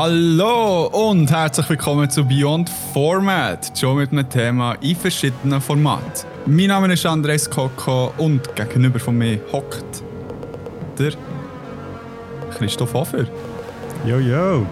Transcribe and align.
Hallo 0.00 0.86
und 0.86 1.28
herzlich 1.28 1.68
willkommen 1.70 2.08
zu 2.08 2.24
Beyond 2.24 2.70
Format, 2.92 3.76
schon 3.76 3.96
mit 3.96 4.12
einem 4.12 4.30
Thema 4.30 4.74
in 4.74 4.94
verschiedenen 4.94 5.60
Formaten. 5.60 6.24
Mein 6.46 6.68
Name 6.68 6.92
ist 6.92 7.04
Andres 7.04 7.50
Koko 7.50 8.12
und 8.16 8.54
gegenüber 8.54 9.00
von 9.00 9.18
mir 9.18 9.40
hockt 9.52 10.04
der 11.00 11.14
Christoph 12.56 12.94
Hofer. 12.94 13.26
Yo, 14.06 14.64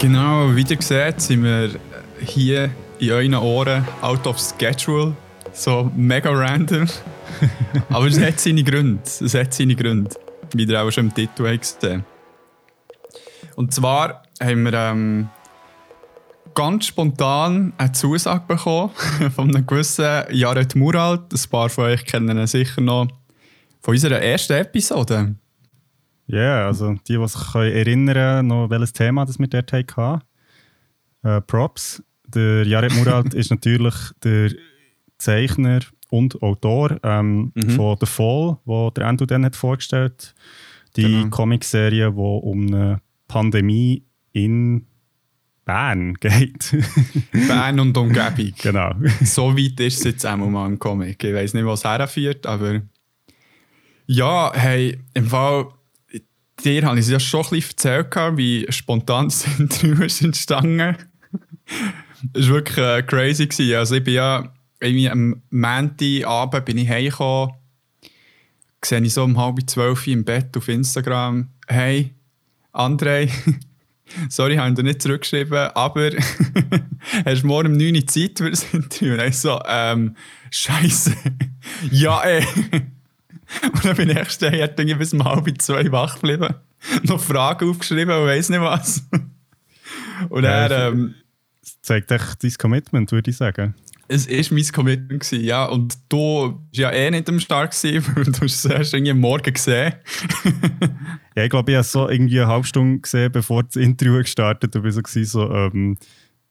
Genau, 0.00 0.56
wie 0.56 0.62
ihr 0.62 0.80
seht, 0.80 1.20
sind 1.20 1.44
wir 1.44 1.78
hier 2.20 2.70
in 3.00 3.10
euren 3.10 3.34
Ohren 3.34 3.86
out 4.00 4.26
of 4.26 4.38
schedule. 4.38 5.14
So 5.52 5.92
mega 5.94 6.30
random. 6.30 6.88
Aber 7.90 8.06
es 8.06 8.18
hat 8.18 8.40
seine 8.40 8.64
Gründe. 8.64 9.02
Es 9.04 9.34
hat 9.34 9.52
seine 9.52 9.76
Gründe. 9.76 10.08
Wie 10.54 10.64
ihr 10.64 10.82
auch 10.82 10.90
schon 10.90 11.08
im 11.08 11.14
Titel 11.14 11.54
gesehen 11.54 12.06
Und 13.56 13.74
zwar 13.74 14.22
haben 14.42 14.62
wir 14.62 14.72
ähm, 14.72 15.28
ganz 16.54 16.86
spontan 16.86 17.74
eine 17.76 17.92
Zusage 17.92 18.44
bekommen 18.48 18.92
von 19.36 19.54
einem 19.54 19.66
gewissen 19.66 20.24
Jared 20.30 20.76
Muralt. 20.76 21.30
Ein 21.30 21.50
paar 21.50 21.68
von 21.68 21.84
euch 21.84 22.06
kennen 22.06 22.38
ihn 22.38 22.46
sicher 22.46 22.80
noch 22.80 23.06
von 23.82 23.92
unserer 23.92 24.22
ersten 24.22 24.54
Episode. 24.54 25.34
Ja, 26.32 26.38
yeah, 26.38 26.66
also 26.66 26.94
die, 27.08 27.16
die 27.16 27.28
sich 27.28 27.54
erinnern 27.54 28.46
noch 28.46 28.70
welches 28.70 28.92
Thema 28.92 29.24
das 29.24 29.40
wir 29.40 29.48
dort 29.48 29.72
hatten. 29.72 30.20
Äh, 31.22 31.40
Props. 31.40 32.02
Der 32.28 32.64
Jared 32.64 32.94
Muralt 32.94 33.34
ist 33.34 33.50
natürlich 33.50 33.94
der 34.22 34.52
Zeichner 35.18 35.80
und 36.08 36.40
Autor 36.40 37.00
ähm, 37.02 37.50
mhm. 37.54 37.70
von 37.70 37.96
The 37.98 38.06
Fall, 38.06 38.58
wo 38.64 38.90
der 38.90 39.06
Endo 39.08 39.26
dann 39.26 39.44
hat 39.44 39.56
vorgestellt. 39.56 40.34
Die 40.96 41.02
genau. 41.02 41.28
Comicserie, 41.30 42.12
die 42.12 42.16
um 42.16 42.66
eine 42.68 43.00
Pandemie 43.26 44.04
in 44.32 44.86
Bern 45.64 46.14
geht. 46.20 46.76
Bern 47.32 47.80
und 47.80 47.96
Umgebung. 47.96 48.52
Genau. 48.62 48.92
so 49.24 49.56
weit 49.56 49.80
ist 49.80 49.98
es 49.98 50.04
jetzt 50.04 50.26
einmal 50.26 50.48
mal 50.48 50.66
im 50.66 50.78
Comic. 50.78 51.24
Ich 51.24 51.34
weiß 51.34 51.54
nicht, 51.54 51.66
was 51.66 51.84
herführt, 51.84 52.46
aber 52.46 52.82
ja, 54.06 54.52
hey, 54.54 54.98
im 55.14 55.26
Fall 55.26 55.66
dir 56.64 56.84
habe 56.84 56.98
ich 56.98 57.06
es 57.06 57.10
ja 57.10 57.20
schon 57.20 57.44
ein 57.44 57.50
bisschen 57.50 57.70
erzählt, 57.70 58.36
wie 58.36 58.66
spontan 58.70 59.24
das 59.28 59.46
Interview 59.58 60.04
ist 60.04 60.22
entstanden. 60.22 60.96
Es 62.34 62.48
war 62.48 62.56
wirklich 62.56 62.78
äh, 62.78 63.02
crazy. 63.02 63.46
Gewesen. 63.46 63.74
Also 63.76 63.94
ich 63.96 64.04
bin 64.04 64.14
ja 64.14 64.52
irgendwie 64.80 65.10
am 65.10 65.42
Montagabend 65.50 66.64
bin 66.64 66.78
ich 66.78 66.88
heimgekommen, 66.88 67.54
sehe 68.84 69.00
ich 69.00 69.12
so 69.12 69.24
um 69.24 69.38
halb 69.38 69.58
zwölf 69.68 70.06
im 70.06 70.24
Bett 70.24 70.56
auf 70.56 70.68
Instagram, 70.68 71.50
hey, 71.68 72.14
André, 72.72 73.30
sorry, 74.28 74.54
ich 74.54 74.58
habe 74.58 74.74
dir 74.74 74.82
nicht 74.82 75.02
zurückgeschrieben, 75.02 75.70
aber 75.74 76.10
hast 77.24 77.42
du 77.42 77.46
morgen 77.46 77.72
um 77.72 77.76
9 77.76 77.94
Uhr 77.94 78.06
Zeit 78.06 78.38
für 78.38 78.50
das 78.50 78.72
Interview? 78.72 79.14
Und 79.14 79.20
ich 79.20 79.38
so, 79.38 79.60
ähm, 79.68 80.16
Scheiße, 80.50 81.14
ja 81.90 82.22
ey. 82.22 82.44
Und 83.72 83.84
dann 83.84 83.96
bin 83.96 84.10
ich 84.10 84.16
erst 84.16 84.42
irgendwie 84.42 84.94
bis 84.94 85.12
um 85.12 85.24
halb 85.24 85.60
zwei 85.60 85.90
wach 85.92 86.14
geblieben. 86.14 86.54
Noch 87.02 87.20
Fragen 87.20 87.70
aufgeschrieben 87.70 88.14
und 88.14 88.26
weiss 88.26 88.48
nicht 88.48 88.60
was. 88.60 89.02
Und 90.28 90.44
ja, 90.44 90.66
er. 90.66 90.88
Ähm, 90.88 91.14
zeigt 91.82 92.10
echt 92.10 92.42
dein 92.42 92.52
Commitment, 92.54 93.12
würde 93.12 93.30
ich 93.30 93.36
sagen. 93.36 93.74
Es 94.08 94.28
war 94.28 94.56
mein 94.56 94.66
Commitment, 94.72 95.20
gewesen, 95.22 95.44
ja. 95.44 95.66
Und 95.66 95.96
du 96.08 96.18
warst 96.18 96.56
ja 96.72 96.90
eh 96.90 97.10
nicht 97.10 97.28
am 97.28 97.38
Start, 97.38 97.80
gewesen, 97.80 98.04
weil 98.16 98.24
du 98.24 98.40
hast 98.40 98.64
es 98.64 98.92
irgendwie 98.92 99.12
am 99.12 99.20
Morgen 99.20 99.52
gesehen. 99.52 99.94
ja, 101.36 101.44
ich 101.44 101.50
glaube, 101.50 101.70
ich 101.70 101.76
habe 101.76 101.84
so 101.84 102.08
irgendwie 102.08 102.40
eine 102.40 102.48
halbe 102.48 102.66
Stunde 102.66 103.00
gesehen, 103.00 103.30
bevor 103.30 103.62
das 103.62 103.76
Interview 103.76 104.18
gestartet 104.18 104.74
hat. 104.74 104.84
Ich 104.84 104.96
war 104.96 105.02
so, 105.02 105.24
so 105.24 105.52
ähm, 105.52 105.96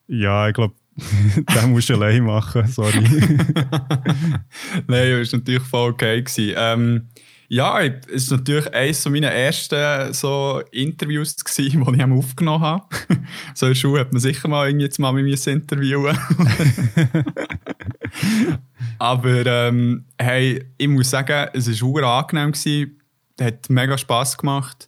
ja, 0.07 0.47
ich 0.47 0.53
glaube, 0.53 0.73
den 1.55 1.71
musst 1.71 1.89
du 1.89 1.95
allein 1.95 2.23
machen, 2.23 2.67
sorry. 2.67 3.01
Nein, 4.87 5.19
das 5.19 5.31
war 5.31 5.39
natürlich 5.39 5.63
voll 5.63 5.91
okay. 5.91 6.23
Ähm, 6.55 7.07
ja, 7.51 7.81
es 7.81 8.29
war 8.29 8.37
natürlich 8.37 8.71
eines 8.73 9.09
meiner 9.09 9.31
ersten 9.31 10.13
so 10.13 10.61
Interviews, 10.71 11.35
gewesen, 11.35 11.83
die 11.93 11.95
ich 11.95 12.03
aufgenommen 12.03 12.63
habe. 12.63 12.85
so 13.55 13.65
in 13.65 13.73
der 13.73 14.01
hat 14.01 14.13
man 14.13 14.21
sicher 14.21 14.47
mal 14.47 14.67
irgendwie 14.67 14.85
jetzt 14.85 14.99
mal 14.99 15.11
mit 15.11 15.25
mir 15.25 15.53
interviewen 15.53 16.17
Aber 18.99 19.45
ähm, 19.45 20.05
hey, 20.19 20.63
ich 20.77 20.87
muss 20.87 21.09
sagen, 21.09 21.49
es 21.53 21.81
war 21.81 22.03
angenehm, 22.03 22.51
gewesen, 22.51 22.99
hat 23.41 23.69
mega 23.69 23.97
Spass 23.97 24.37
gemacht. 24.37 24.87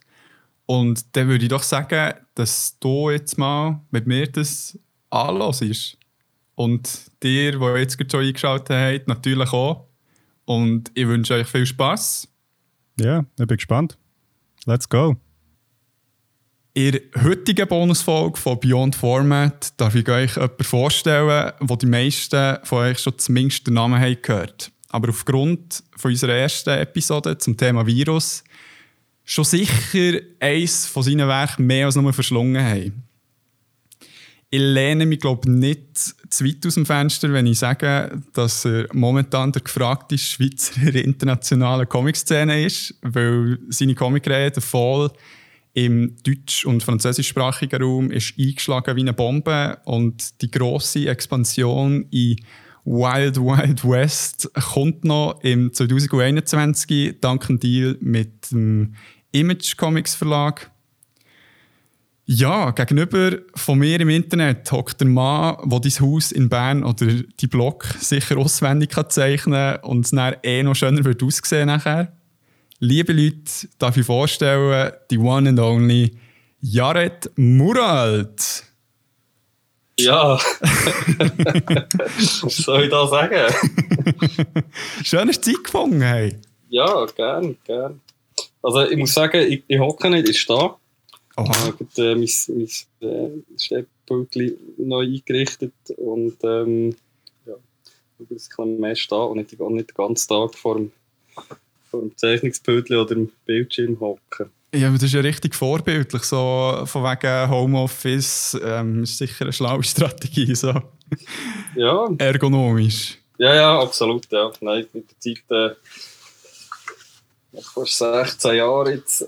Und 0.66 1.16
dann 1.16 1.28
würde 1.28 1.44
ich 1.44 1.50
doch 1.50 1.62
sagen, 1.62 2.14
dass 2.34 2.78
du 2.78 3.10
jetzt 3.10 3.38
mal 3.38 3.80
mit 3.90 4.06
mir 4.06 4.26
das 4.26 4.78
anhörst. 5.12 5.98
Und 6.54 7.10
dir, 7.22 7.52
die 7.58 7.80
jetzt 7.80 8.10
schon 8.10 8.20
eingeschaltet 8.20 8.76
habt, 8.76 9.08
natürlich 9.08 9.52
auch. 9.52 9.86
Und 10.44 10.90
ich 10.94 11.06
wünsche 11.06 11.34
euch 11.34 11.46
viel 11.46 11.66
Spaß. 11.66 12.28
Ja, 13.00 13.24
ich 13.38 13.46
bin 13.46 13.56
gespannt. 13.56 13.98
Let's 14.66 14.88
go. 14.88 15.16
In 16.74 16.92
der 16.92 17.22
heutigen 17.22 17.68
Bonusfolge 17.68 18.38
von 18.38 18.58
Beyond 18.58 18.96
Format 18.96 19.78
darf 19.78 19.94
ich 19.94 20.08
euch 20.08 20.36
jemanden 20.36 20.64
vorstellen, 20.64 21.52
wo 21.60 21.76
die 21.76 21.86
meisten 21.86 22.58
von 22.64 22.78
euch 22.78 22.98
schon 22.98 23.18
zumindest 23.18 23.66
den 23.66 23.74
Namen 23.74 24.00
haben 24.00 24.16
gehört. 24.22 24.72
Aber 24.88 25.10
aufgrund 25.10 25.82
von 25.96 26.10
unserer 26.10 26.34
ersten 26.34 26.70
Episode 26.70 27.36
zum 27.38 27.56
Thema 27.56 27.86
Virus 27.86 28.42
schon 29.24 29.44
sicher 29.44 30.20
eins 30.40 30.86
von 30.86 31.02
seinen 31.02 31.28
Werken 31.28 31.66
mehr 31.66 31.86
als 31.86 31.96
nur 31.96 32.12
verschlungen 32.12 32.62
haben 32.64 33.04
ich 34.54 34.60
lehne 34.60 35.06
mich, 35.06 35.20
glaube 35.20 35.50
nicht 35.50 35.96
zu 36.28 36.44
weit 36.44 36.66
aus 36.66 36.74
dem 36.74 36.84
Fenster, 36.84 37.32
wenn 37.32 37.46
ich 37.46 37.58
sage, 37.58 38.20
dass 38.34 38.66
er 38.66 38.86
momentan 38.92 39.50
der 39.50 39.62
gefragte 39.62 40.18
Schweizer 40.18 40.82
in 40.82 40.92
der 40.92 41.04
internationalen 41.06 41.88
Comic-Szene 41.88 42.66
ist, 42.66 42.94
weil 43.00 43.58
seine 43.70 43.94
Comicreihe 43.94 44.52
«The 44.54 44.60
Fall» 44.60 45.10
im 45.72 46.16
deutsch- 46.22 46.66
und 46.66 46.82
französischsprachigen 46.82 47.82
Raum 47.82 48.10
ist 48.10 48.34
eingeschlagen 48.38 48.94
wie 48.94 49.00
eine 49.00 49.14
Bombe 49.14 49.78
und 49.86 50.42
die 50.42 50.50
grosse 50.50 51.08
Expansion 51.08 52.04
in 52.10 52.36
Wild 52.84 53.38
Wild 53.38 53.88
West 53.88 54.50
kommt 54.74 55.02
noch 55.04 55.40
im 55.42 55.72
2021 55.72 57.20
dank 57.22 57.48
einem 57.48 57.58
Deal 57.58 57.96
mit 58.00 58.50
dem 58.50 58.96
Image 59.30 59.78
Comics 59.78 60.14
Verlag 60.14 60.71
ja, 62.34 62.70
gegenüber 62.70 63.36
von 63.54 63.78
mir 63.78 64.00
im 64.00 64.08
Internet 64.08 64.72
hockt 64.72 65.00
der 65.00 65.08
Mann, 65.08 65.56
der 65.68 65.80
dein 65.80 66.00
Haus 66.00 66.32
in 66.32 66.48
Bern 66.48 66.82
oder 66.82 67.06
die 67.06 67.46
Block 67.46 67.84
sicher 67.98 68.38
auswendig 68.38 68.90
kann 68.90 69.10
zeichnen 69.10 69.74
kann 69.74 69.90
und 69.90 70.06
es 70.06 70.12
dann 70.12 70.36
eh 70.42 70.62
noch 70.62 70.74
schöner 70.74 71.04
wird 71.04 71.22
aussehen 71.22 71.66
nachher. 71.66 72.16
Liebe 72.78 73.12
Leute, 73.12 73.68
darf 73.78 73.98
ich 73.98 74.06
vorstellen, 74.06 74.92
die 75.10 75.18
one 75.18 75.50
and 75.50 75.60
only 75.60 76.16
Jared 76.60 77.30
Muralt. 77.36 78.64
Ja, 79.98 80.38
was 82.40 82.56
soll 82.56 82.84
ich 82.84 82.90
da 82.90 83.06
sagen? 83.06 83.54
Schön, 85.04 85.28
dass 85.28 85.40
Zeit 85.40 85.62
gefunden 85.62 86.00
hey. 86.00 86.40
Ja, 86.70 87.04
gern, 87.14 87.58
gern. 87.64 88.00
Also 88.62 88.80
ich 88.88 88.96
muss 88.96 89.12
sagen, 89.12 89.42
ich, 89.46 89.64
ich 89.68 89.78
hocke 89.78 90.08
nicht, 90.08 90.30
ich 90.30 90.40
stehe. 90.40 90.76
Aha. 91.36 91.50
Ich 91.50 91.98
habe 91.98 92.10
äh, 92.10 92.14
mein, 92.14 92.68
mein 93.00 93.10
äh, 93.10 93.58
Steppbild 93.58 94.58
neu 94.78 95.04
eingerichtet 95.04 95.72
und 95.96 96.36
ähm, 96.42 96.94
ja, 97.46 97.54
ein 98.20 98.26
bisschen 98.26 98.80
mehr 98.80 98.96
stehen 98.96 99.18
und 99.18 99.36
nicht, 99.36 99.58
nicht 99.58 99.90
den 99.90 99.94
ganzen 99.94 100.28
Tag 100.28 100.54
vor 100.54 100.76
dem, 100.76 100.92
vor 101.90 102.00
dem 102.00 102.16
Zeichnungsbild 102.16 102.90
oder 102.90 103.06
dem 103.06 103.30
Bildschirm 103.46 103.98
hocken. 104.00 104.50
Ja, 104.74 104.88
aber 104.88 104.96
das 104.96 105.04
ist 105.04 105.14
ja 105.14 105.20
richtig 105.20 105.54
vorbildlich, 105.54 106.22
so 106.22 106.82
von 106.86 107.02
wegen 107.04 107.50
Homeoffice 107.50 108.58
ähm, 108.64 109.02
ist 109.02 109.18
sicher 109.18 109.44
eine 109.44 109.52
schlaue 109.52 109.82
Strategie, 109.82 110.54
so 110.54 110.72
ja. 111.76 112.08
ergonomisch. 112.16 113.18
Ja, 113.38 113.54
ja, 113.54 113.80
absolut, 113.80 114.30
ja. 114.30 114.50
Nein, 114.60 114.86
mit 114.92 115.10
der 115.10 115.18
Zeit 115.18 115.42
äh, 115.50 115.74
vor 117.60 117.86
16 117.86 118.56
Jahren 118.56 118.94
jetzt 118.94 119.26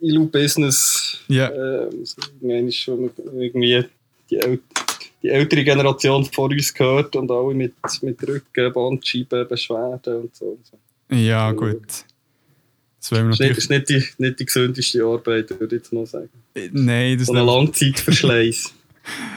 ILU-Business. 0.00 1.18
Ja. 1.28 1.48
Äh, 1.48 2.72
schon 2.72 3.10
irgendwie 3.34 3.84
die, 4.30 4.36
El 4.36 4.60
die 5.22 5.28
ältere 5.28 5.62
Generation 5.62 6.24
vor 6.24 6.50
uns 6.50 6.74
gehört 6.74 7.14
und 7.14 7.30
alle 7.30 7.54
mit, 7.54 7.74
mit 8.02 8.20
Rücken, 8.26 8.72
Bandscheiben, 8.72 9.46
Beschwerden 9.46 10.22
und 10.22 10.34
so. 10.34 10.58
Ja, 11.10 11.52
gut. 11.52 12.04
Das, 12.98 13.10
das 13.10 13.40
ist 13.40 13.70
nicht 13.70 13.88
die, 13.88 14.04
nicht 14.18 14.40
die 14.40 14.44
gesündeste 14.44 15.04
Arbeit, 15.04 15.50
würde 15.50 15.76
ich 15.76 15.82
jetzt 15.82 15.92
mal 15.92 16.06
sagen. 16.06 16.28
Äh, 16.54 16.70
nein, 16.72 17.18
das 17.18 17.28
ist 17.28 17.34
ein 17.34 17.46
Langzeitverschleiß. 17.46 18.72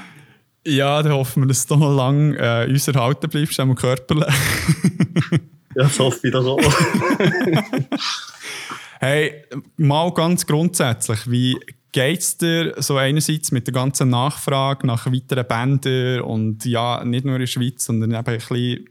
ja, 0.68 1.04
dann 1.04 1.14
hoffen 1.14 1.44
wir, 1.44 1.48
dass 1.48 1.66
du 1.68 1.76
noch 1.76 1.96
lange 1.96 2.38
äh, 2.38 2.70
uns 2.70 2.88
erhalten 2.88 3.30
bleibst, 3.30 3.60
auch 3.60 3.76
körperlich. 3.76 4.26
ja, 5.78 5.84
das 5.84 6.00
hoffe 6.00 6.28
ich 6.28 6.34
doch 6.34 6.46
auch. 6.46 6.62
hey, 9.00 9.44
mal 9.78 10.14
ganz 10.14 10.46
grundsätzlich, 10.46 11.30
wie 11.30 11.58
geht 11.92 12.20
es 12.20 12.38
dir 12.38 12.74
so 12.78 12.98
einerseits 12.98 13.52
mit 13.52 13.68
der 13.68 13.74
ganzen 13.74 14.10
Nachfrage 14.10 14.86
nach 14.86 15.06
weiteren 15.06 15.48
Bändern 15.48 16.22
und 16.22 16.66
ja, 16.66 17.04
nicht 17.06 17.26
nur 17.26 17.36
in 17.36 17.42
der 17.42 17.48
Schweiz, 17.48 17.86
sondern 17.86 18.12
eben 18.12 18.20
ein 18.20 18.38
bisschen 18.38 18.90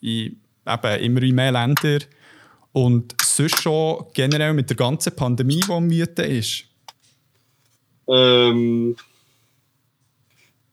in 0.00 0.36
eben 0.68 1.02
immer 1.02 1.22
in 1.22 1.34
mehr 1.34 1.52
Ländern 1.52 2.00
und 2.72 3.14
sonst 3.22 3.62
schon 3.62 4.04
generell 4.12 4.54
mit 4.54 4.68
der 4.68 4.76
ganzen 4.76 5.14
Pandemie, 5.16 5.60
die 5.60 5.72
am 5.72 5.90
Wüten 5.90 6.24
ist? 6.24 6.64
Ähm, 8.06 8.96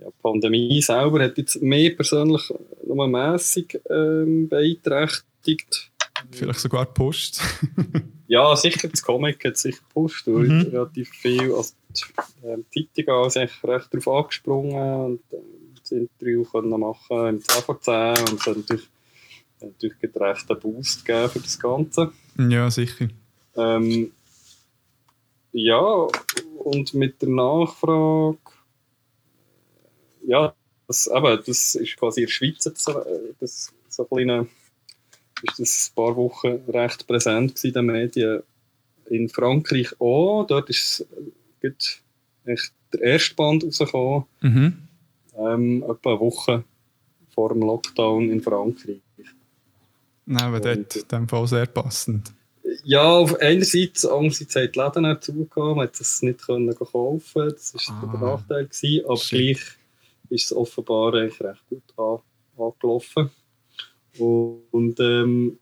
ja, 0.06 0.12
die 0.12 0.22
Pandemie 0.22 0.81
selber 0.81 1.24
hat 1.24 1.38
jetzt 1.38 1.62
mir 1.62 1.96
persönlich 1.96 2.54
nur 2.86 3.07
mässig 3.07 3.81
ähm, 3.90 4.48
beeinträchtigt. 4.48 5.92
Vielleicht 6.31 6.60
sogar 6.60 6.86
gepusht. 6.86 7.42
ja, 8.28 8.56
sicher, 8.56 8.88
das 8.88 9.02
Comic 9.02 9.44
hat 9.44 9.57
sich 9.57 9.78
gepusht, 9.78 10.28
mhm. 10.28 10.62
relativ 10.72 11.10
viel, 11.10 11.54
also 11.54 11.74
die 11.90 12.48
ähm, 12.48 12.66
Zeitung 12.74 13.25
ist 13.25 13.38
recht 13.38 13.94
darauf 13.94 14.07
angesprungen 14.07 15.06
und 15.06 15.19
äh, 15.31 15.38
das 15.80 15.92
Interview 15.92 16.44
können 16.46 16.80
machen 16.80 17.28
im 17.28 17.44
10 17.44 17.63
vor 17.63 17.80
10 17.80 17.94
und 18.30 18.40
es 18.40 18.46
hat 18.46 18.58
natürlich 18.58 18.90
natürlich 19.62 20.16
recht 20.16 20.51
einen 20.51 20.60
Boost 20.60 21.06
geben 21.06 21.30
für 21.30 21.40
das 21.40 21.60
Ganze. 21.60 22.12
Ja, 22.38 22.69
sicher. 22.69 23.08
Ähm, 23.56 24.12
ja, 25.51 26.08
und 26.58 26.94
mit 26.94 27.22
der 27.22 27.30
Nachfrage, 27.30 28.38
ja, 30.27 30.54
das, 30.88 31.07
eben, 31.07 31.39
das 31.45 31.75
ist 31.75 31.98
quasi 31.98 32.22
in 32.22 32.27
der 32.27 32.31
Schweiz 32.31 32.63
das, 32.63 32.86
das, 33.39 33.74
so 33.89 34.07
ein 34.10 34.48
ist 35.44 35.60
das 35.60 35.92
ein 35.92 35.95
paar 35.95 36.16
Wochen 36.16 36.60
recht 36.68 37.07
präsent 37.07 37.63
in 37.63 37.74
den 37.74 37.86
Medien. 37.86 38.44
In 39.10 39.30
Frankreich 39.30 40.00
auch, 40.00 40.45
dort 40.48 40.69
ist 40.69 41.06
es 41.62 42.72
der 42.94 43.01
erste 43.01 43.36
Band 43.36 43.63
rausgekommen, 43.63 44.25
mhm. 44.42 44.77
ähm, 45.38 45.83
etwa 45.83 46.12
eine 46.12 46.19
Woche 46.19 46.63
vor 47.33 47.50
dem 47.50 47.62
Lockdown 47.62 48.30
in 48.31 48.42
Frankreich. 48.42 49.01
Nein, 50.25 50.42
aber 50.44 50.60
dort 50.60 50.95
in 50.95 51.07
dem 51.07 51.27
Fall 51.27 51.48
sehr 51.48 51.68
passend. 51.68 52.31
Ja, 52.83 53.04
auf 53.04 53.39
einerseits, 53.39 54.06
andererseits 54.06 54.56
hat 54.56 54.75
die 54.75 54.80
Läden 54.80 55.06
auch 55.06 55.19
zugegeben, 55.19 55.75
man 55.75 55.88
hat 55.88 56.00
es 56.00 56.22
nicht 56.22 56.45
können 56.45 56.74
kaufen 56.75 57.50
das 57.50 57.74
war 57.75 58.04
ah, 58.04 58.12
der 58.12 58.19
Nachteil. 58.19 58.66
Gewesen, 58.66 59.06
aber 59.06 59.18
shit. 59.18 59.57
gleich 59.57 59.62
ist 60.30 60.45
es 60.45 60.54
offenbar 60.56 61.13
recht 61.13 61.39
gut 61.69 61.83
an, 61.98 62.19
angelaufen. 62.57 63.30
Und 64.18 65.00
ähm, 65.00 65.60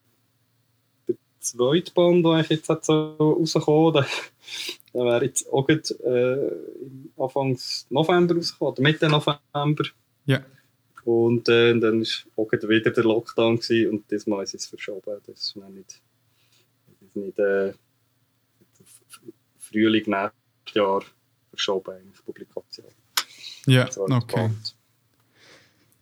der 1.08 1.16
zweite 1.40 1.92
Band, 1.92 2.26
der 2.26 2.46
jetzt 2.50 2.86
so 2.86 3.16
rausgekommen 3.20 3.94
der, 3.94 4.08
der 4.94 5.06
wäre 5.06 5.26
jetzt 5.26 5.52
auch 5.52 5.68
gut, 5.68 5.92
äh, 6.02 6.52
Anfang 7.18 7.58
November 7.90 8.36
rausgekommen, 8.36 8.74
oder 8.74 8.82
Mitte 8.82 9.10
November. 9.10 9.86
Ja. 10.26 10.46
Und 11.06 11.50
äh, 11.50 11.78
dann 11.80 12.02
war 12.02 12.46
auch 12.46 12.52
wieder 12.52 12.92
der 12.92 13.04
Lockdown 13.04 13.58
gewesen, 13.58 13.90
und 13.90 14.12
diesmal 14.12 14.44
ist 14.44 14.54
es 14.54 14.68
verschoben. 14.68 15.20
Das 15.26 15.40
ist 15.40 15.56
nicht, 15.56 16.02
das 16.88 17.08
ist 17.08 17.16
nicht 17.16 17.40
äh, 17.40 17.74
Frühling, 19.58 20.04
nächstes 20.06 20.76
Jahr 20.76 21.04
verschoben, 21.50 21.96
eigentlich, 21.96 22.24
Publikation. 22.24 22.86
Ja, 23.66 23.90
okay. 23.98 24.50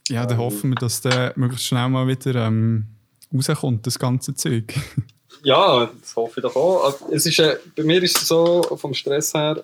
Ja, 0.10 0.26
dann 0.26 0.38
ähm, 0.38 0.46
hoffen 0.46 0.72
wir, 0.72 0.76
dass 0.76 1.02
der 1.02 1.34
möglichst 1.36 1.68
schnell 1.68 1.88
mal 1.90 2.08
wieder 2.08 2.48
ähm, 2.48 2.86
rauskommt, 3.34 3.86
das 3.88 3.98
ganze 3.98 4.34
Zeug. 4.34 4.74
ja, 5.44 5.86
das 5.86 6.16
hoffe 6.16 6.40
ich 6.40 6.44
doch 6.44 6.56
auch. 6.56 6.86
Also, 6.86 7.06
es 7.12 7.26
ist, 7.26 7.40
äh, 7.40 7.58
bei 7.76 7.84
mir 7.84 8.02
ist 8.04 8.18
es 8.18 8.28
so, 8.28 8.62
vom 8.76 8.94
Stress 8.94 9.34
her, 9.34 9.64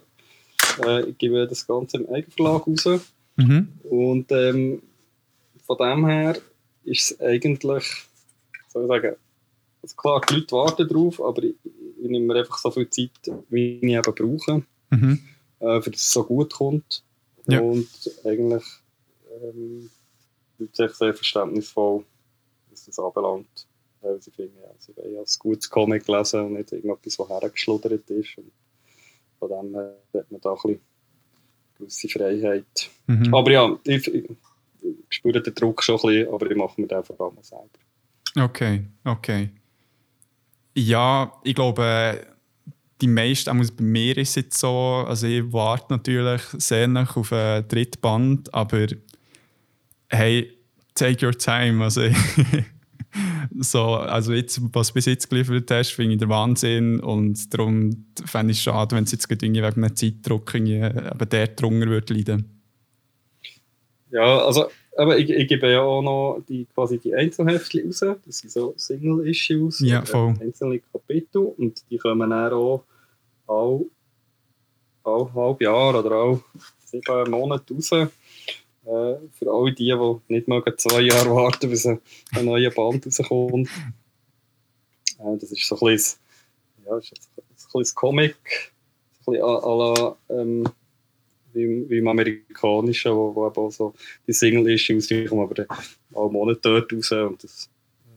äh, 0.85 1.09
ich 1.09 1.17
gebe 1.17 1.47
das 1.47 1.65
Ganze 1.65 1.97
im 1.97 2.09
Eigenverlag 2.13 2.65
raus. 2.67 3.01
Mhm. 3.35 3.67
Und 3.89 4.31
ähm, 4.31 4.81
von 5.65 5.77
dem 5.77 6.07
her 6.07 6.38
ist 6.83 7.11
es 7.11 7.19
eigentlich, 7.19 8.07
soll 8.69 8.83
ich 8.83 8.88
sagen, 8.88 9.15
also 9.81 9.95
klar, 9.95 10.21
die 10.29 10.35
Leute 10.35 10.51
warten 10.53 10.88
drauf, 10.88 11.21
aber 11.21 11.44
ich, 11.44 11.55
ich 12.01 12.09
nehme 12.09 12.25
mir 12.25 12.39
einfach 12.39 12.57
so 12.57 12.71
viel 12.71 12.89
Zeit, 12.89 13.11
wie 13.49 13.77
ich 13.77 13.83
eben 13.83 14.01
brauche, 14.01 14.63
mhm. 14.89 15.19
äh, 15.59 15.81
für 15.81 15.91
dass 15.91 16.01
es 16.01 16.11
so 16.11 16.23
gut 16.23 16.53
kommt. 16.53 17.03
Ja. 17.47 17.61
Und 17.61 17.88
eigentlich 18.25 18.63
ähm, 19.41 19.89
sind 20.57 20.75
sehr 20.75 21.13
verständnisvoll, 21.13 22.05
was 22.69 22.85
das 22.85 22.99
anbelangt. 22.99 23.67
Weil 24.01 24.21
sie 24.21 24.31
finden, 24.31 24.57
ja, 24.61 24.69
sie 24.77 24.95
wollen 24.95 25.13
ja 25.15 25.21
ein 25.21 25.25
gutes 25.39 25.69
Comic 25.69 26.07
lesen 26.07 26.41
und 26.41 26.53
nicht 26.53 26.71
irgendetwas, 26.71 27.17
was 27.19 27.29
hergeschludert 27.29 28.09
ist. 28.09 28.38
Und 28.38 28.51
von 29.39 29.49
dem 29.49 29.73
her 29.73 29.97
hat 30.13 30.31
man 30.31 30.41
da 30.41 30.51
ein 30.51 30.55
bisschen 30.55 30.81
gewisse 31.77 32.09
Freiheit. 32.09 32.89
Mhm. 33.07 33.33
Aber 33.33 33.51
ja, 33.51 33.77
ich, 33.85 34.29
spüre 35.09 35.41
den 35.41 35.55
Druck 35.55 35.83
schon 35.83 35.95
ein 35.95 36.01
bisschen, 36.01 36.33
aber 36.33 36.49
ich 36.49 36.57
mache 36.57 36.79
mir 36.79 36.88
den 36.88 37.03
vor 37.03 37.19
allem 37.19 37.38
selber. 37.41 37.69
Okay, 38.35 38.85
okay. 39.03 39.49
Ja, 40.75 41.33
ich 41.44 41.55
glaube, 41.55 42.36
die 43.01 43.07
meisten, 43.07 43.49
auch 43.49 43.71
bei 43.75 43.83
mir 43.83 44.17
ist 44.17 44.29
es 44.29 44.35
jetzt 44.35 44.59
so, 44.59 45.05
also 45.07 45.27
ich 45.27 45.51
warte 45.53 45.94
natürlich 45.94 46.41
sehr 46.53 46.88
nach 46.88 47.15
auf 47.15 47.31
ein 47.31 47.67
dritten 47.67 48.01
Band, 48.01 48.53
aber 48.53 48.88
hey, 50.09 50.57
take 50.95 51.25
your 51.25 51.33
time. 51.33 51.83
Also, 51.83 52.01
so, 53.59 53.95
also 53.95 54.33
jetzt, 54.33 54.61
was 54.73 54.91
bis 54.91 55.05
jetzt 55.05 55.29
geliefert 55.29 55.69
hast, 55.71 55.91
finde 55.91 56.13
ich 56.13 56.19
der 56.19 56.29
Wahnsinn 56.29 56.99
und 56.99 57.53
darum 57.53 58.05
fände 58.25 58.51
ich 58.51 58.57
es 58.57 58.63
schade, 58.63 58.95
wenn 58.95 59.03
es 59.03 59.11
jetzt 59.11 59.29
irgendwie 59.29 59.61
wegen 59.61 59.83
einem 59.83 59.95
Zeitdruck 59.95 60.53
irgendwie, 60.53 60.81
eben 60.81 61.29
der 61.29 61.47
drunter 61.47 61.88
würde 61.88 62.13
leiden. 62.13 62.61
Ja, 64.09 64.39
also 64.39 64.69
aber 64.97 65.18
ich, 65.18 65.30
ich, 65.30 65.47
gebe 65.47 65.71
ja 65.71 65.81
auch 65.81 66.01
noch 66.01 66.42
die, 66.47 66.66
quasi 66.66 66.97
die 66.97 67.13
Einzelheftchen 67.13 67.85
raus. 67.85 67.99
Das 67.99 68.39
sind 68.39 68.51
so 68.51 68.73
Single-Issues, 68.75 69.81
ja, 69.81 70.04
voll. 70.04 70.33
einzelne 70.39 70.80
Kapitel. 70.80 71.54
Und 71.57 71.83
die 71.89 71.97
kommen 71.97 72.30
dann 72.30 72.54
auch 72.54 72.83
all, 73.47 73.85
all 75.04 75.33
halb 75.33 75.61
Jahr 75.61 75.99
oder 75.99 76.11
all 76.11 76.39
sieben 76.83 77.31
Monate 77.31 77.73
raus. 77.73 77.92
Äh, 77.92 78.09
für 78.85 79.51
alle 79.51 79.73
die, 79.73 79.94
die 79.94 80.33
nicht 80.33 80.47
mal 80.47 80.63
zwei 80.77 81.01
Jahre 81.01 81.30
warten, 81.30 81.69
bis 81.69 81.85
ein, 81.85 81.99
ein 82.35 82.45
neuer 82.45 82.71
Band 82.71 83.06
rauskommt. 83.06 83.69
Äh, 85.19 85.37
das 85.39 85.51
ist 85.51 85.68
so 85.68 85.75
ein 85.80 85.94
bisschen, 85.94 86.19
ja, 86.85 86.97
ist 86.97 87.11
ein 87.37 87.44
bisschen 87.80 87.95
Comic, 87.95 88.35
so 89.25 89.31
ein 89.31 89.33
bisschen 89.33 89.45
à, 89.45 89.59
à 89.59 89.77
la, 89.77 90.16
ähm, 90.30 90.63
wie, 91.57 91.90
wie 91.90 91.97
im 91.97 92.07
Amerikanischen, 92.07 93.11
wo, 93.14 93.35
wo 93.35 93.47
eben 93.47 93.57
auch 93.57 93.71
so 93.71 93.94
die 94.28 94.33
Single-Issues 94.33 95.09
kommen, 95.30 95.42
aber 95.42 95.56
dann 95.56 95.68
auch 96.14 96.31
Monate 96.31 96.59
dort 96.61 96.94
raus 96.94 97.11
und 97.11 97.44
das, 97.44 97.69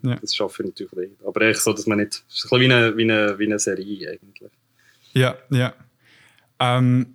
ja. 0.02 0.16
das 0.16 0.35
schaffe 0.35 0.62
ich 0.62 0.68
natürlich 0.68 1.11
nicht. 1.11 1.25
Aber 1.25 1.40
echt 1.42 1.61
so, 1.61 1.73
dass 1.73 1.87
man 1.87 1.99
nicht, 1.99 2.25
es 2.28 2.44
ist 2.44 2.52
ein 2.52 2.59
bisschen 2.59 2.61
wie 2.61 2.73
eine, 2.73 2.97
wie 2.97 3.02
eine, 3.02 3.38
wie 3.38 3.47
eine 3.47 3.59
Serie 3.59 4.11
eigentlich. 4.11 4.50
Ja, 5.12 5.37
ja. 5.50 5.75
Ähm, 6.61 7.14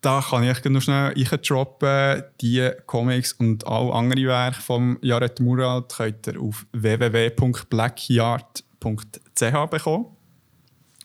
da 0.00 0.20
kann 0.20 0.42
ich 0.42 0.64
noch 0.64 0.82
schnell 0.82 1.14
droppen. 1.14 2.24
Die 2.40 2.68
Comics 2.86 3.34
und 3.34 3.64
alle 3.66 3.92
anderen 3.92 4.26
Werke 4.26 4.60
von 4.60 4.98
Jared 5.00 5.38
Murat 5.38 5.94
könnt 5.96 6.26
ihr 6.26 6.40
auf 6.40 6.66
www.blackyard.ch 6.72 9.70
bekommen. 9.70 10.06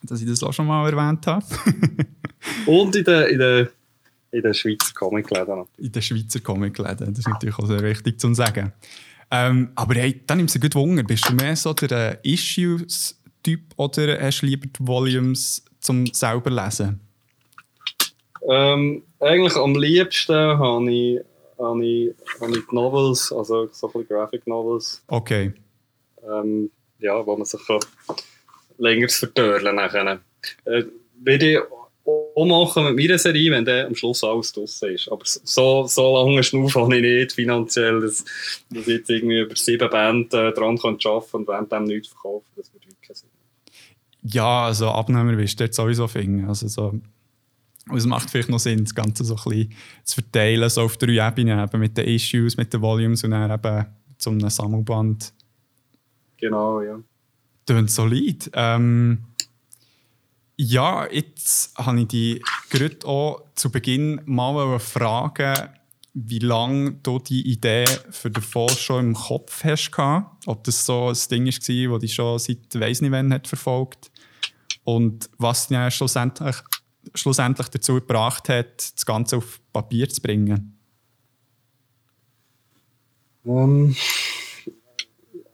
Dass 0.01 0.21
ich 0.21 0.27
das 0.27 0.41
auch 0.41 0.53
schon 0.53 0.65
mal 0.65 0.89
erwähnt 0.89 1.27
habe. 1.27 1.45
und 2.65 2.95
in 2.95 3.03
der, 3.03 3.29
in 3.29 3.37
der 3.37 3.69
in 4.31 4.41
den 4.41 4.53
Schweizer 4.53 4.93
Comicläden. 4.93 5.65
In 5.77 5.91
den 5.91 6.01
Schweizer 6.01 6.39
Comicläden, 6.39 7.07
das 7.13 7.19
ist 7.19 7.27
natürlich 7.27 7.57
auch 7.57 7.67
sehr 7.67 7.81
wichtig 7.81 8.19
zu 8.19 8.33
sagen. 8.33 8.73
Ähm, 9.29 9.71
aber 9.75 9.95
hey, 9.95 10.21
dann 10.25 10.37
nimmt 10.37 10.49
es 10.53 10.61
gut 10.61 10.75
Wunder. 10.75 11.03
Bist 11.03 11.27
du 11.29 11.33
mehr 11.33 11.55
so 11.55 11.73
der 11.73 12.23
äh, 12.23 12.33
Issues-Typ 12.33 13.61
oder 13.75 14.19
hast 14.21 14.41
du 14.41 14.45
lieber 14.45 14.67
die 14.67 14.87
Volumes 14.87 15.65
zum 15.79 16.05
selber 16.07 16.49
lesen? 16.49 16.99
Ähm, 18.49 19.03
eigentlich 19.19 19.55
am 19.55 19.75
liebsten 19.75 20.33
habe 20.35 20.91
ich, 20.91 21.21
habe 21.59 21.85
ich, 21.85 22.15
habe 22.39 22.57
ich 22.57 22.65
die 22.69 22.75
Novels, 22.75 23.31
also 23.33 23.67
so 23.71 23.89
viele 23.89 24.05
Graphic 24.05 24.47
Novels. 24.47 25.03
Okay. 25.07 25.53
Ähm, 26.23 26.69
ja, 26.99 27.25
wo 27.25 27.35
man 27.35 27.45
sich 27.45 27.61
länger 28.77 29.09
vertörlen 29.09 29.77
kann. 29.77 30.19
Äh, 30.65 30.83
wie 31.19 31.59
auch 32.07 32.45
machen 32.45 32.85
mit 32.85 32.95
meiner 32.95 33.17
Serie, 33.17 33.51
wenn 33.51 33.65
dann 33.65 33.87
am 33.87 33.95
Schluss 33.95 34.23
alles 34.23 34.53
draussen 34.53 34.93
ist. 34.93 35.11
Aber 35.11 35.23
so, 35.25 35.85
so 35.87 36.25
lange 36.25 36.43
Schnuff 36.43 36.75
habe 36.75 36.95
ich 36.95 37.01
nicht 37.01 37.33
finanziell, 37.33 37.99
dass, 38.01 38.23
dass 38.69 38.81
ich 38.81 38.87
jetzt 38.87 39.09
irgendwie 39.09 39.41
über 39.41 39.55
sieben 39.55 39.89
Bände 39.89 40.47
äh, 40.47 40.53
dran 40.53 40.77
kann 40.77 40.97
arbeiten 41.03 41.37
und 41.37 41.47
während 41.47 41.71
dem 41.71 41.83
nichts 41.83 42.09
verkaufen. 42.09 42.47
Das 42.55 42.73
würde 42.73 42.87
wirklich 42.87 43.17
Sinn. 43.17 43.29
Ja, 44.23 44.65
also 44.65 44.89
Abnehmer 44.89 45.37
wirst 45.37 45.59
du 45.59 45.65
dort 45.65 45.73
sowieso 45.73 46.07
finden. 46.07 46.47
Also 46.47 46.67
so, 46.67 46.99
es 47.95 48.05
macht 48.05 48.29
vielleicht 48.29 48.49
noch 48.49 48.59
Sinn, 48.59 48.83
das 48.83 48.95
Ganze 48.95 49.25
so 49.25 49.35
ein 49.35 49.43
bisschen 49.43 49.73
zu 50.03 50.15
verteilen, 50.21 50.69
so 50.69 50.81
auf 50.83 50.97
drei 50.97 51.27
Ebenen, 51.27 51.61
eben 51.61 51.79
mit 51.79 51.97
den 51.97 52.07
Issues, 52.07 52.57
mit 52.57 52.73
den 52.73 52.81
Volumes 52.81 53.23
und 53.23 53.31
dann 53.31 53.51
eben 53.51 53.85
zu 54.17 54.29
einem 54.29 54.49
Sammelband. 54.49 55.33
Genau, 56.37 56.81
ja. 56.81 56.99
Tönt 57.65 57.91
solid. 57.91 58.49
Ähm, 58.53 59.23
ja, 60.57 61.07
jetzt 61.11 61.77
habe 61.77 62.01
ich 62.01 62.07
dich 62.07 62.43
gerade 62.69 63.05
auch 63.05 63.43
zu 63.55 63.71
Beginn 63.71 64.21
mal 64.25 64.79
fragen, 64.79 65.69
wie 66.13 66.39
lange 66.39 66.93
du 67.03 67.19
die 67.19 67.47
Idee 67.47 67.85
für 68.09 68.31
den 68.31 68.41
Fall 68.41 68.69
schon 68.69 69.09
im 69.09 69.13
Kopf 69.13 69.63
hast. 69.63 69.91
Ob 70.47 70.63
das 70.63 70.83
so 70.83 71.09
ein 71.09 71.17
Ding 71.29 71.45
war, 71.45 71.93
das 71.93 72.01
dich 72.01 72.15
schon 72.15 72.39
seit 72.39 72.79
weiss 72.79 73.01
nicht 73.01 73.11
wann 73.11 73.31
hat 73.31 73.47
verfolgt 73.47 74.11
und 74.83 75.29
was 75.37 75.67
dich 75.67 75.93
schlussendlich, 75.93 76.55
schlussendlich 77.13 77.67
dazu 77.67 77.95
gebracht 77.95 78.49
hat, 78.49 78.95
das 78.95 79.05
Ganze 79.05 79.37
auf 79.37 79.61
Papier 79.71 80.09
zu 80.09 80.21
bringen. 80.21 80.73
Um, 83.43 83.89
ähm, 83.89 83.95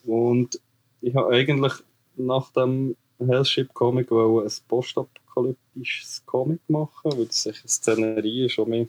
Und 0.04 0.60
ich 1.00 1.14
habe 1.14 1.34
eigentlich 1.34 1.72
nach 2.16 2.50
dem 2.50 2.96
Hellship 3.18 3.72
Comic 3.74 4.10
ein 4.10 4.50
postapokalyptisches 4.68 6.22
Comic 6.26 6.60
machen, 6.68 7.12
weil 7.12 7.26
das 7.26 7.46
eine 7.46 7.54
Szenerie 7.66 8.48
schon 8.48 8.70
mehr 8.70 8.86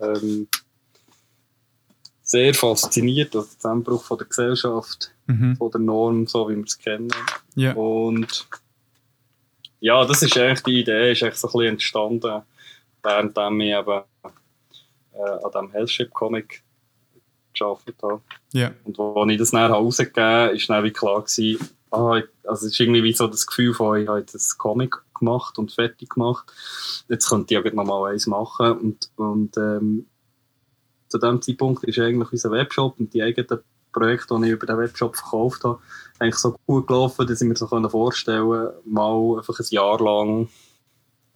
ähm, 0.00 0.48
sehr 2.24 2.54
fasziniert, 2.54 3.36
also 3.36 3.46
der 3.46 3.58
Zusammenbruch 3.58 4.02
von 4.02 4.18
der 4.18 4.26
Gesellschaft, 4.26 5.12
mhm. 5.26 5.56
von 5.56 5.70
der 5.70 5.80
Norm, 5.80 6.26
so 6.26 6.48
wie 6.48 6.56
wir 6.56 6.64
es 6.64 6.78
kennen. 6.78 7.12
Yeah. 7.56 7.74
Und 7.74 8.46
ja, 9.80 10.04
das 10.06 10.22
ist 10.22 10.36
eigentlich 10.36 10.62
die 10.62 10.80
Idee, 10.80 11.12
ist 11.12 11.22
eigentlich 11.22 11.34
so 11.36 11.48
ein 11.48 11.52
bisschen 11.52 11.72
entstanden, 11.72 12.42
während 13.02 13.36
ich 13.36 13.66
eben 13.66 14.02
äh, 15.12 15.18
an 15.18 15.50
diesem 15.52 15.70
Hellship-Comic 15.70 16.62
gearbeitet 17.52 17.96
habe. 18.02 18.20
Yeah. 18.54 18.74
Und 18.84 18.98
als 18.98 19.30
ich 19.30 19.38
das 19.38 19.50
dann 19.50 19.70
rausgegeben 19.70 20.24
habe, 20.24 20.56
ist 20.56 20.70
dann 20.70 20.84
wie 20.84 20.92
klar 20.92 21.22
gewesen, 21.22 21.68
ah, 21.90 22.22
also 22.44 22.66
es 22.66 22.72
ist 22.72 22.80
irgendwie 22.80 23.02
wie 23.02 23.12
so 23.12 23.26
das 23.26 23.46
Gefühl 23.46 23.74
von, 23.74 24.00
ich 24.00 24.08
habe 24.08 24.20
jetzt 24.20 24.34
ein 24.34 24.58
Comic 24.58 24.96
gemacht 25.18 25.58
und 25.58 25.72
fertig 25.72 26.08
gemacht. 26.08 26.50
Jetzt 27.08 27.28
könnte 27.28 27.54
ich 27.54 27.64
ja 27.64 27.70
noch 27.74 27.84
mal 27.84 28.12
eins 28.12 28.26
machen 28.26 28.72
und, 28.72 29.10
und 29.16 29.56
ähm, 29.58 30.06
zu 31.14 31.18
dem 31.18 31.40
Zeitpunkt 31.40 31.84
ist 31.84 31.98
eigentlich 32.00 32.32
unser 32.32 32.50
Webshop 32.50 32.98
und 32.98 33.14
die 33.14 33.22
eigenen 33.22 33.60
Projekte, 33.92 34.36
die 34.40 34.46
ich 34.46 34.52
über 34.52 34.66
den 34.66 34.78
Webshop 34.78 35.14
verkauft 35.14 35.62
habe, 35.62 35.78
eigentlich 36.18 36.34
so 36.34 36.56
gut 36.66 36.88
gelaufen, 36.88 37.26
dass 37.26 37.40
ich 37.40 37.46
mir 37.46 37.54
so 37.54 37.68
vorstellen 37.68 38.48
konnte, 38.48 38.80
mal 38.84 39.36
einfach 39.38 39.58
ein 39.60 39.66
Jahr 39.70 40.00
lang 40.00 40.48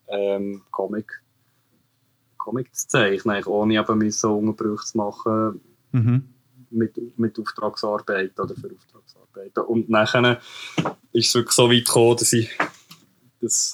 ähm, 0.09 0.63
Comic, 0.73 1.23
Comic 2.37 2.75
zu 2.75 2.89
zeichnen, 2.89 3.45
ohne 3.45 3.79
eben 3.79 4.11
so 4.11 4.37
Unterbrüche 4.37 4.85
zu 4.85 4.99
machen 4.99 5.61
mhm. 5.93 6.29
mit, 6.71 6.97
mit 7.17 7.39
Auftragsarbeit 7.39 8.39
oder 8.41 8.57
für 8.57 8.73
Auftragsarbeit. 8.75 9.59
Und 9.59 9.89
nachher 9.89 10.41
ist 11.13 11.29
es 11.29 11.35
wirklich 11.37 11.55
so 11.55 11.71
weit 11.71 11.85
gekommen, 11.85 12.17
dass 12.17 12.33
ich, 12.33 12.51
dass, 13.41 13.71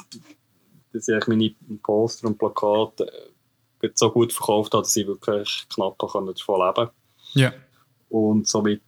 dass 0.92 1.08
ich 1.08 1.26
meine 1.28 1.54
Poster 1.82 2.26
und 2.26 2.36
Plakate 2.36 3.10
so 3.94 4.10
gut 4.10 4.32
verkauft 4.32 4.74
habe, 4.74 4.82
dass 4.82 4.96
ich 4.96 5.06
wirklich 5.06 5.66
knapp 5.68 5.98
davon 5.98 6.26
leben 6.26 6.36
konnte. 6.44 6.90
Ja. 7.34 7.52
Und 8.08 8.48
somit, 8.48 8.82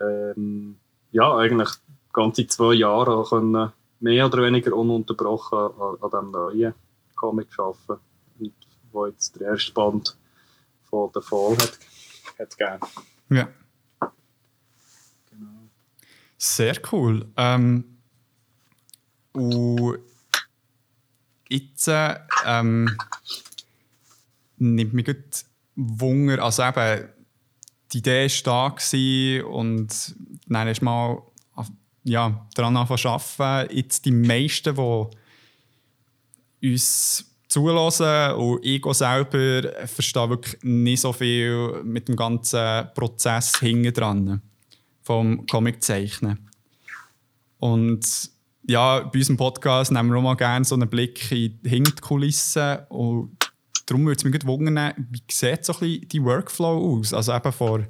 ähm, 0.00 0.76
ja, 1.12 1.36
eigentlich 1.36 1.70
ganze 2.12 2.46
zwei 2.46 2.74
Jahre 2.74 3.24
können 3.28 3.72
mehr 4.00 4.26
oder 4.26 4.42
weniger 4.42 4.74
ununterbrochen 4.74 5.58
an, 5.58 5.96
an 6.00 6.10
diesem 6.10 6.30
neuen 6.30 6.74
Comic 7.14 7.58
arbeiten. 7.58 8.02
Und 8.38 8.52
wo 8.92 9.06
jetzt 9.06 9.38
der 9.38 9.48
erste 9.48 9.72
Band 9.72 10.16
von 10.88 11.10
der 11.12 11.22
Fall 11.22 11.56
hat, 11.58 11.78
hat 12.38 12.58
gegeben. 12.58 12.80
Ja. 13.28 13.48
Genau. 15.30 15.68
Sehr 16.38 16.76
cool. 16.92 17.26
Ähm, 17.36 17.98
und 19.32 19.98
jetzt 21.48 21.88
ähm, 22.46 22.96
nimmt 24.60 24.92
mich 24.92 25.06
gut 25.06 25.44
Wunder. 25.74 26.42
Also 26.42 26.62
eben, 26.62 27.08
die 27.92 27.98
Idee 27.98 28.28
war 28.44 28.74
da 28.76 29.46
und 29.46 30.14
dann 30.46 30.68
ist 30.68 30.82
mal 30.82 31.22
ja, 32.04 32.46
daran 32.54 32.76
arbeiten. 32.76 33.76
Jetzt 33.76 34.04
die 34.04 34.12
meisten, 34.12 34.74
die 34.74 36.72
uns 36.72 37.26
zulassen 37.48 38.34
und 38.34 38.64
ich 38.64 38.82
selber 38.92 39.86
verstehe 39.86 40.28
wirklich 40.28 40.62
nicht 40.62 41.00
so 41.00 41.12
viel 41.12 41.82
mit 41.84 42.08
dem 42.08 42.16
ganzen 42.16 42.88
Prozess 42.94 43.58
hinten 43.58 43.92
dran 43.92 44.42
vom 45.02 45.46
Comic-Zeichnen. 45.46 46.48
Und 47.58 48.30
ja, 48.66 49.00
bei 49.00 49.18
unserem 49.18 49.36
Podcast 49.36 49.90
nehmen 49.90 50.10
wir 50.10 50.18
auch 50.18 50.22
mal 50.22 50.36
gerne 50.36 50.64
so 50.64 50.76
einen 50.76 50.88
Blick 50.88 51.32
in 51.32 51.58
die 51.62 51.92
Kulissen 52.00 52.78
und 52.88 53.36
darum 53.90 54.06
würde 54.06 54.18
es 54.18 54.24
mich 54.24 54.46
wundern, 54.46 54.94
wie 55.10 55.20
sieht 55.30 55.64
so 55.64 55.72
ein 55.74 55.80
bisschen 55.80 56.08
die 56.08 56.22
Workflow 56.22 56.98
aus? 56.98 57.12
Also 57.12 57.34
eben 57.34 57.52
von 57.52 57.86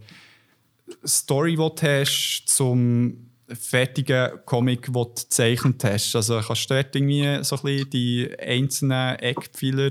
Story, 1.07 1.52
die 1.52 1.57
du 1.57 1.75
hast, 1.83 2.45
zum 2.47 3.30
fertigen 3.49 4.30
Comic, 4.47 4.87
den 4.87 4.92
du 4.95 5.04
gezeichnet 5.04 5.85
hast? 5.85 6.16
Also 6.16 6.40
kannst 6.40 6.71
du 6.71 6.75
dort 6.75 6.97
irgendwie 6.97 7.45
so 7.45 7.57
ein 7.57 7.62
bisschen 7.62 7.90
die 7.90 8.30
einzelnen 8.38 9.19
Eckpfeiler 9.19 9.90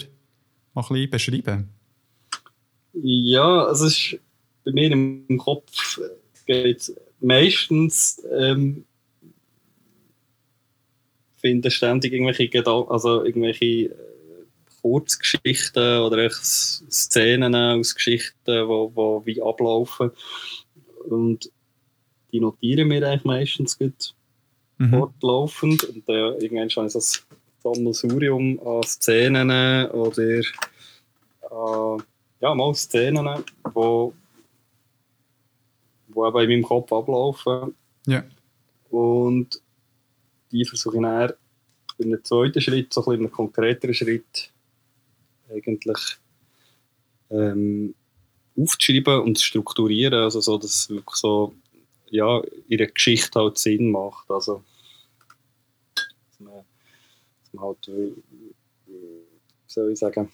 ein 0.75 0.84
bisschen 0.88 1.10
beschreiben? 1.10 1.70
Ja, 2.94 3.66
also 3.66 3.86
es 3.86 3.98
ist 3.98 4.20
bei 4.66 4.72
mir 4.72 4.92
im 4.92 5.38
Kopf 5.38 6.00
geht 6.46 6.92
meistens 7.20 8.22
ähm, 8.36 8.86
finde 11.38 11.70
ständig 11.70 12.13
irgendwelche 12.13 12.50
Gedanken, 12.50 12.92
also 12.92 13.24
irgendwelche 13.24 13.66
äh, 13.66 14.09
Kurzgeschichten 14.81 16.01
oder 16.01 16.29
Szenen 16.29 17.55
aus 17.55 17.95
Geschichten, 17.95 18.67
wo, 18.67 18.91
wo 18.93 19.25
wie 19.25 19.41
ablaufen. 19.41 20.12
Und 21.09 21.51
die 22.31 22.39
notieren 22.39 22.89
wir 22.89 23.07
eigentlich 23.07 23.25
meistens 23.25 23.77
gut 23.77 24.13
mhm. 24.77 24.89
fortlaufend. 24.89 25.83
Und 25.83 26.07
äh, 26.07 26.29
irgendwann 26.38 26.69
habe 26.69 26.88
ich 26.88 26.95
ein 26.95 27.01
Sammelsurium 27.62 28.59
an 28.65 28.83
Szenen 28.83 29.89
oder 29.91 30.24
äh, 30.24 30.43
ja, 32.41 32.55
mal 32.55 32.74
Szenen, 32.74 33.43
wo, 33.74 34.13
wo 36.07 36.27
eben 36.27 36.39
in 36.39 36.50
meinem 36.50 36.63
Kopf 36.63 36.91
ablaufen. 36.91 37.75
Ja. 38.05 38.24
Und 38.89 39.62
die 40.51 40.65
versuche 40.65 40.98
ich 40.98 41.03
dann 41.03 41.33
in 41.98 42.13
einem 42.13 42.24
zweiten 42.24 42.62
Schritt, 42.62 42.93
so 42.93 43.01
ein 43.01 43.05
bisschen 43.05 43.25
einem 43.25 43.31
konkreteren 43.31 43.93
Schritt, 43.93 44.51
eigentlich 45.50 46.18
ähm, 47.29 47.96
aufzuschreiben 48.58 49.22
und 49.22 49.38
zu 49.38 49.46
strukturieren, 49.46 50.24
also 50.24 50.41
so, 50.41 50.58
dass 50.58 50.72
es 50.72 50.89
wirklich 50.89 51.15
so 51.15 51.53
ja, 52.10 52.41
ihre 52.68 52.88
Geschichte 52.88 53.39
halt 53.39 53.58
Sinn 53.58 53.91
macht. 53.91 54.29
Also, 54.29 54.63
dass 55.96 56.39
man, 56.39 56.53
dass 56.53 57.53
man 57.53 57.65
halt, 57.65 57.88
wie 57.88 58.24
soll 59.68 59.91
ich 59.91 60.00
sagen, 60.00 60.29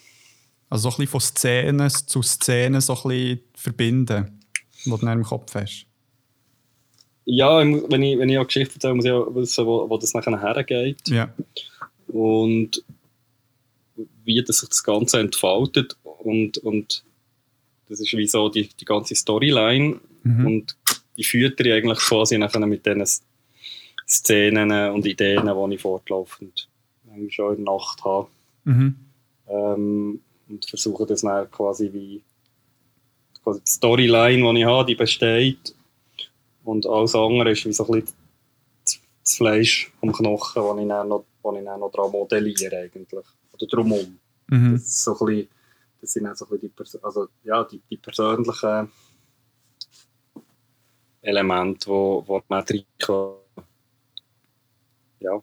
also 0.70 0.90
so 0.90 0.96
ein 0.96 0.98
bisschen 0.98 1.12
von 1.12 1.22
Szenen 1.22 1.90
zu 1.90 2.22
Szenen 2.22 2.82
so 2.82 2.94
ein 2.94 3.02
bisschen 3.04 3.40
verbinden, 3.56 4.42
die 4.84 4.90
du 4.90 4.96
in 4.96 5.06
deinem 5.06 5.24
Kopf 5.24 5.54
hast. 5.56 5.86
Ja, 7.26 7.60
wenn 7.60 8.04
ich, 8.04 8.20
wenn 8.20 8.30
ich 8.30 8.38
eine 8.38 8.46
Geschichte 8.46 8.76
erzähle, 8.76 8.96
muss 8.96 9.06
ich 9.06 9.12
auch 9.12 9.34
wissen, 9.34 9.66
wo, 9.66 9.90
wo 9.90 9.98
das 9.98 10.14
nachher 10.14 10.40
hergeht. 10.40 11.08
Ja. 11.08 11.34
Und 12.08 12.84
wie 14.26 14.44
das 14.44 14.60
sich 14.60 14.70
das 14.70 14.84
Ganze 14.84 15.20
entfaltet. 15.20 15.96
Und, 16.04 16.58
und 16.60 17.04
das 17.88 18.00
ist 18.00 18.14
wie 18.14 18.28
so 18.28 18.50
die, 18.50 18.68
die 18.68 18.86
ganze 18.86 19.16
Storyline. 19.16 20.00
Mhm. 20.24 20.46
Und 20.46 20.78
die 21.18 21.24
führt 21.24 21.60
ich 21.62 21.72
eigentlich 21.72 22.00
quasi 22.00 22.38
nachher 22.38 22.66
mit 22.66 22.86
diesen 22.86 23.06
Szenen 24.08 24.72
und 24.92 25.06
Ideen, 25.06 25.46
die 25.46 25.76
ich 25.76 25.82
fortlaufend 25.82 26.68
schon 27.30 27.58
in 27.58 27.66
der 27.66 27.74
Nacht 27.74 28.04
habe. 28.04 28.28
Mhm. 28.66 28.96
Ähm, 29.48 30.22
und 30.48 30.66
versuche 30.66 31.06
das 31.06 31.22
dann 31.22 31.50
quasi 31.50 31.92
wie 31.94 32.22
quasi 33.44 33.62
die 33.62 33.72
Storyline, 33.72 34.54
die 34.54 34.60
ich 34.60 34.66
habe, 34.66 34.86
die 34.86 34.96
besteht 34.96 35.76
und 36.64 36.86
alles 36.86 37.16
andere 37.16 37.52
ist 37.52 37.66
wie 37.66 37.74
so 37.74 37.86
ein 37.86 38.02
bisschen 38.02 38.16
das 39.24 39.36
Fleisch 39.36 39.92
am 40.02 40.12
Knochen, 40.12 40.64
das 40.64 40.78
ich 40.82 40.88
dann 40.88 41.08
noch, 41.08 41.26
das 41.44 41.56
ich 41.56 41.64
dann 41.64 41.80
noch 41.80 41.92
dran 41.92 42.12
modelliere 42.12 42.78
eigentlich. 42.78 43.26
Oder 43.56 43.68
drumherum. 43.68 44.20
Mhm. 44.48 44.74
Das, 44.74 44.82
ist 44.84 45.04
so 45.04 45.18
ein 45.20 45.26
bisschen, 45.26 45.50
das 46.02 46.14
sind 46.14 46.24
dann 46.26 46.36
so 46.36 46.46
ein 46.46 46.60
bisschen 46.60 46.74
die, 46.78 47.04
also, 47.04 47.28
ja, 47.44 47.64
die, 47.64 47.82
die 47.90 47.98
persönlichen 47.98 48.92
Elemente, 51.22 51.88
wo, 51.88 52.24
wo 52.28 52.42
man 52.48 52.64
reinkommt. 52.64 53.40
Ja. 55.20 55.42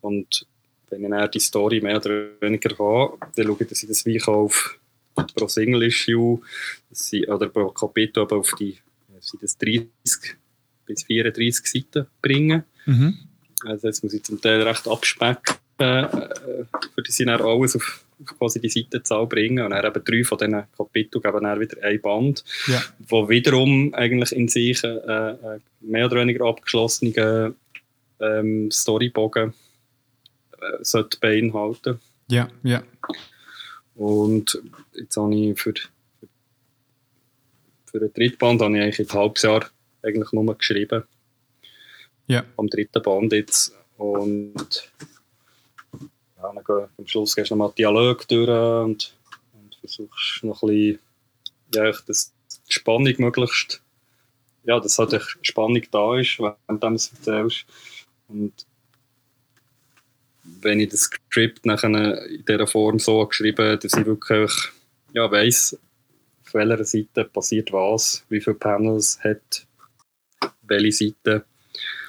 Und 0.00 0.46
wenn 0.90 1.04
ich 1.04 1.10
dann 1.10 1.30
die 1.30 1.40
Story 1.40 1.80
mehr 1.80 1.96
oder 1.96 2.40
weniger 2.40 2.76
habe, 2.78 3.18
dann 3.36 3.46
schaue 3.46 3.56
ich, 3.60 3.68
dass 3.68 3.82
ich 3.82 3.88
das 3.88 4.04
wie 4.04 4.20
auf 4.22 4.78
pro 5.14 5.46
Single 5.46 5.82
Issue 5.84 6.40
oder 7.28 7.48
pro 7.48 7.70
Kapitel 7.70 8.22
aber 8.22 8.38
auf 8.38 8.52
die 8.58 8.78
sind 9.20 9.42
das 9.42 9.56
30 9.58 9.88
bis 10.84 11.04
34 11.04 11.66
Seiten 11.66 12.06
bringen. 12.20 12.64
Mhm. 12.86 13.18
Also 13.64 13.86
jetzt 13.86 14.02
muss 14.02 14.12
ich 14.12 14.24
zum 14.24 14.40
Teil 14.40 14.62
recht 14.62 14.88
abspecken, 14.88 15.56
äh, 15.82 16.08
für 16.94 17.02
die 17.02 17.12
sie 17.12 17.24
dann 17.24 17.40
alles 17.40 17.76
auf, 17.76 18.04
quasi 18.38 18.60
die 18.60 18.68
Seitenzahl 18.68 19.26
bringen 19.26 19.64
und 19.64 19.70
dann 19.70 19.84
eben 19.84 20.04
drei 20.04 20.24
von 20.24 20.38
diesen 20.38 20.64
Kapiteln 20.76 21.22
geben 21.22 21.42
dann 21.42 21.60
wieder 21.60 21.82
ein 21.82 22.00
Band, 22.00 22.44
ja. 22.66 22.82
wo 23.08 23.28
wiederum 23.28 23.92
eigentlich 23.94 24.32
in 24.32 24.48
sich 24.48 24.82
äh, 24.84 24.88
äh, 24.88 25.58
mehr 25.80 26.06
oder 26.06 26.16
weniger 26.16 26.44
abgeschlossene 26.46 27.54
ähm, 28.20 28.70
Storybogen 28.70 29.52
äh, 30.52 30.84
sollte 30.84 31.18
beinhalten. 31.18 32.00
Ja, 32.28 32.48
ja. 32.62 32.82
Und 33.94 34.62
jetzt 34.94 35.16
habe 35.16 35.34
ich 35.34 35.60
für 35.60 35.74
für 37.92 38.00
den 38.00 38.12
dritten 38.14 38.38
Band 38.38 38.62
habe 38.62 38.76
ich 38.76 38.82
eigentlich 38.82 39.10
ein 39.10 39.18
halbes 39.18 39.42
Jahr 39.42 39.66
eigentlich 40.02 40.32
nur 40.32 40.56
geschrieben. 40.56 41.04
Ja. 42.26 42.44
Am 42.56 42.66
dritten 42.68 43.02
Band 43.02 43.32
jetzt. 43.32 43.76
Und 43.98 44.90
ja, 46.42 46.52
dann 46.52 46.64
geh, 46.64 46.86
am 46.98 47.06
Schluss 47.06 47.34
gehst 47.34 47.50
du 47.50 47.54
nochmal 47.54 47.72
Dialog 47.76 48.26
durch 48.28 48.48
und, 48.48 49.14
und 49.54 49.74
versuchst 49.80 50.42
noch 50.42 50.62
ein 50.62 50.68
bisschen, 50.68 50.98
ja, 51.74 51.92
die 52.68 52.72
Spannung 52.72 53.14
möglichst, 53.18 53.82
ja, 54.64 54.80
dass 54.80 54.98
halt 54.98 55.20
Spannung 55.42 55.82
da 55.90 56.18
ist, 56.18 56.38
während 56.38 56.82
du 56.82 56.94
es 56.94 57.12
erzählst. 57.12 57.64
Und 58.28 58.52
wenn 60.44 60.80
ich 60.80 60.90
das 60.90 61.00
Skript 61.02 61.66
nachher 61.66 62.26
in 62.26 62.44
dieser 62.44 62.66
Form 62.66 62.98
so 62.98 63.26
geschrieben 63.26 63.64
habe, 63.64 63.78
dass 63.78 63.96
ich 63.96 64.06
wirklich 64.06 64.52
ja, 65.12 65.30
weiss, 65.30 65.78
auf 66.44 66.54
welcher 66.54 66.84
Seite 66.84 67.24
passiert 67.24 67.72
was, 67.72 68.24
wie 68.28 68.40
viele 68.40 68.56
Panels 68.56 69.18
hat 69.22 69.66
welche 70.62 70.92
Seite. 70.92 71.44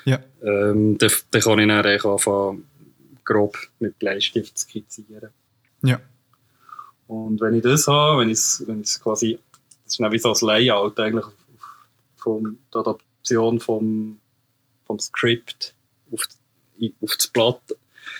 Ja. 0.05 0.19
Ähm, 0.41 0.97
dann, 0.97 1.11
dann 1.31 1.41
kann 1.41 1.59
ich 1.59 1.67
dann 1.67 2.11
anfangen, 2.11 2.65
grob 3.25 3.57
mit 3.79 3.97
Bleistift 3.99 4.57
zu 4.57 4.65
skizzieren. 4.67 5.29
Ja. 5.83 5.99
Und 7.07 7.41
wenn 7.41 7.55
ich 7.55 7.63
das 7.63 7.87
habe, 7.87 8.21
wenn 8.21 8.29
ich 8.29 8.37
es 8.37 8.63
wenn 8.65 8.81
quasi, 8.81 9.39
das 9.83 9.93
ist 9.93 9.99
dann 9.99 10.11
wie 10.11 10.19
so 10.19 10.33
ein 10.33 10.47
Layout 10.47 10.99
eigentlich 10.99 11.25
von 12.17 12.57
der 12.73 12.81
Adaption 12.81 13.59
vom, 13.59 14.19
vom 14.85 14.99
Skript 14.99 15.73
auf, 16.11 16.21
auf 17.01 17.15
das 17.17 17.27
Blatt. 17.27 17.61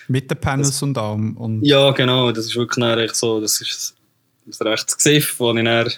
Mit 0.08 0.30
den 0.30 0.40
Panels 0.40 0.70
das, 0.70 0.84
und 0.84 0.98
allem. 0.98 1.38
Und 1.38 1.64
ja, 1.64 1.92
genau, 1.92 2.32
das 2.32 2.46
ist 2.46 2.56
wirklich 2.56 3.14
so, 3.14 3.40
das 3.40 3.62
ist 3.62 3.96
ein 4.46 4.68
rechtes 4.68 4.98
Gesicht, 4.98 5.40
wo 5.40 5.54
ich 5.54 5.64
dann 5.64 5.92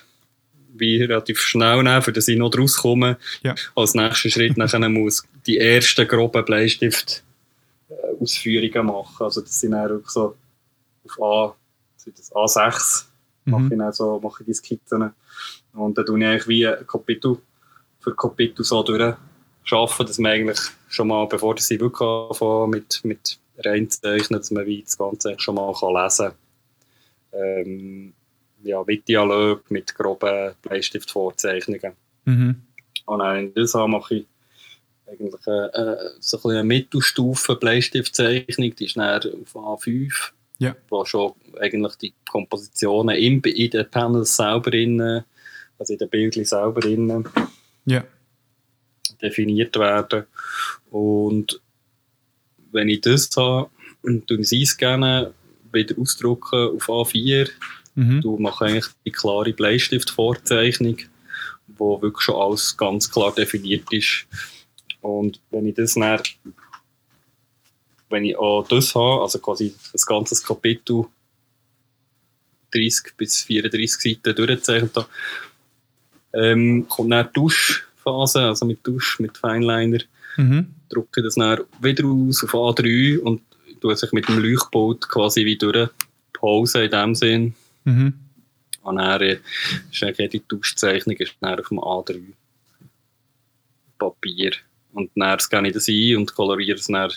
wie 0.77 1.01
relativ 1.01 1.39
schnell 1.39 1.83
nehmen, 1.83 2.01
für 2.01 2.11
dass 2.11 2.27
ich 2.27 2.37
noch 2.37 2.55
rauskomme. 2.55 3.17
Ja. 3.43 3.55
Als 3.75 3.93
nächsten 3.93 4.29
Schritt 4.29 4.57
nachher 4.57 4.87
muss 4.89 5.23
die 5.45 5.57
ersten 5.57 6.07
groben 6.07 6.45
Bleistift-Ausführungen 7.89 8.87
machen. 8.87 9.23
Also 9.23 9.41
das 9.41 9.59
sind 9.59 9.71
dann 9.71 9.91
auch 9.91 10.09
so 10.09 10.35
auf 11.05 11.21
A, 11.21 11.55
das 12.05 12.31
A6 12.31 13.05
mhm. 13.45 13.51
mache 13.51 13.73
ich 13.73 13.79
dann 13.79 13.93
so, 13.93 14.19
mache 14.19 14.43
ich 14.43 14.47
die 14.47 14.53
Skizzen. 14.53 15.11
Und 15.73 15.97
dann 15.97 16.05
tue 16.05 16.19
ich 16.19 16.25
eigentlich 16.25 16.47
wie 16.47 16.85
Kapitel 16.87 17.37
für 17.99 18.15
Kapitel 18.15 18.63
so 18.63 18.83
durchschaffen, 18.83 20.05
dass 20.05 20.19
man 20.19 20.31
eigentlich 20.31 20.59
schon 20.87 21.07
mal, 21.07 21.27
bevor 21.27 21.57
sie 21.57 21.79
wirklich 21.79 22.07
anfangen 22.07 22.69
mit, 22.69 23.01
mit 23.03 23.39
reinzeichnen, 23.57 24.39
dass 24.39 24.51
man 24.51 24.65
wie 24.65 24.83
das 24.83 24.97
Ganze 24.97 25.35
schon 25.37 25.55
mal 25.55 25.73
kann 25.73 26.03
lesen 26.03 26.31
kann. 27.31 27.41
Ähm, 27.41 28.13
ja, 28.63 28.83
mit 28.85 29.07
Dialog, 29.07 29.69
mit 29.69 29.93
groben 29.93 30.53
Bleistiftvorzeichnungen. 30.61 31.93
Mhm. 32.25 32.61
Und 33.05 33.21
in 33.21 33.53
dieser 33.53 33.87
mache 33.87 34.15
ich 34.15 34.25
eigentlich 35.07 35.47
äh, 35.47 35.95
so 36.19 36.37
ein 36.43 36.51
eine 36.51 36.63
Mittelstufe 36.63 37.55
Bleistiftzeichnung, 37.55 38.75
die 38.75 38.85
ist 38.85 38.97
auf 38.97 39.55
A5, 39.55 40.11
ja. 40.59 40.75
wo 40.89 41.05
schon 41.05 41.33
eigentlich 41.59 41.95
die 41.95 42.13
Kompositionen 42.29 43.15
in, 43.15 43.41
in 43.41 43.69
den 43.69 43.89
Panels 43.89 44.35
selber 44.35 44.73
innen, 44.73 45.23
also 45.77 45.93
in 45.93 45.99
den 45.99 46.09
Bildchen 46.09 46.45
selber 46.45 46.85
innen, 46.85 47.27
ja. 47.85 48.03
definiert 49.21 49.75
werden. 49.77 50.25
Und 50.89 51.61
wenn 52.71 52.89
ich 52.89 53.01
das 53.01 53.29
habe, 53.37 53.69
dann 54.03 54.25
tue 54.25 54.39
ich 54.39 54.51
es 54.51 54.77
gerne 54.77 55.33
wieder 55.71 55.99
ausdrucken 55.99 56.75
auf 56.75 56.89
A4 56.89 57.49
Mhm. 57.95 58.21
Du 58.21 58.37
machst 58.37 58.61
eigentlich 58.61 58.85
die 59.05 59.11
klare 59.11 59.53
Bleistiftvorzeichnung, 59.53 60.97
wo 61.67 62.01
wirklich 62.01 62.23
schon 62.23 62.35
alles 62.35 62.77
ganz 62.77 63.09
klar 63.09 63.33
definiert 63.33 63.91
ist. 63.91 64.27
Und 65.05 65.39
wenn 65.51 65.67
ich 65.67 65.75
das 65.75 65.93
dann, 65.93 66.19
wenn 68.09 68.25
ich 68.25 68.35
auch 68.35 68.67
das 68.67 68.95
habe, 68.95 69.21
also 69.21 69.37
quasi 69.37 69.75
das 69.91 70.03
ganze 70.03 70.43
Kapitel 70.43 71.05
30 72.71 73.15
bis 73.15 73.43
34 73.43 74.01
Seiten 74.01 74.35
durchgezeichnet 74.35 74.95
habe, 74.95 75.07
ähm, 76.33 76.87
kommt 76.89 77.11
dann 77.11 77.27
die 77.27 77.33
Duschphase, 77.33 78.41
also 78.41 78.65
mit 78.65 78.79
Dusch, 78.81 79.19
mit 79.19 79.37
Fineliner. 79.37 79.99
mhm. 80.37 80.73
drücke 80.89 81.21
das 81.21 81.35
dann 81.35 81.61
wieder 81.81 82.05
aus 82.05 82.43
auf 82.43 82.55
A3 82.55 83.19
und 83.19 83.43
tue 83.81 83.95
sich 83.95 84.11
mit 84.11 84.27
dem 84.27 84.39
Leuchtboot 84.39 85.07
quasi 85.07 85.45
wie 85.45 85.55
durch 85.55 85.89
Pause 86.33 86.85
in 86.85 86.91
dem 86.91 87.13
Sinn. 87.13 87.53
Mhm. 87.83 88.13
Und 88.81 88.95
dann 88.95 89.21
äh, 89.21 89.39
ist 89.91 90.01
eigentlich 90.01 90.31
die 90.31 90.39
Tauschzeichnung 90.39 91.15
ist 91.17 91.35
dann 91.41 91.59
auf 91.59 91.67
dem 91.67 91.79
A3 91.79 92.23
Papier. 93.99 94.53
Und 94.95 95.11
dann 95.15 95.39
scanne 95.39 95.67
ich 95.67 95.73
das 95.73 95.87
ein 95.87 96.17
und 96.17 96.33
koloriere 96.33 96.77
es 96.77 96.87
dann 96.87 97.11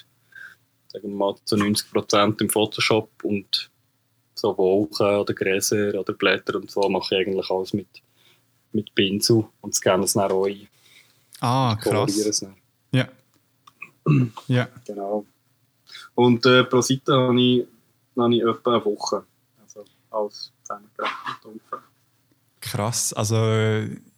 sagen 0.88 1.10
wir 1.10 1.16
mal, 1.16 1.34
zu 1.44 1.56
90% 1.56 2.40
im 2.40 2.50
Photoshop 2.50 3.10
und 3.22 3.70
so 4.34 4.56
Wolken 4.56 5.06
oder 5.06 5.34
Gräser 5.34 5.98
oder 5.98 6.12
Blätter 6.12 6.56
und 6.56 6.70
so 6.70 6.88
mache 6.88 7.14
ich 7.14 7.26
eigentlich 7.26 7.50
alles 7.50 7.72
mit, 7.72 7.88
mit 8.72 8.94
Pinsel 8.94 9.44
und 9.60 9.74
scanne 9.74 10.04
es 10.04 10.14
dann 10.14 10.30
auch 10.30 10.46
ein. 10.46 10.66
Ah, 11.40 11.76
krass. 11.80 12.16
Es 12.16 12.40
dann. 12.40 12.56
Ja. 12.92 13.08
ja. 14.48 14.68
Genau. 14.86 15.24
Und 16.14 16.44
äh, 16.46 16.64
pro 16.64 16.80
Seite 16.80 17.12
habe 17.12 17.40
ich, 17.40 17.66
habe 18.16 18.34
ich 18.34 18.42
etwa 18.42 18.74
eine 18.74 18.84
Woche. 18.84 19.24
Also 19.62 19.84
alles 20.10 20.52
zusammengerechnet 20.62 21.87
Krass, 22.70 23.14
also 23.14 23.36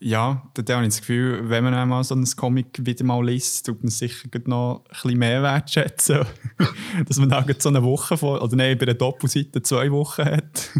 ja, 0.01 0.43
da 0.55 0.75
habe 0.75 0.85
ich 0.85 0.89
das 0.89 1.01
Gefühl, 1.01 1.49
wenn 1.49 1.63
man 1.63 1.73
einmal 1.73 2.03
so 2.03 2.17
ein 2.17 2.25
Comic 2.37 2.85
wieder 2.85 3.05
mal 3.05 3.25
liest, 3.25 3.67
tut 3.67 3.81
man 3.81 3.91
sicher 3.91 4.29
noch 4.47 4.83
ein 4.89 4.93
bisschen 5.03 5.19
mehr 5.19 5.41
wertschätzen, 5.41 6.27
dass 7.07 7.19
man 7.19 7.29
da 7.29 7.47
so 7.59 7.69
eine 7.69 7.85
Woche 7.85 8.17
vor, 8.17 8.43
oder 8.43 8.57
nein, 8.57 8.77
bei 8.77 8.87
der 8.87 8.95
Doppelseite 8.95 9.63
zwei 9.63 9.89
Wochen 9.93 10.25
hat. 10.25 10.71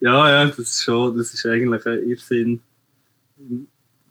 ja, 0.00 0.28
ja, 0.28 0.46
das 0.46 0.58
ist 0.58 0.84
schon, 0.84 1.16
das 1.16 1.32
ist 1.32 1.46
eigentlich 1.46 1.86
ein 1.86 2.10
Irrsinn, 2.10 2.60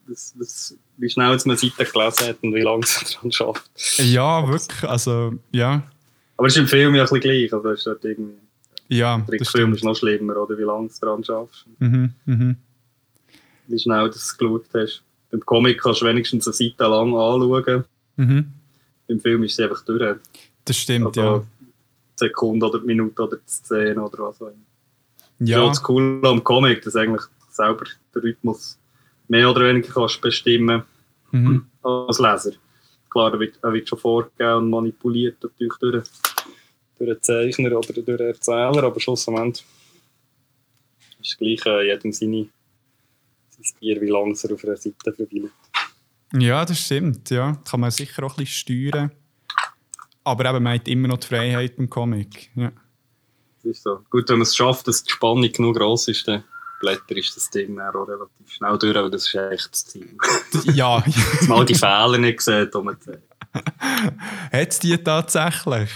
das, 0.07 0.33
das, 0.39 0.77
wie 0.97 1.09
schnell 1.09 1.27
man 1.27 1.39
eine 1.39 1.57
Seite 1.57 1.85
gelesen 1.85 2.27
hat 2.27 2.37
und 2.41 2.55
wie 2.55 2.61
lange 2.61 2.83
es 2.83 3.13
daran 3.13 3.31
schafft. 3.31 3.69
Ja, 3.97 4.47
wirklich, 4.47 4.89
also 4.89 5.33
ja. 5.51 5.83
Aber 6.37 6.47
es 6.47 6.55
ist 6.55 6.61
im 6.61 6.67
Film 6.67 6.95
ja 6.95 7.03
ein 7.03 7.09
bisschen 7.09 7.19
gleich, 7.19 7.53
also 7.53 7.69
ist 7.69 7.85
halt 7.85 8.03
irgendwie... 8.03 8.33
Ja, 8.87 9.23
der 9.29 9.45
Film 9.45 9.73
ist 9.75 9.83
noch 9.83 9.95
schlimmer, 9.95 10.35
oder 10.37 10.57
wie 10.57 10.63
lange 10.63 10.87
du 10.87 10.93
daran 10.99 11.23
schaffst. 11.23 11.65
Mhm, 11.79 12.13
mhm 12.25 12.57
wie 13.67 13.79
schnell 13.79 14.09
du 14.09 14.15
es 14.15 14.37
geschaut 14.37 14.65
hast. 14.73 15.03
Beim 15.31 15.41
Comic 15.41 15.81
kannst 15.81 16.01
du 16.01 16.05
wenigstens 16.05 16.47
eine 16.47 16.53
Seite 16.53 16.83
lang 16.83 17.15
anschauen. 17.15 17.85
Mhm. 18.17 18.51
Beim 19.07 19.19
Film 19.19 19.43
ist 19.43 19.59
es 19.59 19.59
einfach 19.59 19.83
durch. 19.83 20.17
Das 20.65 20.77
stimmt, 20.77 21.07
also, 21.07 21.21
ja. 21.21 21.43
Sekunde 22.15 22.67
oder 22.67 22.79
Minute 22.79 23.21
oder 23.21 23.37
Szene 23.45 24.01
oder 24.01 24.23
was 24.23 24.41
auch 24.41 24.47
immer. 24.47 24.57
Ja. 25.39 25.65
Das 25.65 25.79
ist 25.79 25.89
cool 25.89 26.21
am 26.23 26.43
Comic, 26.43 26.81
dass 26.83 26.95
eigentlich 26.95 27.23
selber 27.49 27.85
den 28.13 28.21
Rhythmus 28.21 28.77
mehr 29.27 29.49
oder 29.49 29.61
weniger 29.67 29.91
kannst 29.91 30.21
bestimmen 30.21 30.83
mhm. 31.31 31.65
als 31.81 32.19
Leser. 32.19 32.53
Klar, 33.09 33.33
er 33.33 33.39
wird, 33.39 33.59
er 33.61 33.73
wird 33.73 33.89
schon 33.89 33.99
vorgegeben 33.99 34.57
und 34.57 34.69
manipuliert 34.69 35.37
natürlich 35.43 35.73
durch, 35.79 36.03
durch 36.97 37.09
den 37.09 37.21
Zeichner 37.21 37.77
oder 37.77 37.93
durch 37.93 38.05
den 38.05 38.19
Erzähler, 38.19 38.83
aber 38.83 38.99
schlussendlich 38.99 39.65
ist 41.21 41.31
es 41.31 41.37
gleich 41.37 41.65
äh, 41.65 41.87
jedem 41.87 42.11
seine 42.11 42.47
das 43.63 43.73
Bier, 43.79 44.01
wie 44.01 44.09
lange 44.09 44.31
es 44.31 44.45
auf 44.45 44.63
einer 44.63 44.77
Seite 44.77 45.13
verweilt. 45.13 45.51
Ja, 46.33 46.65
das 46.65 46.79
stimmt. 46.79 47.29
Ja. 47.29 47.57
Kann 47.69 47.79
man 47.79 47.91
sicher 47.91 48.23
auch 48.23 48.37
ein 48.37 48.43
bisschen 48.43 48.91
steuern. 48.91 49.11
Aber 50.23 50.45
eben, 50.49 50.63
man 50.63 50.73
hat 50.73 50.87
immer 50.87 51.07
noch 51.07 51.17
die 51.17 51.27
Freiheit 51.27 51.77
im 51.77 51.89
Comic. 51.89 52.49
Ja. 52.55 52.71
Das 53.57 53.71
ist 53.71 53.83
so. 53.83 53.99
Gut, 54.09 54.29
wenn 54.29 54.37
man 54.37 54.43
es 54.43 54.55
schafft, 54.55 54.87
dass 54.87 55.03
die 55.03 55.11
Spannung 55.11 55.51
genug 55.51 55.77
groß 55.77 56.07
ist, 56.09 56.27
dann 56.27 56.43
Blätter 56.79 57.15
ist 57.15 57.35
das 57.35 57.49
Ding 57.49 57.79
auch 57.79 58.07
relativ 58.07 58.51
schnell 58.51 58.77
durch, 58.77 58.97
aber 58.97 59.09
das 59.09 59.27
ist 59.27 59.35
echt 59.35 59.71
das 59.71 59.85
Ziel. 59.85 60.17
ja. 60.73 61.01
dass 61.01 61.47
man 61.47 61.59
all 61.59 61.65
die 61.65 61.75
Fehler 61.75 62.17
nicht 62.17 62.41
sieht, 62.41 62.73
die 62.73 62.95
sieht. 62.99 63.19
Hat 64.51 64.69
es 64.69 64.79
die 64.79 64.97
tatsächlich? 64.97 65.89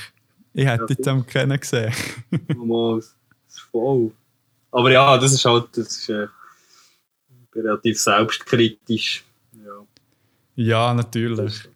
Ich 0.53 0.65
hätte 0.65 0.83
ja, 0.83 0.89
jetzt 0.89 1.07
am 1.07 1.25
kennen 1.25 1.59
gesehen. 1.59 1.93
Mal, 2.55 2.99
ist 2.99 3.15
voll. 3.71 4.11
Aber 4.71 4.91
ja, 4.91 5.17
das 5.17 5.33
ist 5.33 5.43
halt, 5.45 5.65
das 5.75 5.87
ist, 5.87 6.09
äh, 6.09 6.27
relativ 7.57 7.99
selbstkritisch. 7.99 9.23
Ja, 9.65 9.85
ja 10.55 10.93
natürlich. 10.93 11.67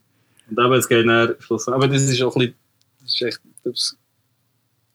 Und 0.50 0.60
eben, 0.60 0.74
es 0.74 0.88
geht 0.88 1.08
dann. 1.08 1.36
Aber 1.67 1.88
das 1.88 2.04
ist 2.04 2.22
auch 2.22 2.36
ein 2.36 2.39
bisschen, 2.39 2.56
das 3.02 3.13
ist 3.13 3.22
echt, 3.22 3.39
das, 3.63 3.98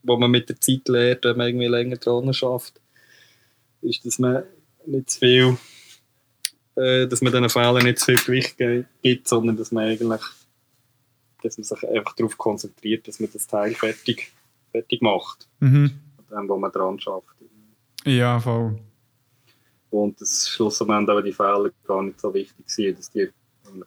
was 0.03 0.19
man 0.19 0.31
mit 0.31 0.49
der 0.49 0.61
Zeit 0.61 0.89
lernt, 0.89 1.25
wenn 1.25 1.37
man 1.37 1.49
irgendwie 1.49 1.67
länger 1.67 1.97
dran 1.97 2.33
schafft, 2.33 2.81
ist, 3.83 4.05
dass 4.05 4.19
man 4.19 4.45
nicht 4.87 5.11
zu 5.11 5.19
viel, 5.19 5.57
äh, 6.77 7.07
dass 7.07 7.23
man 7.23 7.33
diesen 7.33 7.49
Fehlern 7.49 7.85
nicht 7.85 7.99
zu 7.99 8.17
viel 8.17 8.43
Gewicht 8.57 8.57
gibt, 9.03 9.29
sondern 9.29 9.57
dass 9.57 9.73
man 9.73 9.85
eigentlich, 9.85 10.23
dass 11.43 11.59
man 11.59 11.65
sich 11.65 11.89
einfach 11.89 12.15
darauf 12.15 12.37
konzentriert, 12.39 13.09
dass 13.09 13.21
man 13.21 13.31
das 13.33 13.47
Teil 13.47 13.75
fertig, 13.75 14.33
fertig 14.73 15.03
macht. 15.03 15.49
Mhm. 15.61 15.99
Dem, 16.31 16.49
wo 16.49 16.57
man 16.57 16.73
dran 16.73 16.99
schafft. 16.99 17.37
Ja, 18.05 18.41
voll. 18.41 18.79
Und 19.91 20.21
das 20.21 20.49
schlussendlich 20.49 21.09
aber 21.09 21.23
die 21.23 21.33
Fehler 21.33 21.71
gar 21.87 22.03
nicht 22.03 22.21
so 22.21 22.35
wichtig 22.35 22.69
sind, 22.69 22.99
dass 22.99 23.11
die 23.11 23.31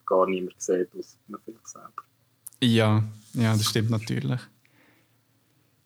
gar 0.06 0.28
niemand 0.28 0.62
sieht, 0.62 0.90
außer 0.98 1.18
man 1.28 1.42
vielleicht 1.44 1.68
selber. 1.68 2.04
Ja, 2.62 3.04
ja, 3.34 3.54
das 3.54 3.66
stimmt 3.66 3.90
natürlich. 3.90 4.40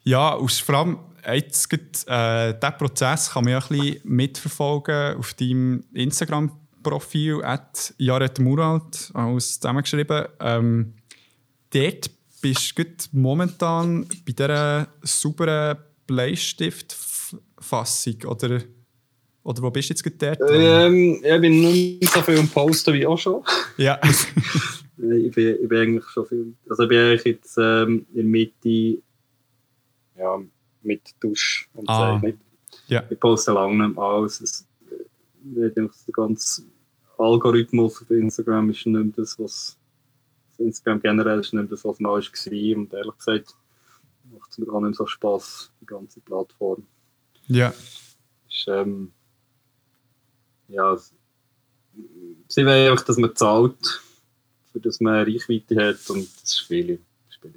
Ja, 0.04 0.34
aus 0.34 0.60
vor 0.60 0.76
allem 0.76 1.00
jetzt 1.26 1.70
gibt, 1.70 2.06
äh, 2.08 2.54
diesen 2.54 2.78
Prozess 2.78 3.32
kann 3.32 3.46
man 3.46 3.54
ja 3.54 3.60
ein 3.60 3.68
bisschen 3.68 4.02
mitverfolgen 4.04 5.18
auf 5.18 5.34
deinem 5.36 5.86
Instagram-Profil 5.94 7.42
Jared 7.98 8.40
Muralt, 8.40 9.12
alles 9.14 9.60
zusammengeschrieben. 9.60 10.26
Ähm, 10.40 10.96
dort 11.70 12.10
bist 12.42 12.78
du 12.78 12.84
momentan 13.14 14.06
bei 14.26 14.34
dieser 14.34 14.88
sauberen 15.02 15.78
Bleistiftfassung, 16.08 18.24
oder 18.26 18.62
oder 19.44 19.62
wo 19.62 19.70
bist 19.70 19.90
du 19.90 19.94
jetzt 19.94 20.22
dort? 20.22 20.40
Ähm, 20.52 21.22
ich 21.22 21.42
bin 21.42 21.62
nicht 21.62 22.10
so 22.10 22.22
viel 22.22 22.40
am 22.40 22.48
Posten 22.48 22.94
wie 22.94 23.06
auch 23.06 23.18
schon. 23.18 23.44
Ja. 23.78 24.00
ich, 24.98 25.32
bin, 25.32 25.58
ich 25.62 25.68
bin 25.68 25.78
eigentlich 25.78 26.06
schon 26.06 26.26
viel. 26.26 26.54
Also 26.70 26.84
ich 26.84 26.90
bin 26.90 27.00
eigentlich 27.00 27.24
jetzt 27.26 27.58
ähm, 27.58 28.06
in 28.14 28.16
der 28.16 28.24
Mitte 28.24 29.02
ja, 30.18 30.42
mit 30.82 31.02
Dusch 31.20 31.70
und 31.74 31.90
ah. 31.90 32.14
Zeichnen. 32.14 32.40
Ja. 32.88 33.04
Ich 33.10 33.20
poste 33.20 33.52
lange 33.52 33.86
nicht 33.86 33.96
mehr 33.96 34.04
alles. 34.04 34.40
Es, 34.42 34.68
der 35.42 35.90
ganze 36.14 36.64
Algorithmus 37.18 38.02
auf 38.02 38.10
Instagram 38.12 38.70
ist 38.70 38.86
nicht 38.86 38.88
mehr 38.88 39.14
das, 39.16 39.38
was 39.38 39.78
Instagram 40.58 41.02
generell 41.02 41.40
ist 41.40 41.54
nicht 41.54 41.72
das, 41.72 41.84
was 41.84 42.00
neu 42.00 42.22
war. 42.22 42.78
Und 42.78 42.94
ehrlich 42.94 43.18
gesagt 43.18 43.56
macht 44.32 44.52
es 44.52 44.58
mir 44.58 44.66
gar 44.66 44.82
nicht 44.82 44.96
so 44.96 45.06
Spass, 45.06 45.72
die 45.82 45.86
ganze 45.86 46.22
Plattform. 46.22 46.84
Ja. 47.48 47.74
Ist, 48.48 48.68
ähm, 48.68 49.12
ja, 50.68 50.98
sie 52.48 52.66
wollen 52.66 52.92
einfach, 52.92 53.06
dass 53.06 53.18
man 53.18 53.36
zahlt, 53.36 54.02
für 54.72 54.80
dass 54.80 55.00
man 55.00 55.26
Reichweite 55.26 55.76
hat 55.76 56.10
und 56.10 56.28
das 56.42 56.58
Spiel 56.58 57.00
spielt 57.30 57.56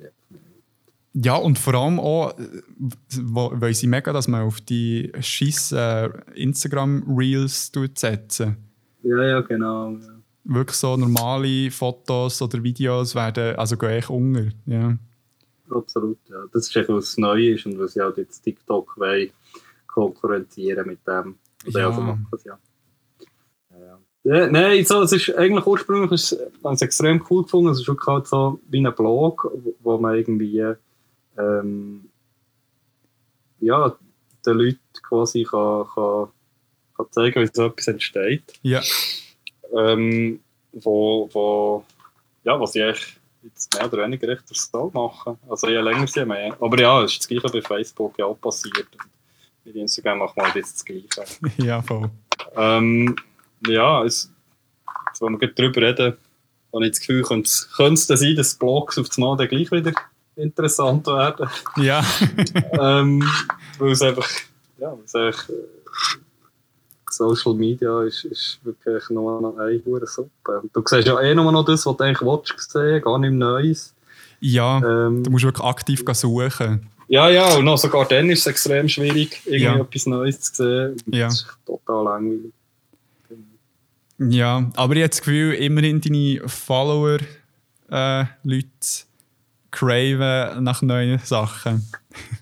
ja, 1.18 1.36
und 1.36 1.58
vor 1.58 1.72
allem 1.72 1.98
auch, 1.98 2.34
weil 2.36 3.72
sie 3.72 3.86
mega, 3.86 4.12
dass 4.12 4.28
man 4.28 4.42
auf 4.42 4.60
die 4.60 5.10
scheiß 5.18 5.72
äh, 5.72 6.10
Instagram-Reels 6.34 7.72
setzen. 7.94 8.58
Ja, 9.02 9.22
ja, 9.24 9.40
genau. 9.40 9.92
Ja. 9.92 10.08
Wirklich 10.44 10.76
so 10.76 10.94
normale 10.94 11.70
Fotos 11.70 12.42
oder 12.42 12.62
Videos 12.62 13.14
werden, 13.14 13.56
also 13.56 13.78
gehen 13.78 13.92
echt 13.92 14.10
unter. 14.10 14.48
Ja. 14.66 14.98
Absolut, 15.70 16.18
ja. 16.28 16.44
Das 16.52 16.68
ist 16.68 16.76
echt 16.76 16.90
was 16.90 17.16
Neues 17.16 17.64
und 17.64 17.78
was 17.78 17.94
sie 17.94 18.00
halt 18.02 18.18
jetzt 18.18 18.42
TikTok 18.42 18.98
wollen, 18.98 19.30
konkurrenzieren 19.86 20.86
mit 20.86 20.98
dem. 21.06 21.36
Ja. 21.64 21.88
Also 21.88 22.02
machen 22.02 22.28
ja. 22.44 22.58
Ja, 24.26 24.48
nein, 24.48 24.84
so, 24.84 25.02
es 25.02 25.12
ist 25.12 25.36
eigentlich 25.36 25.64
ursprünglich 25.64 26.10
ist, 26.10 26.32
es 26.32 26.82
extrem 26.82 27.24
cool 27.30 27.44
gefunden. 27.44 27.70
Es 27.70 27.78
ist 27.78 27.86
wirklich 27.86 28.08
halt 28.08 28.26
so 28.26 28.58
wie 28.68 28.84
ein 28.84 28.92
Blog, 28.92 29.52
wo 29.84 29.98
man 29.98 30.16
irgendwie 30.16 30.74
ähm, 31.38 32.08
ja, 33.60 33.96
den 34.44 34.58
Leuten 34.58 34.80
quasi 35.08 35.44
kann, 35.44 35.86
kann, 35.94 36.26
kann 36.96 37.06
zeigen, 37.12 37.40
wie 37.40 37.50
so 37.52 37.66
etwas 37.66 37.86
entsteht. 37.86 38.42
Ja. 38.62 38.82
Ähm, 39.72 40.40
wo, 40.72 41.30
wo, 41.32 41.84
ja, 42.42 42.58
was 42.58 42.74
ich 42.74 42.82
eigentlich 42.82 43.16
jetzt 43.44 43.74
mehr 43.74 43.86
oder 43.86 44.02
weniger 44.02 44.26
recht 44.26 44.42
so 44.48 44.90
machen. 44.92 45.38
Also 45.48 45.68
je 45.68 45.78
länger 45.78 46.08
sie 46.08 46.26
mehr. 46.26 46.56
Aber 46.60 46.80
ja, 46.80 47.04
es 47.04 47.12
ist 47.12 47.20
das 47.20 47.28
Gleiche 47.28 47.48
bei 47.48 47.62
Facebook 47.62 48.18
ja 48.18 48.24
auch 48.24 48.40
passiert. 48.40 48.88
Mit 49.64 49.76
Instagram 49.76 50.18
machen 50.18 50.42
wir 50.42 50.52
jetzt 50.56 50.74
das 50.74 50.84
Gleiche. 50.84 51.24
Ja, 51.64 51.80
voll. 51.80 52.10
Ähm, 52.56 53.14
ja, 53.68 54.04
es, 54.04 54.30
jetzt, 55.08 55.22
wenn 55.22 55.40
wir 55.40 55.48
darüber 55.48 55.82
reden, 55.82 56.16
habe 56.72 56.84
ich 56.84 56.92
das 56.92 57.00
Gefühl, 57.00 57.22
könnte 57.22 57.42
es 57.48 58.06
sein, 58.06 58.36
dass 58.36 58.54
Blogs 58.54 58.98
auf 58.98 59.08
das 59.08 59.18
Mal 59.18 59.36
dann 59.36 59.48
gleich 59.48 59.70
wieder 59.70 59.92
interessant 60.36 61.06
werden. 61.06 61.48
Ja. 61.76 62.04
ähm, 62.72 63.26
weil 63.78 63.92
es 63.92 64.02
einfach, 64.02 64.28
ja, 64.78 64.92
weil 64.92 65.04
es 65.04 65.14
einfach, 65.14 65.48
äh, 65.48 65.52
Social 67.10 67.54
Media 67.54 68.02
ist, 68.02 68.24
ist 68.24 68.58
wirklich 68.62 69.08
nur 69.08 69.40
noch 69.40 69.56
eine 69.58 69.80
hure 69.84 70.06
Suppe. 70.06 70.62
Du 70.72 70.82
siehst 70.84 71.06
ja 71.06 71.18
eh 71.20 71.34
nur 71.34 71.50
noch 71.50 71.64
das, 71.64 71.86
was 71.86 71.96
du 71.96 72.04
eigentlich 72.04 72.20
willst 72.20 72.70
sehen, 72.70 73.00
gar 73.00 73.18
nichts 73.18 73.36
Neues. 73.36 73.94
Ja, 74.40 74.78
ähm, 74.78 75.24
du 75.24 75.30
musst 75.30 75.44
wirklich 75.44 75.64
aktiv 75.64 76.04
suchen. 76.12 76.90
Ja, 77.08 77.30
ja, 77.30 77.54
und 77.54 77.64
noch 77.64 77.78
sogar 77.78 78.06
dann 78.06 78.28
ist 78.30 78.40
es 78.40 78.46
extrem 78.48 78.88
schwierig, 78.88 79.40
irgendwie 79.44 79.64
ja. 79.64 79.80
etwas 79.80 80.06
Neues 80.06 80.40
zu 80.40 80.54
sehen. 80.54 80.96
Ja. 81.06 81.26
Das 81.26 81.34
ist 81.36 81.46
total 81.64 82.04
langweilig. 82.04 82.52
Ja, 84.18 84.70
aber 84.76 84.94
ich 84.94 85.02
habe 85.02 85.10
das 85.10 85.20
Gefühl, 85.20 85.54
immerhin 85.54 86.00
deine 86.00 86.48
Follower, 86.48 87.18
äh, 87.90 88.24
Leute, 88.44 88.68
craven 89.70 90.64
nach 90.64 90.80
neuen 90.82 91.18
Sachen. 91.18 91.86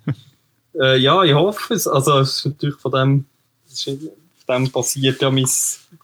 äh, 0.81 0.97
ja, 0.99 1.23
ich 1.25 1.35
hoffe 1.35 1.75
es. 1.75 1.87
Also, 1.87 2.19
es 2.21 2.39
ist 2.39 2.47
natürlich 2.47 2.77
von 2.77 2.93
dem, 2.93 3.25
ist, 3.67 3.85
von 3.85 4.65
dem 4.65 4.71
passiert 4.71 5.21
ja 5.21 5.31
mein, 5.31 5.49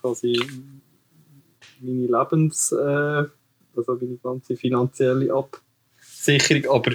quasi 0.00 0.42
meine 1.80 2.06
Lebens, 2.06 2.72
äh, 2.72 3.24
also 3.76 3.98
meine 4.00 4.18
ganze 4.22 4.56
finanzielle 4.56 5.32
Absicherung. 5.32 6.74
Aber 6.74 6.92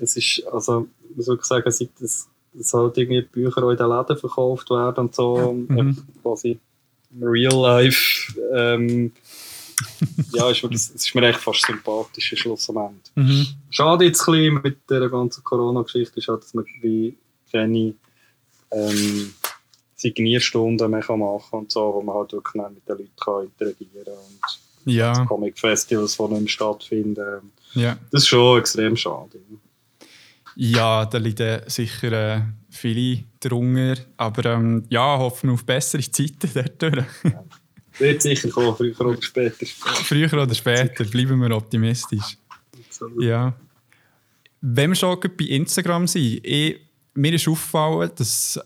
es 0.00 0.16
ist, 0.16 0.46
also, 0.52 0.86
ich 1.08 1.16
muss 1.16 1.28
wirklich 1.28 1.46
sagen, 1.46 1.70
seit 1.70 1.90
das, 1.98 2.28
dass 2.52 2.74
halt 2.74 2.98
irgendwie 2.98 3.22
Bücher 3.22 3.62
auch 3.62 3.70
in 3.70 3.78
den 3.78 3.88
Läden 3.88 4.18
verkauft 4.18 4.68
werden 4.70 5.06
und 5.06 5.14
so, 5.14 5.52
mhm. 5.52 5.96
quasi 6.22 6.58
Real 7.20 7.54
Life, 7.54 8.32
ähm, 8.54 9.12
ja, 10.32 10.50
ist 10.50 10.62
das, 10.62 10.90
ist 10.90 11.14
mir 11.14 11.28
echt 11.28 11.40
fast 11.40 11.66
sympathisch, 11.66 12.34
schlussendlich. 12.36 13.12
Mhm. 13.14 13.46
Schade 13.70 14.04
jetzt 14.04 14.28
ein 14.28 14.32
bisschen 14.32 14.60
mit 14.62 14.90
der 14.90 15.08
ganzen 15.08 15.42
Corona-Geschichte, 15.42 16.20
ist 16.20 16.28
halt, 16.28 16.42
dass 16.42 16.54
man 16.54 16.64
wie 16.80 17.16
keine 17.50 17.94
ähm, 18.70 19.34
Signierstunden 19.96 20.90
mehr 20.90 21.00
machen 21.00 21.50
kann 21.50 21.60
und 21.60 21.72
so, 21.72 21.94
wo 21.94 22.02
man 22.02 22.16
halt 22.16 22.32
wirklich 22.32 22.54
mit 22.54 22.88
den 22.88 22.98
Leuten 22.98 23.10
kann 23.16 23.44
interagieren 23.44 24.04
kann 24.04 24.14
und 24.14 24.92
ja. 24.92 25.24
Comic-Festivals, 25.26 26.16
die 26.16 26.22
nicht 26.22 26.40
mehr 26.40 26.48
stattfinden. 26.48 27.52
Ja. 27.74 27.98
Das 28.10 28.22
ist 28.22 28.28
schon 28.28 28.58
extrem 28.58 28.96
schade. 28.96 29.40
Ja, 30.56 31.06
da 31.06 31.18
liegen 31.18 31.62
sicher 31.66 32.12
äh, 32.12 32.42
viele 32.70 33.24
drunter, 33.40 33.96
aber 34.16 34.54
ähm, 34.54 34.84
ja, 34.88 35.18
hoffen 35.18 35.48
wir 35.48 35.54
auf 35.54 35.64
bessere 35.64 36.02
Zeiten 36.02 36.50
dort. 36.78 36.82
Ja. 36.82 37.44
Wird 37.98 38.22
sicher 38.22 38.48
kommen, 38.48 38.74
früher 38.76 39.00
oder 39.00 39.22
später. 39.22 39.66
Früher 39.66 40.32
oder 40.32 40.54
später, 40.54 41.04
bleiben 41.04 41.40
wir 41.40 41.54
optimistisch. 41.54 42.38
Absolut. 42.86 43.22
Ja. 43.22 43.54
Wenn 44.60 44.90
wir 44.90 44.94
schon 44.94 45.18
bei 45.20 45.44
Instagram 45.44 46.06
sind, 46.06 46.44
ich, 46.44 46.80
mir 47.14 47.34
ist 47.34 47.48
aufgefallen, 47.48 48.10
dass 48.16 48.58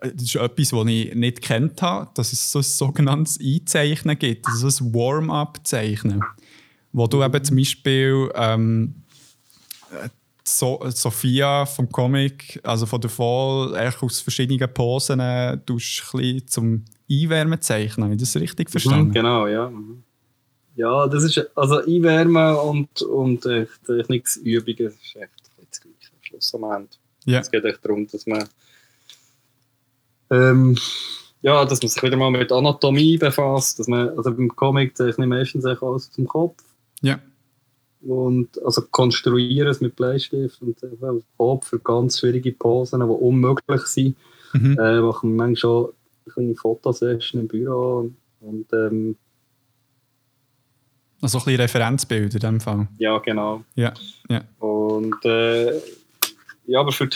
das 0.00 0.22
ist 0.22 0.36
etwas, 0.36 0.72
was 0.72 0.86
ich 0.86 1.14
nicht 1.14 1.42
kennt 1.42 1.82
habe, 1.82 2.10
dass 2.14 2.32
es 2.32 2.52
so 2.52 2.60
ein 2.60 2.62
sogenanntes 2.62 3.38
Einzeichnen 3.40 4.18
gibt, 4.18 4.46
also 4.46 4.68
so 4.68 4.84
ein 4.84 4.94
Warm-up-Zeichnen, 4.94 6.22
wo 6.92 7.06
du 7.06 7.22
eben 7.22 7.44
zum 7.44 7.56
Beispiel 7.56 8.30
ähm, 8.34 9.02
so 10.56 10.80
Sophia 10.88 11.66
vom 11.66 11.88
Comic, 11.90 12.60
also 12.62 12.86
von 12.86 13.00
der 13.00 13.10
Fall, 13.10 13.92
aus 14.00 14.20
verschiedenen 14.20 14.72
Posen 14.72 15.20
äh, 15.20 15.58
tust 15.64 16.02
ein 16.14 16.20
bisschen 16.20 16.46
zum 16.48 16.84
Einwärmen 17.10 17.60
zeichnen. 17.60 18.04
Habe 18.04 18.14
ich 18.14 18.20
das 18.20 18.36
richtig 18.36 18.70
verstanden? 18.70 19.08
Mhm, 19.08 19.12
genau, 19.12 19.46
ja. 19.46 19.68
Mhm. 19.68 20.02
Ja, 20.76 21.06
das 21.08 21.24
ist, 21.24 21.50
also 21.56 21.78
Einwärmen 21.78 22.54
und, 22.56 23.02
und 23.02 23.46
äh, 23.46 23.66
Techniksübungen, 23.84 24.76
das 24.78 24.94
ist 24.94 25.16
echt 25.16 25.30
das 25.70 25.80
Gleiche 25.80 26.12
am 26.12 26.22
Schluss 26.22 26.54
am 26.54 26.64
Ende. 26.64 26.88
Ja. 27.24 27.40
Es 27.40 27.50
geht 27.50 27.64
echt 27.64 27.84
darum, 27.84 28.06
dass 28.06 28.26
man 28.26 28.48
ähm, 30.30 30.76
ja, 31.42 31.64
dass 31.64 31.82
man 31.82 31.88
sich 31.88 32.02
wieder 32.02 32.16
mal 32.16 32.30
mit 32.30 32.50
Anatomie 32.50 33.16
befasst, 33.16 33.78
dass 33.78 33.86
man, 33.86 34.10
also 34.16 34.34
beim 34.34 34.48
Comic 34.54 34.96
zeichne 34.96 35.24
ich 35.24 35.28
meistens 35.28 35.64
alles 35.64 36.10
zum 36.10 36.26
Kopf. 36.26 36.62
Ja. 37.00 37.20
Und 38.00 38.62
also 38.64 38.82
konstruieren 38.90 39.68
es 39.68 39.80
mit 39.80 39.96
Bleistift 39.96 40.62
und 40.62 40.80
äh, 40.82 41.20
Kopf 41.36 41.68
für 41.68 41.78
ganz 41.80 42.20
schwierige 42.20 42.52
Posen, 42.52 43.00
die 43.00 43.06
unmöglich 43.06 43.82
sind. 43.82 44.16
Mhm. 44.52 44.78
Äh, 44.78 45.00
machen 45.00 45.30
wir 45.30 45.36
manchmal 45.36 45.56
schon 45.56 45.84
eine 46.24 46.32
kleine 46.32 46.54
Fotosession 46.54 47.40
im 47.42 47.48
Büro 47.48 48.10
und 48.40 48.72
ähm, 48.72 49.16
also 51.20 51.38
ein 51.38 51.44
bisschen 51.44 51.60
Referenzbild 51.60 52.34
in 52.34 52.40
dem 52.40 52.60
Fall. 52.60 52.86
Ja, 52.98 53.18
genau. 53.18 53.64
Ja, 53.74 53.92
ja. 54.28 54.44
Und 54.60 55.24
äh, 55.24 55.80
ja, 56.66 56.80
aber 56.80 56.92
für 56.92 57.08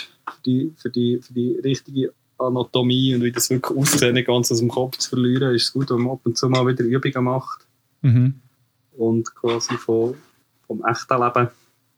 die, 0.45 0.73
für, 0.77 0.90
die, 0.90 1.21
für 1.23 1.33
die 1.33 1.61
richtige 1.62 2.12
Anatomie 2.38 3.14
und 3.14 3.23
wie 3.23 3.31
das 3.31 3.49
wirklich 3.51 3.79
aussieht, 3.79 4.27
ganz 4.27 4.51
aus 4.51 4.59
dem 4.59 4.68
Kopf 4.68 4.99
zu 4.99 5.11
verlieren, 5.11 5.55
ist 5.55 5.64
es 5.64 5.73
gut, 5.73 5.90
wenn 5.90 5.99
man 5.99 6.14
ab 6.14 6.21
und 6.25 6.37
zu 6.37 6.49
mal 6.49 6.66
wieder 6.66 6.83
Übungen 6.83 7.25
macht. 7.25 7.66
Mhm. 8.01 8.40
Und 8.97 9.35
quasi 9.35 9.75
von, 9.75 10.14
vom 10.66 10.85
echten 10.85 11.22
Leben 11.22 11.48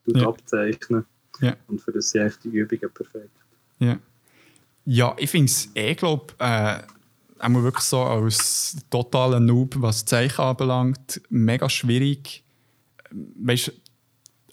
ja. 0.06 0.28
abzeichnen. 0.28 1.04
Ja. 1.40 1.56
Und 1.66 1.80
für 1.80 1.92
das 1.92 2.10
sind 2.10 2.38
die 2.44 2.48
Übungen 2.48 2.92
perfekt. 2.92 3.30
Ja, 3.78 3.98
ja 4.84 5.14
ich 5.18 5.30
finde 5.30 5.46
es 5.46 5.68
eh, 5.74 5.94
glaube 5.94 6.34
äh, 6.38 6.78
einmal 7.38 7.62
wirklich 7.62 7.84
so 7.84 8.00
als 8.00 8.76
totaler 8.90 9.40
Noob, 9.40 9.74
was 9.78 10.04
Zeichen 10.04 10.40
anbelangt, 10.40 11.20
mega 11.28 11.68
schwierig. 11.68 12.44
Weißt 13.10 13.72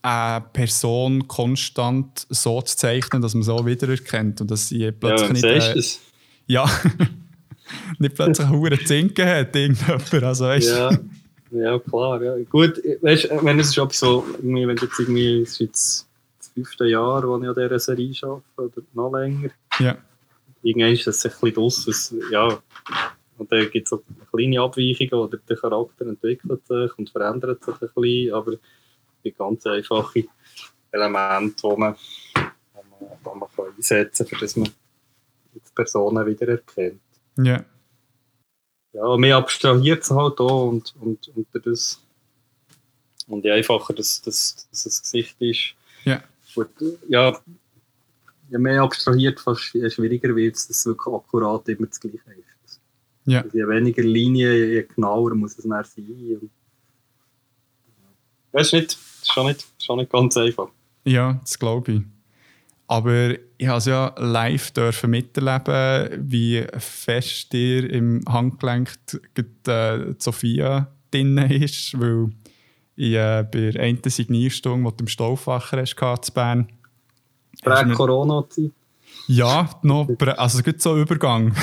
eine 0.04 0.44
Person 0.54 1.28
konstant 1.28 2.26
so 2.30 2.62
zu 2.62 2.76
zeichnen, 2.76 3.22
dass 3.22 3.34
man 3.34 3.44
so 3.44 3.66
wiedererkennt 3.66 4.42
und 4.42 4.50
dass 4.50 4.70
sie 4.70 4.92
plötzlich 4.92 5.44
ja, 5.44 5.54
nicht. 5.54 5.78
Äh, 5.78 5.84
ja, 6.48 6.70
nicht 8.00 8.16
plötzlich 8.16 8.48
eine 8.48 8.80
Zinken 8.80 9.28
hat, 9.28 9.56
irgendjemand. 9.56 10.14
Also, 10.24 10.46
weißt, 10.46 10.68
ja. 10.70 11.00
Ja, 11.52 11.80
klar. 11.80 12.22
Ja. 12.22 12.38
Gut, 12.50 12.82
weißt, 13.02 13.30
wenn 13.44 13.60
es 13.60 13.76
schon 13.76 13.90
so, 13.90 14.26
wenn 14.42 14.70
jetzt 14.70 15.00
irgendwie, 15.00 15.42
es 15.42 15.52
ist 15.52 15.60
jetzt 15.60 16.08
das 16.40 16.48
fünfte 16.50 16.86
Jahr, 16.86 17.28
wo 17.28 17.38
ich 17.38 17.48
an 17.48 17.56
dieser 17.56 17.80
Serie 17.80 18.14
arbeite, 18.24 18.42
oder 18.58 18.82
noch 18.94 19.12
länger. 19.12 19.50
Ja. 19.80 19.98
Irgendwann 20.64 20.94
ist 20.94 21.08
das 21.08 21.26
ein 21.26 21.32
bisschen 21.32 21.54
draus, 21.54 22.14
ja. 22.32 22.60
Und 23.38 23.52
dann 23.52 23.70
gibt 23.72 23.88
es 23.88 23.90
so 23.90 24.04
kleine 24.32 24.62
Abweichungen, 24.62 25.14
oder 25.14 25.38
der 25.38 25.58
Charakter 25.58 26.06
entwickelt 26.06 26.66
sich 26.68 26.98
und 26.98 27.10
verändert 27.10 27.64
sich 27.64 27.74
ein 27.74 27.90
bisschen, 27.96 28.34
aber 28.34 28.54
die 29.24 29.32
ganz 29.32 29.66
einfache 29.66 30.26
Elemente, 30.92 31.56
die 31.64 31.78
man, 31.78 31.96
wo 32.76 32.84
man, 33.00 33.10
wo 33.24 33.34
man 33.36 33.50
kann 33.56 33.66
einsetzen 33.76 34.28
kann, 34.28 34.40
damit 34.40 34.58
man 34.58 34.70
die 35.56 35.62
Personen 35.74 36.26
wiedererkennt. 36.26 37.02
Ja. 37.38 37.64
Ja, 38.94 39.18
mehr 39.18 39.38
abstrahiert 39.38 40.04
es 40.04 40.12
halt 40.12 40.40
auch 40.40 40.68
und, 40.70 40.94
und, 41.00 41.32
und 41.36 41.48
das 41.66 42.02
und 43.28 43.46
je 43.46 43.52
einfacher 43.52 43.94
das, 43.94 44.22
das, 44.22 44.68
das, 44.70 44.84
das 44.84 45.02
Gesicht 45.02 45.36
ist. 45.40 45.74
Ja. 46.04 46.22
Gut, 46.54 46.70
ja, 47.08 47.40
je 48.50 48.58
mehr 48.58 48.82
abstrahiert, 48.82 49.40
fast 49.40 49.74
je 49.74 49.90
schwieriger 49.90 50.36
wird 50.36 50.56
es, 50.56 50.68
dass 50.68 50.78
es 50.80 50.86
wirklich 50.86 51.16
akkurat 51.16 51.68
immer 51.70 51.88
das 51.88 52.00
Gleiche 52.00 52.20
ist. 52.66 52.82
Ja. 53.26 53.42
Also 53.42 53.58
je 53.58 53.68
weniger 53.68 54.04
Linien, 54.04 54.54
je 54.54 54.84
genauer 54.84 55.34
muss 55.36 55.58
es 55.58 55.64
mehr 55.64 55.84
sein. 55.84 56.50
Weißt 58.52 58.74
du 58.74 58.78
nicht, 58.78 58.92
ist 58.92 59.32
schon 59.32 59.48
nicht, 59.48 59.66
schon 59.80 59.98
nicht 60.00 60.12
ganz 60.12 60.36
einfach. 60.36 60.68
Ja, 61.06 61.40
das 61.42 61.58
glaube 61.58 61.92
ich. 61.94 62.02
Aber 62.92 63.36
ich 63.58 63.68
habe 63.70 63.78
es 63.78 63.86
ja 63.86 64.14
live 64.18 64.72
dürfen 64.72 65.12
miterleben, 65.12 66.30
wie 66.30 66.68
fest 66.78 67.54
dir 67.54 67.90
im 67.90 68.22
Handgelenk 68.28 68.92
die, 69.38 69.72
äh, 69.72 70.14
Sophia 70.18 70.90
drin 71.10 71.38
ist, 71.38 71.98
weil 71.98 72.32
ich 72.98 73.14
äh, 73.14 73.48
bei 73.50 73.72
der 73.72 73.82
einen 73.82 74.02
Signierstunde, 74.04 74.92
die 74.92 74.98
du 74.98 75.04
im 75.04 75.08
Stauffacher 75.08 75.78
hast, 75.80 76.28
in 76.28 76.34
Bern. 76.34 76.68
Prä-Corona-Zeit? 77.64 78.72
Ja, 79.28 79.70
noch, 79.84 80.10
also 80.36 80.58
es 80.58 80.64
gibt 80.66 80.82
so 80.82 80.92
einen 80.92 81.04
Übergang. 81.04 81.56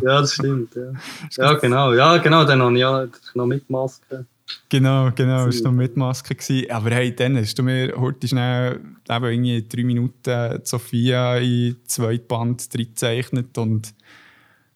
ja, 0.00 0.22
das 0.22 0.32
stimmt. 0.32 0.74
Ja, 0.74 0.92
ja 1.44 1.52
genau. 1.58 1.92
Ja, 1.92 2.16
genau, 2.16 2.44
dann 2.46 2.62
habe 2.62 2.72
ich 2.72 2.80
ja 2.80 3.06
noch 3.34 3.44
mit 3.44 3.68
Maske. 3.68 4.24
Genau, 4.68 5.10
genau, 5.12 5.46
es 5.46 5.62
war 5.64 5.70
noch 5.70 5.78
mit 5.78 5.96
Maske. 5.96 6.34
Gewesen. 6.34 6.70
Aber 6.70 6.90
hey, 6.90 7.14
dann 7.14 7.36
hast 7.36 7.58
du 7.58 7.62
mir 7.62 7.94
heute 7.96 8.28
schnell 8.28 8.80
eben 9.08 9.24
irgendwie 9.24 9.66
drei 9.68 9.84
Minuten 9.84 10.60
Sophia 10.64 11.36
in 11.38 11.76
zwei 11.86 12.18
Band 12.18 12.68
gezeichnet 12.70 13.56
und 13.56 13.94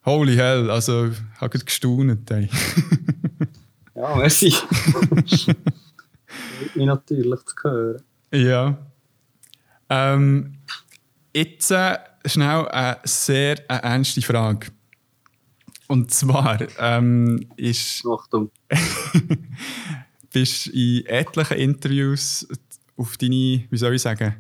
holy 0.05 0.37
hell, 0.37 0.71
also 0.71 1.07
ich 1.07 1.41
habe 1.41 1.59
gestaunt. 1.59 2.31
Hey. 2.31 2.49
ja, 3.95 4.17
merci. 4.17 4.55
mich 6.75 6.87
natürlich 6.87 7.41
zu 7.45 7.55
hören. 7.63 8.03
Ja. 8.33 8.79
Ähm, 9.91 10.55
jetzt 11.35 11.71
äh, 11.71 11.99
schnell 12.25 12.69
eine 12.69 12.99
sehr 13.05 13.57
eine 13.69 13.83
ernste 13.83 14.23
Frage. 14.23 14.69
Und 15.89 16.13
zwar 16.13 16.59
ähm, 16.79 17.47
ist. 17.57 18.05
Achtung. 18.07 18.51
bist 20.33 20.69
in 20.69 21.07
etlichen 21.07 21.57
Interviews 21.57 22.47
auf 22.97 23.17
deine, 23.17 23.65
wie 23.71 23.77
soll 23.77 23.95
ich 23.95 24.03
sagen, 24.03 24.37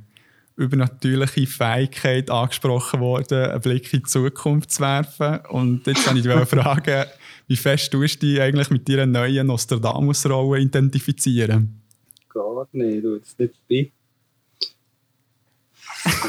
übernatürliche 0.56 1.46
Fähigkeit 1.46 2.30
angesprochen 2.30 3.00
worden, 3.00 3.50
einen 3.50 3.60
Blick 3.60 3.92
in 3.92 4.00
die 4.00 4.06
Zukunft 4.06 4.72
zu 4.72 4.82
werfen. 4.82 5.38
Und 5.50 5.86
jetzt 5.86 6.04
kann 6.04 6.16
ich 6.16 6.24
dich 6.24 6.32
fragen, 6.48 7.06
wie 7.46 7.56
fest 7.56 7.92
tust 7.92 8.22
du 8.22 8.26
dich 8.26 8.40
eigentlich 8.40 8.70
mit 8.70 8.88
deiner 8.88 9.06
neuen 9.06 9.46
Nostradamus-Rolle 9.46 10.60
identifizieren? 10.60 11.80
Gar 12.28 12.66
nicht, 12.72 13.04
du 13.04 13.16
jetzt 13.16 13.38
nicht 13.38 13.54
bin. 13.66 13.90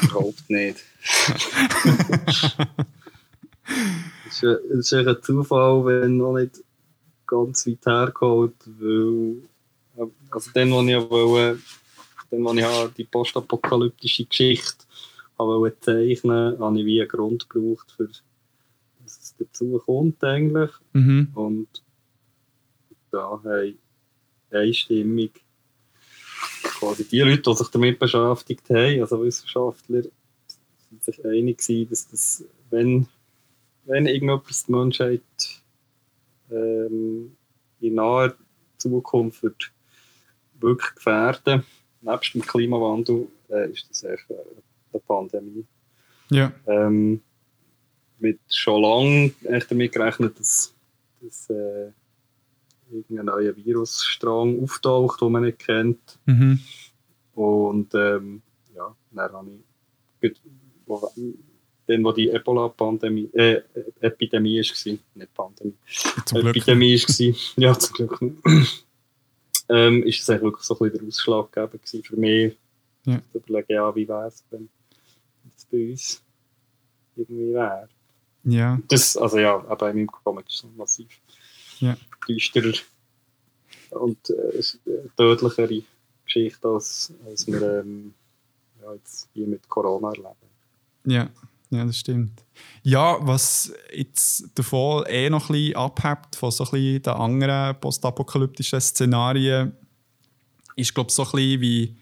Überhaupt 0.03 0.49
nicht. 0.49 0.77
Es 4.29 4.43
ist, 4.43 4.93
ein 4.93 5.17
Zufall, 5.21 5.85
wenn 5.85 6.17
noch 6.17 6.33
nicht 6.33 6.63
ganz 7.27 7.67
weit 7.67 7.85
hergeholt, 7.85 8.55
weil 8.65 9.37
also 10.31 10.51
dann, 10.53 10.71
wo 10.71 10.81
ich 10.81 11.09
wollte, 11.09 11.61
dann, 12.31 12.43
wo 12.43 12.53
ich 12.53 12.93
die 12.93 13.03
postapokalyptische 13.03 14.25
Geschichte 14.25 14.85
wollte 15.37 15.79
zeichnen, 15.79 16.59
habe 16.59 16.79
ich 16.79 16.85
wie 16.85 17.01
einen 17.01 17.09
Grund 17.09 17.49
gebraucht, 17.49 17.91
für 17.95 18.07
dass 18.07 19.17
es 19.19 19.35
dazu 19.37 19.81
kommt 19.85 20.23
eigentlich. 20.23 20.71
Mhm. 20.93 21.29
Und 21.33 21.67
da 23.11 23.41
haben 23.43 23.77
einstimmig 24.51 25.43
quasi 26.63 27.05
die 27.05 27.19
Leute, 27.21 27.41
die 27.41 27.55
sich 27.55 27.67
damit 27.69 27.99
beschäftigt 27.99 28.69
haben, 28.69 29.01
also 29.01 29.23
Wissenschaftler, 29.23 30.03
sind 30.89 31.03
sich 31.03 31.25
einig 31.25 31.59
gewesen, 31.59 31.89
dass 31.89 32.07
das, 32.07 32.45
wenn, 32.69 33.07
wenn 33.89 34.06
irgendetwas 34.06 34.65
die 34.65 34.71
Menschheit 34.71 35.21
ähm, 36.52 37.36
in 37.82 37.95
naher 37.95 38.36
Zukunft 38.78 39.41
wird 39.41 39.71
wirklich 40.60 40.93
gefährden, 40.95 41.63
nebst 42.02 42.34
dem 42.34 42.41
Klimawandel, 42.41 43.28
äh, 43.49 43.71
ist 43.71 43.89
das 43.89 44.04
echt 44.04 44.25
eine 44.30 45.02
Pandemie. 45.02 45.65
Ja. 46.30 46.52
Ähm, 46.67 47.21
mit 48.19 48.39
schon 48.49 48.82
lange 48.82 49.32
echt 49.45 49.71
damit 49.71 49.91
gerechnet, 49.91 50.39
dass, 50.39 50.75
dass 51.21 51.49
äh, 51.49 51.91
irgendein 52.91 53.25
neuer 53.25 53.56
Virusstrang 53.56 54.62
auftaucht, 54.63 55.21
den 55.21 55.32
man 55.32 55.43
nicht 55.43 55.60
kennt. 55.60 56.19
Mhm. 56.25 56.60
Und 57.34 57.93
ähm, 57.95 58.41
ja, 58.75 58.95
dann 59.12 59.34
habe 59.34 59.62
ich, 60.21 60.39
wo, 60.86 61.12
dann, 61.89 62.04
wo 62.04 62.12
die 62.12 62.30
Ebola-Pandemie, 62.30 63.30
äh, 63.34 63.62
Epidemie 63.99 64.62
war, 64.62 64.97
nicht 65.15 65.34
Pandemie, 65.34 65.73
zum 66.25 66.47
Epidemie 66.47 66.97
war, 66.97 67.36
ja, 67.63 67.80
zum 67.80 68.08
Glück 68.08 68.21
ähm, 69.69 70.04
ist 70.04 70.19
das 70.19 70.30
eigentlich 70.30 70.43
wirklich 70.43 70.63
so 70.63 70.75
ein 70.75 70.80
bisschen 70.80 70.99
der 70.99 71.08
Ausschlaggeber 71.08 71.80
für 71.84 72.15
mich, 72.15 72.58
ja. 73.06 73.21
zu 73.32 73.38
überlegen, 73.38 73.73
ja, 73.73 73.95
wie 73.95 74.08
wäre 74.08 74.28
es, 74.28 74.43
wenn 74.52 74.69
es 75.56 75.65
bei 75.65 75.91
uns 75.91 76.21
irgendwie 77.15 77.54
wäre. 77.54 77.89
Ja. 78.43 78.80
Das, 78.88 79.17
also 79.17 79.38
ja, 79.39 79.63
aber 79.67 79.89
in 79.89 79.97
meinem 79.97 80.08
Comic 80.08 80.47
ist 80.47 80.63
es 80.63 80.78
massiv 80.78 81.08
ja. 81.80 81.97
düsterer 82.28 82.78
und 83.91 84.30
äh, 84.30 84.62
tödlichere 85.17 85.84
Geschichte, 86.25 86.67
als, 86.67 87.13
als 87.25 87.47
wir 87.47 87.80
ähm, 87.80 88.13
ja, 88.82 88.93
jetzt 88.93 89.30
hier 89.34 89.47
mit 89.47 89.67
Corona 89.67 90.10
erleben. 90.10 90.36
Ja. 91.06 91.30
Ja, 91.71 91.86
das 91.86 91.97
stimmt. 91.97 92.43
Ja, 92.82 93.17
was 93.21 93.71
jetzt 93.93 94.45
davon 94.55 95.05
eh 95.08 95.29
noch 95.29 95.49
ein 95.49 95.53
bisschen 95.53 95.75
abhebt 95.75 96.36
von 96.36 96.49
so 96.51 96.63
ein 96.63 96.71
bisschen 96.71 97.03
den 97.03 97.13
anderen 97.13 97.79
postapokalyptischen 97.79 98.82
Szenarien, 98.82 99.73
ist, 100.75 100.95
glaube 100.95 101.10
ich, 101.10 101.15
so 101.15 101.23
ein 101.23 101.32
bisschen 101.32 101.62
wie. 101.62 101.95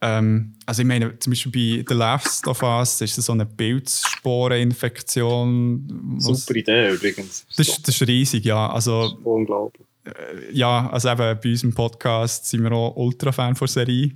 Ähm, 0.00 0.54
also, 0.64 0.82
ich 0.82 0.88
meine, 0.88 1.18
zum 1.18 1.32
Beispiel 1.32 1.82
bei 1.82 1.86
The 1.88 1.94
Last 1.94 2.46
of 2.46 2.62
Us 2.62 3.00
ist 3.00 3.18
es 3.18 3.26
so 3.26 3.32
eine 3.32 3.46
Pilzsporeninfektion. 3.46 6.18
Super 6.18 6.54
Idee 6.54 6.90
übrigens. 6.90 7.44
Das, 7.56 7.82
das 7.82 8.00
ist 8.00 8.06
riesig, 8.06 8.44
ja. 8.44 8.70
Also, 8.70 9.18
unglaublich. 9.24 9.88
Äh, 10.04 10.52
ja, 10.52 10.88
also 10.90 11.08
eben 11.08 11.40
bei 11.42 11.50
unserem 11.50 11.74
Podcast 11.74 12.46
sind 12.46 12.62
wir 12.62 12.70
auch 12.70 12.94
Ultra-Fan 12.96 13.56
von 13.56 13.66
Serie. 13.66 14.12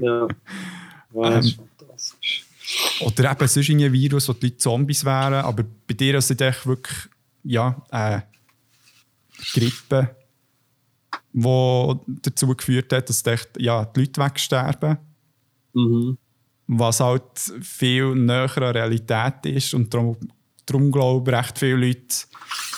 ja. 0.00 0.28
ja 1.14 1.30
das 1.30 1.46
ist 1.46 1.58
ähm, 1.58 1.64
fantastisch. 1.78 2.45
Oder 3.00 3.32
eben 3.32 3.48
sonst 3.48 3.70
ein 3.70 3.92
Virus, 3.92 4.28
wo 4.28 4.32
die 4.32 4.46
Leute 4.46 4.58
Zombies 4.58 5.04
wären. 5.04 5.44
Aber 5.44 5.62
bei 5.62 5.94
dir 5.94 6.16
ist 6.16 6.30
es 6.30 6.66
wirklich 6.66 6.96
ja, 7.44 7.80
äh, 7.90 8.20
Grippe, 9.52 10.16
die 11.32 11.94
dazu 12.22 12.48
geführt 12.54 12.92
hat, 12.92 13.08
dass 13.08 13.24
echt, 13.26 13.50
ja, 13.58 13.84
die 13.84 14.00
Leute 14.00 14.20
wegsterben. 14.20 14.98
Mhm. 15.74 16.18
Was 16.66 17.00
halt 17.00 17.22
viel 17.62 18.14
näher 18.14 18.50
an 18.56 18.62
Realität 18.64 19.46
ist. 19.46 19.74
Und 19.74 19.92
darum, 19.94 20.16
darum 20.64 20.90
glaube 20.90 21.30
ich, 21.30 21.36
recht 21.36 21.58
viele 21.58 21.86
Leute 21.86 22.26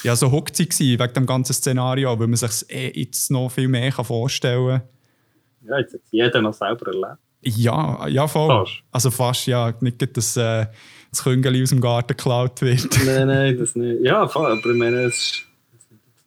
ja, 0.02 0.14
so 0.14 0.30
hooked 0.30 0.58
waren 0.58 0.98
wegen 1.00 1.14
dem 1.14 1.26
ganzen 1.26 1.52
Szenario, 1.52 2.18
weil 2.18 2.26
man 2.26 2.36
sich 2.36 2.70
eh 2.70 3.00
jetzt 3.00 3.30
noch 3.30 3.50
viel 3.50 3.68
mehr 3.68 3.92
vorstellen 3.92 4.80
kann. 4.80 5.68
Ja, 5.68 5.78
jetzt 5.78 5.94
hat 5.94 6.00
jeder 6.10 6.40
noch 6.40 6.54
selber 6.54 6.86
erlebt. 6.86 7.20
Ja, 7.42 8.06
ja 8.08 8.26
voll. 8.26 8.48
Fast. 8.48 8.82
Also 8.90 9.10
fast, 9.10 9.46
ja. 9.46 9.72
Nicht, 9.80 10.16
dass 10.16 10.36
äh, 10.36 10.66
das 11.10 11.22
Küngeli 11.22 11.62
aus 11.62 11.70
dem 11.70 11.80
Garten 11.80 12.08
geklaut 12.08 12.60
wird. 12.60 12.88
nein, 13.06 13.28
nein, 13.28 13.58
das 13.58 13.74
nicht. 13.74 14.02
Ja, 14.02 14.26
voll. 14.28 14.50
Aber 14.50 14.70
ich 14.70 14.76
meine, 14.76 15.02
es 15.02 15.14
ist 15.14 15.46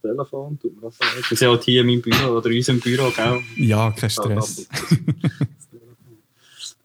das 0.02 0.12
Telefon, 0.12 0.60
tut 0.60 0.76
mir 0.76 0.82
das 0.82 1.00
leid. 1.00 1.10
Das 1.22 1.32
ist 1.32 1.42
ja 1.42 1.50
halt 1.50 1.64
hier 1.64 1.82
in 1.82 1.88
meinem 1.88 2.02
Büro 2.02 2.38
oder 2.38 2.50
in 2.50 2.58
unserem 2.58 2.80
Büro, 2.80 3.12
gell? 3.12 3.42
Ja, 3.58 3.92
kein 3.92 4.10
Stress. 4.10 4.68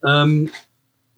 ähm, 0.04 0.50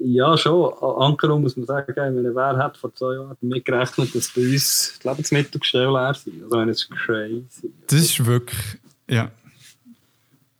ja, 0.00 0.36
schon. 0.36 0.72
Ankerum 0.80 1.42
muss 1.42 1.56
man 1.56 1.66
sagen, 1.66 1.92
meine, 1.96 2.34
wer 2.34 2.56
hat 2.56 2.76
vor 2.76 2.94
zwei 2.94 3.14
Jahren 3.14 3.36
damit 3.40 3.64
gerechnet, 3.64 4.14
dass 4.14 4.28
bei 4.28 4.42
uns 4.42 4.98
die 5.02 5.08
Lebensmittelgestelle 5.08 5.90
leer 5.90 6.14
sind? 6.14 6.42
Also, 6.44 6.56
wenn 6.56 6.68
es 6.68 6.88
crazy. 6.88 7.72
Das 7.88 8.00
ist 8.00 8.24
wirklich, 8.24 8.60
ja. 9.08 9.30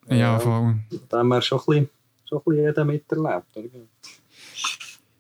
Ja, 0.09 0.17
ja 0.17 0.39
voll. 0.41 0.75
Da 1.09 1.19
haben 1.19 1.29
wir 1.29 1.41
schon 1.41 1.61
ein 1.61 1.65
bisschen 1.67 1.91
schon 2.29 2.39
ein 2.39 2.45
bisschen 2.45 2.65
jeder 2.65 2.85
miterlebt. 2.85 3.57
Oder? 3.57 3.69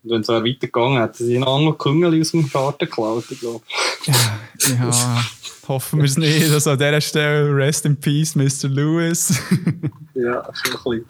Und 0.02 0.10
wenn 0.10 0.20
es 0.20 0.30
auch 0.30 0.44
weitergegangen 0.44 0.98
hat, 0.98 1.16
sie 1.16 1.38
noch 1.38 1.56
andere 1.56 1.76
Küngel 1.76 2.20
aus 2.20 2.30
dem 2.30 2.48
Garten 2.48 2.86
geklaut, 2.86 3.24
glaube 3.40 3.62
Ja, 4.04 4.38
ja 4.68 5.24
hoffen 5.68 5.98
wir 5.98 6.06
es 6.06 6.16
nicht. 6.16 6.50
Also 6.50 6.70
an 6.70 6.78
dieser 6.78 7.00
Stelle, 7.00 7.54
rest 7.54 7.84
in 7.84 7.96
peace, 7.96 8.34
Mr. 8.34 8.68
Lewis. 8.68 9.40
ja, 10.14 10.48
schon 10.54 10.94
ein 10.94 11.04
bisschen. 11.04 11.06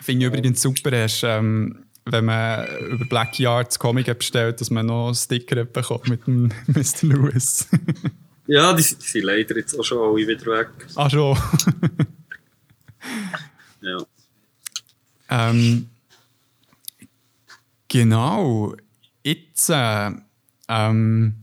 Finde 0.00 0.26
ich 0.26 0.32
übrigens 0.32 0.60
super, 0.60 0.90
hast, 1.00 1.22
ähm, 1.22 1.84
wenn 2.06 2.24
man 2.24 2.66
über 2.90 3.04
Black 3.04 3.38
Yards 3.38 3.78
Comic 3.78 4.18
bestellt, 4.18 4.60
dass 4.60 4.70
man 4.70 4.86
noch 4.86 5.14
Sticker 5.14 5.64
bekommt 5.64 6.08
mit 6.08 6.26
dem 6.26 6.48
Mr. 6.66 7.06
Lewis. 7.06 7.68
ja, 8.48 8.72
die, 8.72 8.82
die 8.82 9.06
sind 9.06 9.24
leider 9.24 9.56
jetzt 9.56 9.78
auch 9.78 9.84
schon 9.84 9.98
alle 9.98 10.26
wieder 10.26 10.46
weg. 10.46 10.68
Ah, 10.96 11.08
schon. 11.08 11.38
ja. 13.80 13.98
Ähm, 15.32 15.88
genau. 17.88 18.74
Jetzt 19.24 19.70
äh, 19.70 20.10
ähm, 20.68 21.34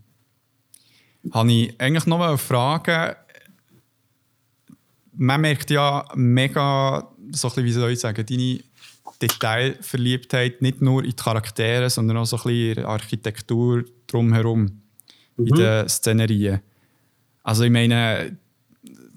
habe 1.32 1.52
ich 1.52 1.82
eigentlich 1.82 2.06
noch 2.06 2.21
eine 2.21 2.38
Frage. 2.38 3.17
Man 5.13 5.41
merkt 5.41 5.71
ja 5.71 6.06
mega, 6.15 7.10
so 7.32 7.47
ein 7.47 7.54
bisschen, 7.56 7.65
wie 7.65 7.71
soll 7.71 7.91
ich 7.91 7.99
sagen, 7.99 8.25
deine 8.25 8.60
Detailverliebtheit 9.21 10.62
nicht 10.62 10.82
nur 10.82 11.04
in 11.04 11.10
die 11.10 11.15
Charaktere, 11.15 11.89
sondern 11.89 12.17
auch 12.17 12.25
so 12.25 12.38
ein 12.38 12.43
bisschen 12.43 12.69
in 12.69 12.75
der 12.75 12.88
Architektur 12.88 13.84
drumherum, 14.08 14.82
mhm. 15.36 15.47
in 15.47 15.56
den 15.56 15.89
Szenerien. 15.89 16.62
Also 17.43 17.63
ich 17.63 17.71
meine, 17.71 18.38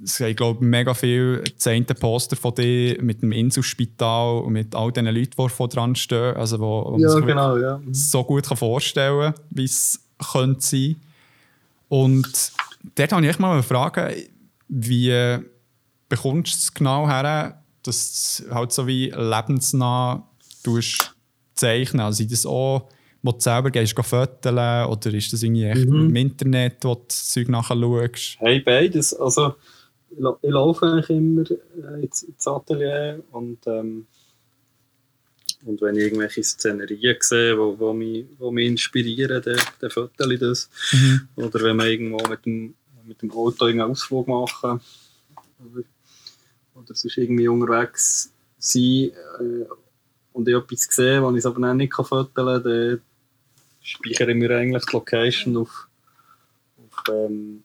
es 0.05 0.19
gibt, 0.19 0.37
glaube 0.37 0.65
mega 0.65 0.95
viele 0.95 1.45
zehnte 1.57 1.95
Poster 1.95 2.37
von 2.37 2.55
dir 2.55 3.01
mit 3.03 3.23
dem 3.23 3.33
Inselspital 3.33 4.43
und 4.43 4.53
mit 4.53 4.75
all 4.75 4.93
den 4.93 5.07
Leuten, 5.07 5.33
die 5.39 5.49
vor 5.49 5.69
dran 5.69 5.95
stehen. 5.95 6.37
Also, 6.37 6.59
wo, 6.61 6.93
wo 6.93 6.99
ja, 6.99 7.09
man 7.09 7.17
sich 7.17 7.27
genau, 7.27 7.57
ja. 7.57 7.81
so 7.91 8.25
gut 8.25 8.47
kann 8.47 8.57
vorstellen 8.57 9.33
kann, 9.33 9.45
wie 9.51 9.65
es 9.65 10.01
könnte 10.33 10.61
sein. 10.61 10.97
Und 11.89 12.53
dort 12.95 13.13
habe 13.13 13.27
ich 13.27 13.39
mal 13.39 13.53
eine 13.53 13.63
Frage, 13.63 14.17
wie 14.69 15.39
bekommst 16.09 16.55
du 16.55 16.59
es 16.59 16.75
genau 16.75 17.07
her, 17.07 17.63
dass 17.83 18.43
du 18.47 18.55
halt 18.55 18.73
so 18.73 18.87
wie 18.87 19.11
lebensnah 19.11 20.27
zeichnen 21.55 22.01
Also 22.01 22.25
das 22.25 22.47
auch, 22.47 22.89
wo 23.23 23.33
du 23.33 23.41
selber 23.41 23.71
gehst, 23.71 23.95
fotografieren 23.95 24.87
oder 24.87 25.15
ist 25.15 25.33
das 25.33 25.43
irgendwie 25.43 25.65
echt 25.65 25.89
mhm. 25.89 26.07
im 26.07 26.17
Internet, 26.17 26.77
wo 26.83 26.95
du 26.95 27.03
das 27.09 27.31
Zeug 27.31 27.49
nachher 27.49 27.77
schaust? 27.77 28.37
Hey, 28.39 28.61
beides. 28.61 29.15
Also 29.15 29.55
ich 30.13 30.51
laufe 30.51 30.87
eigentlich 30.87 31.11
immer 31.11 31.45
äh, 31.51 32.03
ins, 32.03 32.23
ins 32.23 32.47
Atelier 32.47 33.23
und, 33.33 33.67
ähm, 33.67 34.07
und 35.65 35.81
wenn 35.81 35.97
ich 35.97 36.05
irgendwelche 36.05 36.43
Szenerien 36.43 37.17
sehe, 37.21 37.57
wo, 37.57 37.79
wo, 37.79 37.93
mich, 37.93 38.27
wo 38.39 38.51
mich 38.51 38.67
inspirieren, 38.67 39.43
dann, 39.43 39.59
dann 39.81 39.91
fotografiere 39.91 40.35
ich 40.35 40.41
das. 40.41 40.71
Mhm. 40.93 41.29
Oder 41.37 41.63
wenn 41.63 41.77
wir 41.77 41.87
irgendwo 41.87 42.29
mit 42.29 42.45
dem, 42.45 42.75
mit 43.05 43.23
dem 43.23 43.31
Auto 43.31 43.67
einen 43.67 43.81
Ausflug 43.81 44.27
machen 44.29 44.81
oder, 45.61 45.85
oder 46.75 46.95
sonst 46.95 47.17
irgendwie 47.17 47.49
unterwegs 47.49 48.33
sein, 48.59 49.13
äh, 49.41 49.67
und 50.33 50.49
ich 50.49 50.55
etwas 50.55 50.89
gesehen, 50.89 51.23
was 51.23 51.37
ich 51.37 51.47
aber 51.47 51.75
nicht 51.75 51.95
fotografieren 51.95 52.63
kann, 52.63 52.63
dann 52.63 53.03
speichere 53.83 54.31
ich 54.31 54.37
mir 54.37 54.51
eigentlich 54.57 54.85
die 54.87 54.93
Location 54.97 55.57
auf, 55.57 55.89
auf, 56.79 57.05
ähm, 57.11 57.65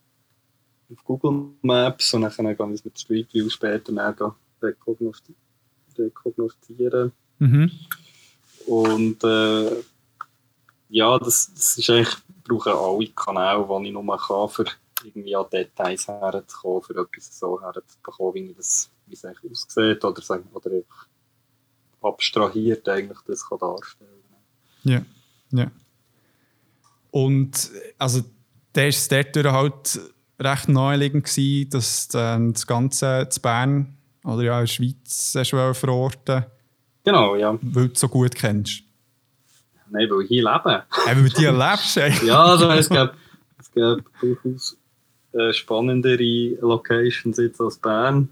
auf 0.92 1.04
Google 1.04 1.50
Maps 1.62 2.14
und 2.14 2.22
dann 2.22 2.32
kann 2.32 2.48
ich 2.48 2.80
es 2.80 2.86
mit 2.86 3.00
Street 3.00 3.34
View 3.34 3.50
später 3.50 4.36
rekognoszieren. 4.62 7.12
Mhm. 7.40 7.72
Und 8.66 9.24
äh, 9.24 9.84
ja, 10.90 11.18
das, 11.20 11.54
das 11.54 11.78
ist 11.78 11.90
eigentlich, 11.90 12.16
brauchen 12.44 12.74
alle 12.74 13.08
Kanäle, 13.08 13.66
die 13.82 13.88
ich 13.88 13.94
nur 13.94 14.18
kann, 14.18 14.50
für 14.50 14.66
irgendwie 15.04 15.36
an 15.36 15.46
Details 15.52 16.08
herzukommen, 16.08 16.84
für 16.84 17.02
etwas 17.02 17.40
so 17.40 17.62
herzubekommen, 17.62 18.34
wie, 18.34 18.54
das, 18.54 18.90
wie 19.06 19.14
es 19.14 19.26
eigentlich 19.26 19.52
aussieht 19.52 20.04
oder, 20.04 20.22
sagen, 20.22 20.50
oder 20.54 20.72
abstrahiert 22.02 22.88
eigentlich 22.90 23.20
das 23.26 23.48
kann 23.48 23.60
darstellen 23.60 24.24
Ja, 24.84 25.06
ja. 25.52 25.72
Und 27.12 27.72
also 27.98 28.22
der 28.76 28.90
ist 28.90 29.12
dort 29.12 29.36
halt 29.36 30.00
recht 30.40 30.70
naheliegend 30.70 31.26
gewesen, 31.26 31.70
dass 31.70 32.08
dann 32.08 32.54
das 32.54 32.68
Ganze 32.68 33.28
zu 33.30 33.42
Bern 33.42 33.98
oder 34.24 34.44
ja 34.44 34.60
in 34.60 34.66
der 34.66 35.44
Schweiz 35.44 35.78
verorten 35.78 36.46
Genau, 37.08 37.38
ja. 37.38 37.58
Weil 37.62 37.88
du 37.88 37.96
so 37.96 38.10
gut 38.10 38.36
kennst. 38.36 38.84
Nein, 39.90 40.10
weil 40.10 40.24
ich 40.24 40.28
hier 40.28 40.44
lebe. 40.44 40.84
Ja, 41.06 41.16
weil 41.16 41.30
du 41.30 41.38
hier 41.38 41.54
lebst, 41.54 41.96
ey. 41.96 42.12
ja, 42.26 42.44
also 42.44 42.70
es 42.70 42.90
gibt, 42.90 43.14
es 43.58 43.72
gibt 43.72 44.04
durchaus 44.20 44.78
äh, 45.32 45.54
spannendere 45.54 46.58
Locations 46.60 47.38
jetzt 47.38 47.62
als 47.62 47.78
Bern. 47.78 48.28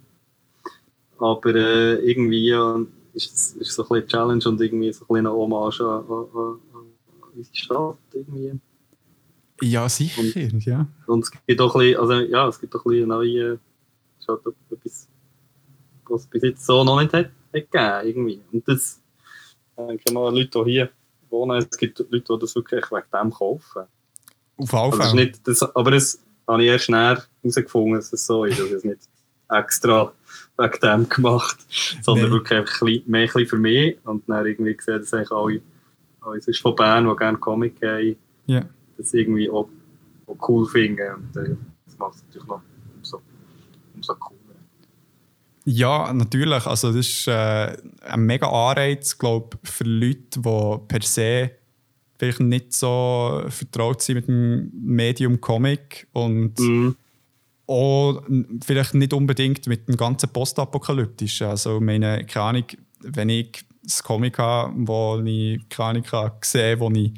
Aber 1.18 1.56
äh, 1.56 1.96
irgendwie 2.06 2.48
ja, 2.50 2.82
ist 3.14 3.34
es 3.34 3.54
ist 3.54 3.76
so 3.76 3.84
ein 3.84 3.88
bisschen 3.88 4.08
Challenge 4.10 4.44
und 4.46 4.60
irgendwie 4.60 4.92
so 4.92 5.06
ein 5.06 5.08
bisschen 5.08 5.28
eine 5.28 5.32
Hommage 5.32 5.80
an, 5.80 6.04
an, 6.10 6.26
an, 6.36 6.60
an 6.74 7.30
die 7.34 7.58
Stadt. 7.58 7.96
Irgendwie. 8.12 8.60
Ja, 9.62 9.88
sicher, 9.88 10.22
und, 10.22 10.66
ja. 10.66 10.88
Und 11.08 11.24
es 11.24 11.32
gibt 11.32 11.62
auch 11.62 11.76
ein 11.76 11.80
bisschen, 11.80 12.00
also, 12.00 12.14
ja, 12.14 12.48
es 12.48 12.60
gibt 12.60 12.76
auch 12.76 12.86
ein 12.86 12.90
bisschen 12.90 13.08
neue, 13.08 13.60
es 14.20 14.28
halt 14.28 14.42
etwas, 14.70 15.08
was 16.08 16.22
es 16.22 16.28
bis 16.28 16.44
jetzt 16.44 16.66
so 16.66 16.84
noch 16.84 17.00
nicht 17.00 17.14
hat, 17.14 17.26
hat 17.26 17.32
gegeben, 17.54 18.02
irgendwie. 18.04 18.42
Und 18.52 18.68
das, 18.68 19.02
äh, 19.78 19.82
ich 19.94 20.04
denke 20.04 20.14
mal, 20.14 20.36
Leute, 20.36 20.64
die 20.66 20.72
hier 20.72 20.90
wohnen, 21.30 21.58
es 21.58 21.78
gibt 21.78 22.00
Leute, 22.00 22.34
die 22.34 22.40
das 22.40 22.56
wirklich 22.56 22.84
wegen 22.92 23.04
dem 23.14 23.32
kaufen. 23.32 23.84
Auf 24.58 24.74
Anfang. 24.74 25.02
Also 25.02 25.16
nicht, 25.16 25.48
das, 25.48 25.64
aber 25.64 25.92
das 25.92 26.20
habe 26.48 26.64
ich 26.64 26.70
erst 26.70 26.90
näher 26.90 27.24
herausgefunden, 27.42 27.96
dass 27.96 28.14
es 28.14 28.26
so 28.26 28.46
ist, 28.46 28.60
dass 28.60 28.72
es 28.72 28.84
nicht 28.84 29.02
extra 29.50 30.12
wegen 30.58 30.80
dem 30.82 31.10
gemacht, 31.10 31.58
sondern 32.02 32.26
nee. 32.26 32.32
wirklich 32.32 32.60
einfach 32.60 32.82
ein 32.82 32.86
bisschen, 32.86 33.12
mehr 33.12 33.36
ein 33.36 33.48
für 33.48 33.58
mich 33.58 33.98
und 34.04 34.24
dann 34.28 34.46
irgendwie 34.46 34.76
gesehen, 34.76 35.00
dass 35.00 35.14
eigentlich 35.14 35.32
alle, 35.32 35.62
alle 36.22 36.42
sonst 36.42 36.62
von 36.62 36.76
Bern, 36.76 37.08
die 37.08 37.16
gerne 37.16 37.38
Comic 37.38 37.76
haben, 37.84 38.16
yeah. 38.48 38.66
Das 38.98 39.14
irgendwie 39.14 39.50
auch, 39.50 39.70
auch 40.28 40.50
cool 40.50 40.68
finden 40.68 41.14
und 41.16 41.38
äh, 41.38 41.56
das 41.86 41.98
macht 41.98 42.16
es 42.16 42.24
natürlich 42.24 42.48
noch 42.48 42.62
umso, 42.98 43.22
umso 43.96 44.16
cooler. 44.16 44.40
Ja, 45.66 46.14
natürlich. 46.14 46.66
Also 46.66 46.90
das 46.90 47.08
ist 47.08 47.28
äh, 47.28 47.76
ein 48.02 48.26
mega 48.26 48.48
Anreiz, 48.48 49.18
glaube 49.18 49.58
für 49.64 49.84
Leute, 49.84 50.40
die 50.40 50.78
per 50.88 51.02
se 51.02 51.52
vielleicht 52.18 52.40
nicht 52.40 52.74
so 52.74 53.44
vertraut 53.50 54.02
sind 54.02 54.16
mit 54.16 54.28
dem 54.28 54.72
Medium 54.74 55.42
Comic 55.42 56.08
und 56.14 56.58
mm 56.60 56.96
auch 57.68 58.22
vielleicht 58.64 58.94
nicht 58.94 59.14
unbedingt 59.14 59.68
mit 59.68 59.88
dem 59.88 59.98
ganzen 59.98 60.30
Postapokalyptischen. 60.30 61.48
Also, 61.48 61.80
meine, 61.80 62.26
keine 62.26 62.46
Ahnung, 62.46 62.66
wenn 63.00 63.30
ich 63.30 63.66
das 63.84 64.04
Comic 64.04 64.38
habe, 64.38 64.74
wo 64.76 65.22
ich 65.24 65.68
keine 65.70 66.04
Ahnung 66.12 66.32
gesehen 66.40 66.80
wo 66.80 66.90
ich 66.92 67.14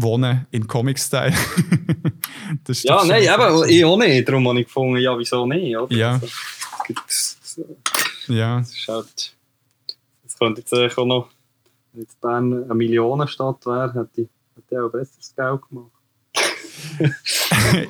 wohne 0.00 0.46
in 0.50 0.66
Comic-Style. 0.66 1.32
ja, 2.68 3.04
nein, 3.04 3.22
eben, 3.22 3.68
ich 3.68 3.84
auch 3.84 3.98
nicht. 3.98 4.28
Darum 4.28 4.48
habe 4.48 4.60
ich 4.60 4.66
gefunden, 4.66 4.96
ja, 4.98 5.18
wieso 5.18 5.44
nicht? 5.46 5.76
Oder? 5.76 5.94
Ja. 5.94 6.20
Also, 6.88 7.76
ja. 8.28 8.58
Das 8.58 8.72
ist 8.72 8.88
halt, 8.88 9.34
das 10.22 10.38
könnte 10.38 10.60
jetzt 10.60 10.98
auch 10.98 11.04
noch, 11.04 11.28
wenn 11.92 12.02
jetzt 12.02 12.20
Bern 12.20 12.64
eine 12.64 12.74
Millionenstadt 12.74 13.66
wäre, 13.66 13.88
hätte 13.88 14.22
ich, 14.22 14.28
hätte 14.54 14.66
ich 14.70 14.78
auch 14.78 14.90
besseres 14.90 15.34
Geld 15.34 15.60
gemacht. 15.68 15.92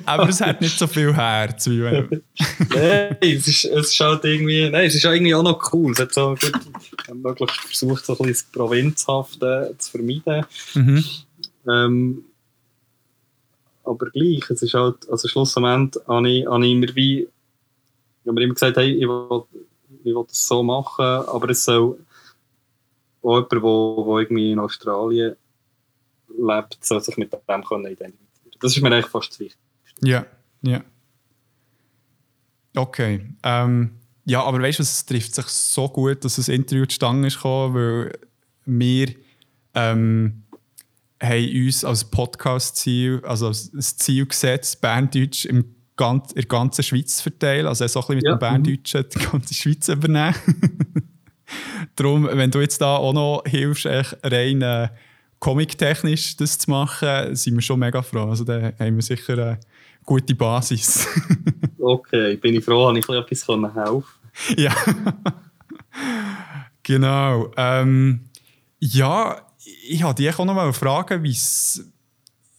Aber 0.07 0.29
es 0.29 0.41
hat 0.41 0.63
nicht 0.63 0.79
so 0.79 0.87
viel 0.87 1.15
Herz. 1.15 1.69
Wie 1.69 1.83
wenn... 1.83 2.09
nein, 2.71 3.17
es 3.21 3.47
ist, 3.47 3.65
es 3.65 3.93
ist 3.93 4.01
halt 4.01 4.25
irgendwie, 4.25 4.71
nein, 4.71 4.87
es 4.87 4.95
ist 4.95 5.05
irgendwie 5.05 5.35
auch 5.35 5.43
noch 5.43 5.73
cool. 5.73 5.93
Es 5.93 5.99
hat 5.99 6.15
so 6.15 6.35
gut, 6.35 7.15
möglichst 7.15 7.61
versucht, 7.61 8.07
so 8.07 8.15
ein 8.15 8.19
bisschen 8.19 8.33
das 8.33 8.43
Provinzhafte 8.45 9.75
zu 9.77 9.91
vermeiden. 9.91 10.47
Mhm. 10.75 11.05
Ähm, 11.69 12.25
aber 13.85 14.11
gleich, 14.11 14.49
es 14.51 14.63
ist 14.63 14.75
halt, 14.75 15.09
also 15.09 15.29
schlussendlich 15.29 16.05
habe 16.07 16.29
ich, 16.29 16.47
habe 16.47 16.67
ich 16.67 16.73
immer 16.73 16.95
wie, 16.95 17.21
ich 17.21 18.29
habe 18.29 18.43
immer 18.43 18.55
gesagt, 18.55 18.77
hey, 18.77 18.93
ich 18.93 19.09
will, 19.09 19.43
ich 20.05 20.15
will 20.15 20.25
das 20.27 20.47
so 20.47 20.63
machen, 20.63 21.05
aber 21.05 21.51
es 21.51 21.65
soll 21.65 21.99
auch 23.23 23.37
jemand, 23.37 23.53
der 23.53 24.21
irgendwie 24.21 24.53
in 24.53 24.59
Australien 24.59 25.37
lebt, 26.39 26.79
soll 26.85 27.01
sich 27.01 27.17
mit 27.17 27.33
dem 27.33 27.65
können 27.65 27.87
identifizieren 27.87 28.29
das 28.61 28.77
ist 28.77 28.83
mir 28.83 28.93
eigentlich 28.93 29.07
fast 29.07 29.31
das 29.31 29.41
Wichtigste. 29.41 29.59
Ja, 30.03 30.27
ja. 30.63 30.83
Okay. 32.75 33.27
Ähm, 33.43 33.91
ja, 34.25 34.43
aber 34.43 34.61
weißt 34.61 34.79
du, 34.79 34.83
es 34.83 35.07
trifft 35.07 35.35
sich 35.35 35.47
so 35.47 35.89
gut, 35.89 36.25
dass 36.25 36.37
das 36.37 36.49
Interview 36.49 36.87
zustande 36.87 37.29
ist 37.29 37.37
gekommen, 37.37 37.75
weil 37.75 38.19
wir 38.67 39.15
ähm, 39.75 40.45
haben 41.23 41.67
uns 41.67 41.85
als 41.85 42.05
Podcast-Ziel, 42.05 43.23
also 43.25 43.49
das 43.49 43.97
Ziel 43.97 44.27
gesetzt, 44.27 44.81
Berndeutsch 44.81 45.45
im 45.45 45.75
in 46.01 46.23
der 46.37 46.45
ganzen 46.45 46.83
Schweiz 46.83 47.17
zu 47.17 47.25
verteilen. 47.25 47.67
Also 47.67 47.87
so 47.87 48.01
ein 48.01 48.03
bisschen 48.03 48.17
mit 48.17 48.25
ja. 48.25 48.35
dem 48.35 48.39
Berndeutschen 48.39 49.05
die 49.13 49.19
ganze 49.19 49.55
Schweiz 49.55 49.89
übernehmen. 49.89 50.35
Darum, 51.97 52.29
wenn 52.31 52.51
du 52.51 52.61
jetzt 52.61 52.81
da 52.81 52.97
auch 52.97 53.13
noch 53.13 53.43
hilfst, 53.47 53.87
rein 53.87 54.63
äh, 54.63 54.89
comic-technisch 55.41 56.37
das 56.37 56.59
zu 56.59 56.71
machen, 56.71 57.35
sind 57.35 57.55
wir 57.55 57.63
schon 57.63 57.81
mega 57.81 58.03
froh. 58.03 58.31
Also 58.31 58.45
da 58.45 58.73
haben 58.79 58.97
wir 58.97 59.03
sicher 59.03 59.33
eine 59.33 59.61
gute 60.05 60.35
Basis. 60.35 61.07
okay, 61.79 62.37
bin 62.37 62.55
ich 62.55 62.65
froh, 62.65 62.89
habe 62.89 62.99
ich 62.99 63.09
etwas 63.09 63.49
helfen. 63.49 64.05
Ja. 64.57 64.75
genau. 66.83 67.51
Ähm, 67.57 68.21
ja, 68.79 69.48
ich 69.65 70.03
wollte 70.03 70.23
dich 70.23 70.39
auch 70.39 70.45
noch 70.45 70.55
mal 70.55 70.73
fragen, 70.73 71.23
wie 71.23 71.33
es 71.33 71.85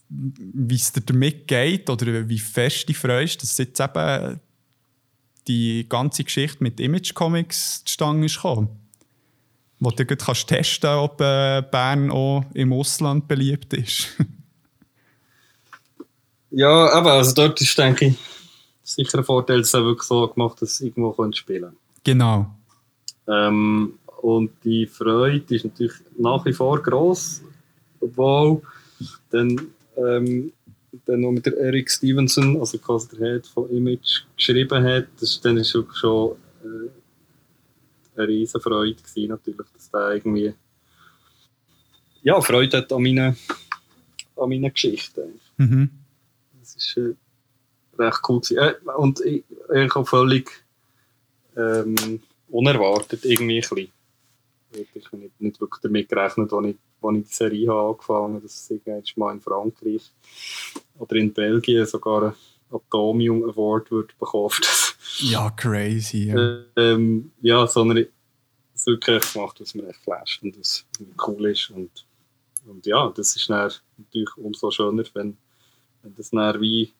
dir 0.08 1.00
damit 1.00 1.48
geht 1.48 1.88
oder 1.88 2.28
wie 2.28 2.38
fest 2.38 2.88
du 2.88 2.94
freust, 2.94 3.42
dass 3.42 3.58
jetzt 3.58 3.80
eben 3.80 4.40
die 5.46 5.86
ganze 5.88 6.24
Geschichte 6.24 6.62
mit 6.62 6.80
Image 6.80 7.14
Comics 7.14 7.82
zustande 7.84 8.26
ist 8.26 8.36
gekommen 8.36 8.80
wo 9.80 9.90
du 9.90 10.04
kannst 10.04 10.46
testen 10.46 10.90
ob 10.90 11.20
äh, 11.20 11.62
Bern 11.62 12.10
auch 12.10 12.44
im 12.52 12.72
Ausland 12.72 13.26
beliebt 13.26 13.72
ist. 13.72 14.08
ja, 16.50 16.92
aber 16.92 17.14
also 17.14 17.34
dort 17.34 17.60
ist, 17.60 17.76
denke 17.78 18.08
ich, 18.08 18.16
sicher 18.82 19.18
ein 19.18 19.24
Vorteil, 19.24 19.58
dass 19.58 19.68
es 19.68 19.74
wirklich 19.74 20.06
so 20.06 20.28
gemacht 20.28 20.60
dass 20.60 20.78
du 20.78 20.84
irgendwo 20.84 21.32
spielen 21.32 21.62
kannst. 21.62 22.04
Genau. 22.04 22.54
Ähm, 23.26 23.94
und 24.22 24.50
die 24.64 24.86
Freude 24.86 25.54
ist 25.54 25.64
natürlich 25.64 25.94
nach 26.18 26.44
wie 26.44 26.52
vor 26.52 26.82
gross, 26.82 27.42
obwohl 28.00 28.62
dann, 29.30 29.68
ähm, 29.96 30.52
dann 31.06 31.20
noch 31.20 31.32
mit 31.32 31.46
der 31.46 31.56
Eric 31.58 31.90
Stevenson, 31.90 32.58
also 32.58 32.78
quasi 32.78 33.16
der 33.16 33.34
Head 33.34 33.46
von 33.46 33.70
Image, 33.70 34.22
geschrieben 34.36 34.84
hat, 34.84 35.06
das, 35.18 35.40
dann 35.40 35.56
ist 35.56 35.70
schon 35.70 36.36
äh, 36.62 36.90
eine 38.16 38.28
riesen 38.28 38.60
Freude 38.60 38.94
gewesen, 38.94 39.28
natürlich, 39.28 39.66
dass 39.72 39.90
der 39.90 40.10
irgendwie 40.10 40.54
ja, 42.22 42.40
Freude 42.40 42.78
hat 42.78 42.92
an 42.92 43.02
meinen, 43.02 43.36
an 44.36 44.48
meinen 44.48 44.72
Geschichten. 44.72 45.40
Mhm. 45.56 45.90
Das 46.60 46.76
ist 46.76 46.96
äh, 46.98 47.14
recht 47.98 48.20
cool 48.28 48.40
gewesen. 48.40 48.58
Äh, 48.58 48.90
und 48.98 49.20
ich, 49.20 49.44
ich 49.74 49.96
auch 49.96 50.06
völlig 50.06 50.50
ähm, 51.56 52.20
unerwartet 52.48 53.24
irgendwie 53.24 53.62
ein 53.62 53.68
bisschen. 53.68 53.99
Ich 54.72 55.06
habe 55.06 55.16
nicht, 55.18 55.40
nicht 55.40 55.60
wirklich 55.60 55.80
damit 55.82 56.08
gerechnet, 56.08 56.52
als 56.52 56.66
ich, 56.66 56.76
als 57.02 57.16
ich 57.16 57.28
die 57.28 57.34
Serie 57.34 57.68
habe 57.68 57.88
angefangen 57.90 58.34
habe, 58.34 58.46
dass 58.46 58.70
ich 58.70 59.16
mal 59.16 59.32
in 59.32 59.40
Frankreich 59.40 60.10
oder 60.98 61.16
in 61.16 61.32
Belgien 61.32 61.86
sogar 61.86 62.22
einen 62.22 62.34
Atomium 62.70 63.44
Award 63.48 63.90
wird 63.90 64.18
bekommen. 64.18 64.54
Ja, 65.18 65.50
crazy. 65.50 66.28
Ja, 66.28 66.62
ähm, 66.76 67.32
ja 67.40 67.66
sondern 67.66 68.06
es 68.74 68.86
wirklich 68.86 69.32
gemacht, 69.32 69.60
was 69.60 69.74
mir 69.74 69.88
echt 69.88 70.00
flasht 70.00 70.42
und 70.42 70.58
was 70.58 70.84
cool 71.26 71.46
ist. 71.46 71.70
Und, 71.70 72.06
und 72.66 72.86
ja, 72.86 73.12
das 73.14 73.36
ist 73.36 73.48
dann 73.50 73.72
natürlich 73.98 74.36
umso 74.36 74.70
schöner, 74.70 75.04
wenn, 75.14 75.36
wenn 76.02 76.14
das 76.14 76.30
dann 76.30 76.60
wie 76.60 76.92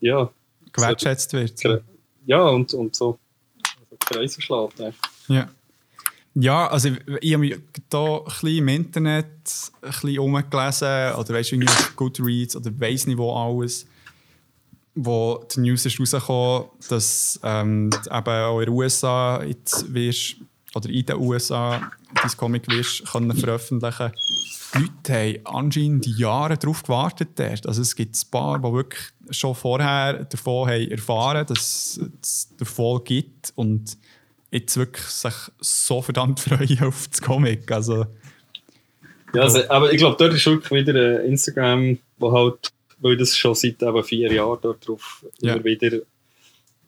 ja, 0.00 0.30
gewertschätzt 0.72 1.32
wird. 1.32 1.62
Ja, 2.26 2.42
und, 2.48 2.74
und 2.74 2.96
so 2.96 3.18
also 3.80 3.96
Kreise 3.98 4.42
schlägt. 4.42 4.78
Ja. 5.28 5.48
Ja, 6.34 6.66
also 6.66 6.90
ich, 7.20 7.32
habe 7.32 7.38
mich 7.38 7.56
da 7.88 8.20
ein 8.42 8.46
im 8.48 8.68
Internet 8.68 9.26
ein 9.82 10.18
umgelesen 10.18 11.14
oder 11.14 11.28
weißt 11.28 11.52
du, 11.52 11.64
auf 11.64 11.96
Goodreads 11.96 12.56
oder 12.56 12.72
weiss 12.80 13.06
nicht 13.06 13.18
wo 13.18 13.32
alles, 13.32 13.86
wo 14.96 15.44
die 15.54 15.60
News 15.60 15.86
ist 15.86 16.00
rausgekommen, 16.00 16.68
dass 16.88 17.38
ähm, 17.44 17.90
eben 18.06 18.28
auch 18.28 18.58
in 18.58 18.66
den 18.66 18.74
USA 18.74 19.44
jetzt 19.44 19.92
wirst, 19.94 20.36
oder 20.74 20.88
in 20.90 21.06
den 21.06 21.16
USA 21.18 21.90
dein 22.14 22.36
Comic 22.36 22.68
wirst 22.68 23.06
können 23.06 23.36
veröffentlichen. 23.36 24.10
Die 24.74 24.78
Leute 24.78 25.12
haben 25.12 25.56
anscheinend 25.56 26.06
Jahre 26.18 26.58
darauf 26.58 26.82
gewartet. 26.82 27.30
Dort. 27.36 27.66
Also 27.68 27.82
es 27.82 27.94
gibt 27.94 28.16
ein 28.16 28.30
paar, 28.32 28.58
die 28.58 28.72
wirklich 28.72 29.04
schon 29.30 29.54
vorher 29.54 30.24
davon 30.24 30.68
haben 30.68 30.90
erfahren, 30.90 31.46
dass 31.46 32.00
es 32.20 32.48
Fall 32.64 33.00
gibt 33.04 33.52
und 33.54 33.96
jetzt 34.54 34.76
wirklich 34.76 35.04
sich 35.04 35.34
so 35.60 36.00
verdammt 36.00 36.40
freuen 36.40 36.82
auf 36.82 37.08
das 37.08 37.20
Comic. 37.20 37.70
Also, 37.70 38.06
ja, 39.34 39.42
also, 39.42 39.68
aber 39.68 39.92
ich 39.92 39.98
glaube, 39.98 40.16
dort 40.18 40.32
ist 40.32 40.46
wirklich 40.46 40.70
wieder 40.70 41.22
Instagram, 41.24 41.98
wo 42.18 42.32
halt, 42.32 42.70
weil 42.98 43.16
das 43.16 43.36
schon 43.36 43.54
seit 43.54 43.82
eben 43.82 44.04
vier 44.04 44.32
Jahren 44.32 44.58
dort 44.62 44.86
drauf 44.86 45.26
ja. 45.40 45.54
immer 45.54 45.64
wieder 45.64 45.98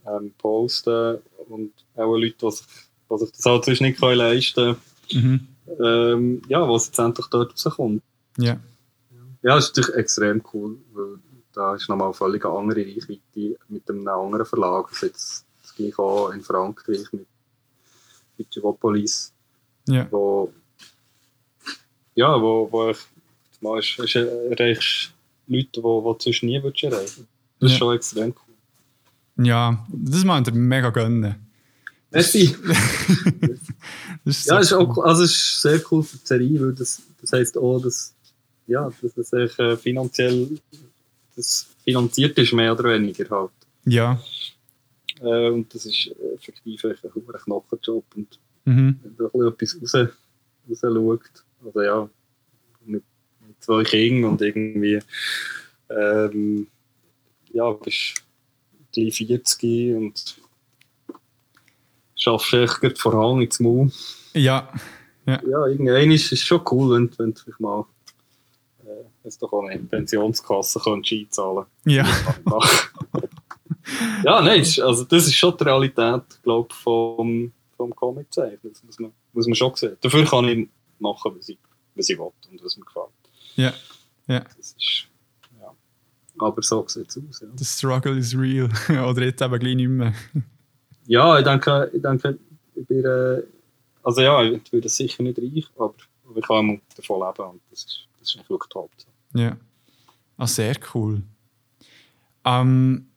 ähm, 0.06 0.32
posten 0.38 1.18
und 1.48 1.72
auch 1.96 2.16
Leute, 2.16 2.34
die 2.40 2.50
sich, 2.50 2.66
die 3.10 3.18
sich 3.18 3.30
das 3.32 3.44
halt 3.44 3.64
sonst 3.64 3.80
nicht 3.80 3.98
können 3.98 4.18
leisten 4.18 4.76
können, 5.10 5.48
mhm. 5.68 5.84
ähm, 5.84 6.42
ja, 6.48 6.68
was 6.68 6.86
jetzt 6.86 6.98
endlich 6.98 7.26
dort 7.26 7.52
rauskommt. 7.52 8.02
Ja. 8.38 8.60
Ja, 9.42 9.54
das 9.56 9.66
ist 9.66 9.76
natürlich 9.76 9.96
extrem 9.96 10.42
cool, 10.52 10.76
weil 10.92 11.18
da 11.52 11.74
ist 11.74 11.88
nochmal 11.88 12.08
eine 12.08 12.14
völlig 12.14 12.44
andere 12.44 12.80
Reichweite 12.80 13.58
mit 13.68 13.88
einem 13.88 14.06
anderen 14.06 14.46
Verlag. 14.46 14.88
Also 14.88 15.06
jetzt 15.06 15.46
das 15.62 15.74
gleiche 15.74 15.98
auch 15.98 16.30
in 16.30 16.42
Frankreich 16.42 17.12
mit 17.12 17.26
Vigilopolis, 18.36 19.32
ja. 19.88 20.06
wo 20.10 20.52
ja, 22.14 22.40
wo, 22.40 22.68
wo 22.70 22.90
ich 22.90 22.98
mal 23.60 23.80
erreichst 24.50 25.12
Leute, 25.46 25.82
wo, 25.82 26.02
wo 26.02 26.14
du 26.14 26.22
sonst 26.24 26.42
nie 26.42 26.62
würdest 26.62 26.84
erreichen. 26.84 27.28
Das 27.60 27.70
ist 27.70 27.72
ja. 27.72 27.78
schon 27.78 27.96
extrem 27.96 28.34
cool. 28.34 29.44
Ja, 29.46 29.86
das 29.88 30.24
meint 30.24 30.48
er 30.48 30.54
mega 30.54 30.90
gönnen. 30.90 31.36
Merci. 32.10 32.56
ist 34.24 34.46
ja, 34.46 34.58
ist 34.58 34.72
auch, 34.72 34.98
also 34.98 35.24
es 35.24 35.32
ist 35.32 35.60
sehr 35.62 35.80
cool 35.90 36.02
für 36.02 36.16
die 36.16 36.26
Serie, 36.26 36.60
weil 36.60 36.72
das, 36.72 37.02
das 37.20 37.32
heisst 37.32 37.58
auch, 37.58 37.80
dass, 37.80 38.14
ja, 38.66 38.90
dass 39.02 39.14
das 39.14 39.32
äh, 39.32 39.76
finanziell 39.76 40.58
das 41.36 41.66
finanziert 41.84 42.38
ist, 42.38 42.52
mehr 42.54 42.72
oder 42.72 42.84
weniger 42.84 43.28
halt. 43.28 43.50
Ja. 43.84 44.18
Äh, 45.20 45.50
und 45.50 45.74
das 45.74 45.86
ist 45.86 46.10
effektiv 46.34 46.84
ein 46.84 46.96
hoher 47.14 47.38
Knochenjob. 47.38 48.04
Und 48.14 48.38
mhm. 48.64 49.00
wenn 49.02 49.16
da 49.16 49.24
etwas 49.26 49.76
raus, 49.80 49.94
raus 50.68 50.80
schaut, 50.80 51.44
also 51.64 51.82
ja, 51.82 52.08
mit, 52.84 53.04
mit 53.46 53.62
zwei 53.62 53.82
Kindern 53.84 54.32
und 54.32 54.42
irgendwie, 54.42 55.00
ähm, 55.90 56.66
ja, 57.52 57.70
bist 57.72 58.22
gleich 58.92 59.16
40 59.16 59.96
und 59.96 60.36
schaffst 62.14 62.52
echt 62.52 62.98
voran 62.98 63.42
ins 63.42 63.60
Maul. 63.60 63.90
Ja. 64.34 64.68
Ja, 65.26 65.40
ja 65.46 65.66
irgendwann 65.66 66.10
ist 66.10 66.32
es 66.32 66.40
schon 66.40 66.62
cool, 66.70 66.96
wenn, 66.96 67.10
wenn 67.18 67.34
du 67.34 67.52
mal 67.58 67.84
äh, 68.84 69.30
doch 69.40 69.52
auch 69.52 69.64
eine 69.64 69.82
Pensionskasse 69.82 70.80
kannst 70.82 71.12
einzahlen 71.12 71.66
Ja. 71.84 72.06
ja, 74.24 74.40
nein, 74.40 74.60
also 74.60 75.04
das 75.04 75.26
ist 75.26 75.34
schon 75.34 75.56
die 75.56 75.64
Realität, 75.64 76.22
glaube 76.42 76.68
ich, 76.70 76.76
vom, 76.76 77.52
vom 77.76 77.94
Comic-Zeichen. 77.94 78.58
Das 78.62 78.82
muss 78.82 78.98
man, 78.98 79.12
muss 79.32 79.46
man 79.46 79.54
schon 79.54 79.74
sehen. 79.74 79.96
Dafür 80.00 80.24
kann 80.24 80.48
ich 80.48 80.68
machen, 80.98 81.32
was 81.36 81.48
ich, 81.48 81.58
was 81.94 82.08
ich 82.08 82.18
will 82.18 82.30
und 82.50 82.64
was 82.64 82.76
mir 82.76 82.84
gefällt. 82.84 83.06
Ja, 83.56 83.72
ja. 84.26 84.40
Das 84.40 84.72
ist, 84.72 85.06
ja. 85.60 85.72
Aber 86.38 86.62
so 86.62 86.86
sieht 86.88 87.08
es 87.08 87.16
aus. 87.16 87.40
Ja. 87.40 87.48
The 87.56 87.64
struggle 87.64 88.18
is 88.18 88.36
real. 88.36 88.68
Oder 89.08 89.24
jetzt 89.24 89.42
eben 89.42 89.58
gleich 89.58 89.76
nicht 89.76 89.88
mehr. 89.88 90.14
ja, 91.06 91.38
ich 91.38 91.44
denke, 91.44 91.90
ich 91.94 92.02
denke, 92.02 92.38
ich 92.74 92.86
bin, 92.86 93.04
äh, 93.04 93.42
also 94.02 94.20
ja, 94.20 94.42
ich 94.42 94.72
werde 94.72 94.88
sicher 94.88 95.22
nicht 95.22 95.38
reich, 95.38 95.66
aber 95.78 95.94
ich 96.34 96.46
kann 96.46 96.80
davon 96.96 97.20
leben 97.20 97.50
und 97.50 97.60
das 97.70 97.84
ist, 97.84 98.08
das 98.18 98.34
ist 98.34 98.50
wirklich 98.50 98.68
top. 98.68 98.90
Ja. 99.34 99.56
Ah, 100.36 100.46
sehr 100.46 100.76
cool. 100.94 101.22
Ähm, 102.44 103.08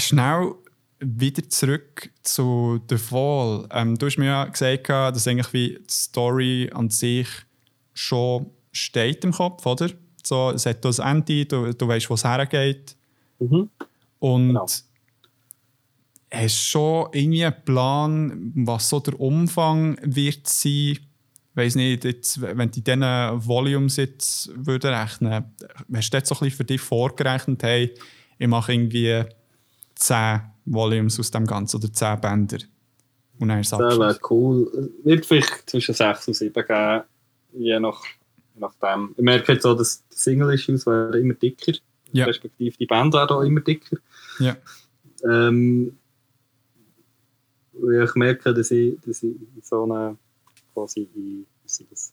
schnell 0.00 0.54
wieder 1.00 1.48
zurück 1.48 2.10
zu 2.22 2.80
The 2.88 2.98
Fall. 2.98 3.68
Ähm, 3.70 3.96
du 3.96 4.06
hast 4.06 4.18
mir 4.18 4.26
ja 4.26 4.44
gesagt, 4.44 4.88
dass 4.88 5.28
eigentlich 5.28 5.52
wie 5.52 5.68
die 5.74 5.92
Story 5.92 6.70
an 6.72 6.90
sich 6.90 7.28
schon 7.94 8.50
steht 8.72 9.24
im 9.24 9.32
Kopf, 9.32 9.64
oder? 9.66 9.90
So, 10.22 10.50
es 10.50 10.66
hat 10.66 10.84
das 10.84 10.98
Ende, 10.98 11.46
du, 11.46 11.72
du 11.72 11.88
weißt, 11.88 12.10
wo 12.10 12.14
es 12.14 12.24
hergeht. 12.24 12.96
Mhm. 13.38 13.70
Und 14.18 14.48
genau. 14.48 14.66
hast 16.30 16.56
schon 16.56 17.08
irgendwie 17.12 17.44
einen 17.44 17.64
Plan, 17.64 18.52
was 18.54 18.88
so 18.88 19.00
der 19.00 19.18
Umfang 19.18 19.98
wird 20.02 20.48
sein? 20.48 20.98
Weiß 21.54 21.74
nicht, 21.74 22.04
jetzt, 22.04 22.40
wenn 22.40 22.70
du 22.70 22.80
diesen 22.80 23.02
Volumes 23.02 23.96
jetzt 23.96 24.50
würde 24.54 24.90
rechnen, 24.90 25.44
hast 25.92 26.10
du 26.12 26.16
jetzt 26.16 26.28
so 26.28 26.34
ein 26.34 26.38
bisschen 26.40 26.56
für 26.56 26.64
dich 26.64 26.80
vorgerechnet, 26.80 27.62
hey, 27.62 27.94
ich 28.38 28.46
mache 28.46 28.72
irgendwie 28.72 29.24
10 29.98 30.40
Volumes 30.64 31.18
aus 31.18 31.30
dem 31.30 31.46
Ganzen 31.46 31.76
oder 31.76 31.92
10 31.92 32.20
Bänder. 32.20 32.58
Und 33.40 33.48
dann 33.48 33.60
ist 33.60 33.72
Das 33.72 33.98
wäre 33.98 34.18
cool. 34.30 34.92
Wird 35.04 35.26
vielleicht 35.26 35.68
zwischen 35.68 35.94
6 35.94 36.28
und 36.28 36.34
7 36.34 36.52
geben, 36.52 37.02
je 37.52 37.78
nach, 37.80 38.02
nachdem. 38.56 39.14
Ich 39.16 39.22
merke 39.22 39.52
jetzt 39.52 39.66
auch, 39.66 39.76
dass 39.76 40.04
die 40.08 40.16
Single-Issues 40.16 40.86
werden 40.86 41.20
immer 41.20 41.34
dicker, 41.34 41.72
ja. 42.12 42.24
respektive 42.24 42.76
die 42.76 42.86
Band 42.86 43.14
werden 43.14 43.36
auch 43.36 43.42
immer 43.42 43.60
dicker. 43.60 43.96
Ja. 44.40 44.56
Ähm, 45.24 45.98
ich 47.72 48.14
merke, 48.14 48.54
dass 48.54 48.70
ich, 48.70 48.98
dass 49.04 49.22
ich 49.22 49.36
so 49.62 49.84
eine 49.84 50.16
quasi 50.74 51.08
in, 51.14 51.46
das, 51.90 52.12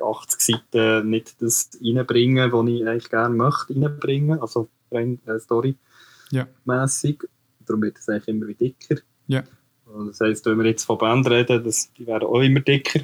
80 0.00 0.40
Seiten 0.40 1.10
nicht 1.10 1.40
das 1.42 1.70
reinbringen, 1.82 2.52
was 2.52 2.68
ich 2.68 2.86
eigentlich 2.86 3.10
gerne 3.10 3.34
möchte 3.34 3.74
reinbringen, 3.74 4.40
also 4.40 4.68
rein 4.90 5.20
äh, 5.26 5.38
Story-mässig. 5.38 7.22
Ja. 7.22 7.28
Darum 7.66 7.82
wird 7.82 7.98
es 7.98 8.08
eigentlich 8.08 8.28
immer 8.28 8.46
dicker. 8.46 8.96
Ja. 9.26 9.44
Und 9.86 10.08
das 10.08 10.20
heisst, 10.20 10.46
wenn 10.46 10.58
wir 10.58 10.66
jetzt 10.66 10.84
von 10.84 10.98
Band 10.98 11.28
reden, 11.28 11.64
das, 11.64 11.92
die 11.94 12.06
werden 12.06 12.28
auch 12.28 12.40
immer 12.40 12.60
dicker. 12.60 13.00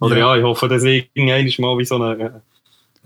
Oder 0.00 0.16
ja, 0.16 0.34
ja 0.34 0.40
ich 0.40 0.44
hoffe, 0.44 0.68
dass 0.68 0.82
ich 0.84 1.10
irgendwann 1.14 1.64
mal 1.64 1.78
wie 1.78 1.84
so 1.84 1.96
eine 1.96 2.24
äh, 2.24 2.40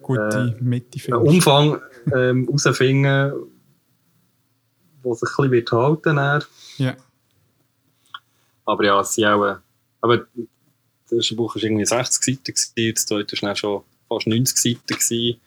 gute 0.00 0.56
Mitte 0.61 0.98
einen 1.12 1.26
Umfang 1.26 1.80
ähm, 2.14 2.46
herausfinden, 2.46 3.32
wo 5.02 5.14
sich 5.14 5.28
ein 5.28 5.36
bisschen 5.36 5.52
wird 5.52 5.72
halten 5.72 6.16
wird. 6.16 6.48
Ja. 6.78 6.96
Aber 8.64 8.84
ja, 8.84 9.00
es 9.00 9.14
sind 9.14 9.26
auch, 9.26 9.44
äh, 9.44 9.56
aber 10.00 10.26
das 11.04 11.12
erste 11.12 11.34
Buch 11.36 11.54
war 11.54 11.62
irgendwie 11.62 11.86
60 11.86 12.22
Seiten, 12.22 12.94
das 12.94 13.06
zweite 13.06 13.40
war 13.42 13.56
schon 13.56 13.82
fast 14.09 14.26
90 14.26 14.56
Seiten. 14.56 14.86
Gewesen. 14.86 15.40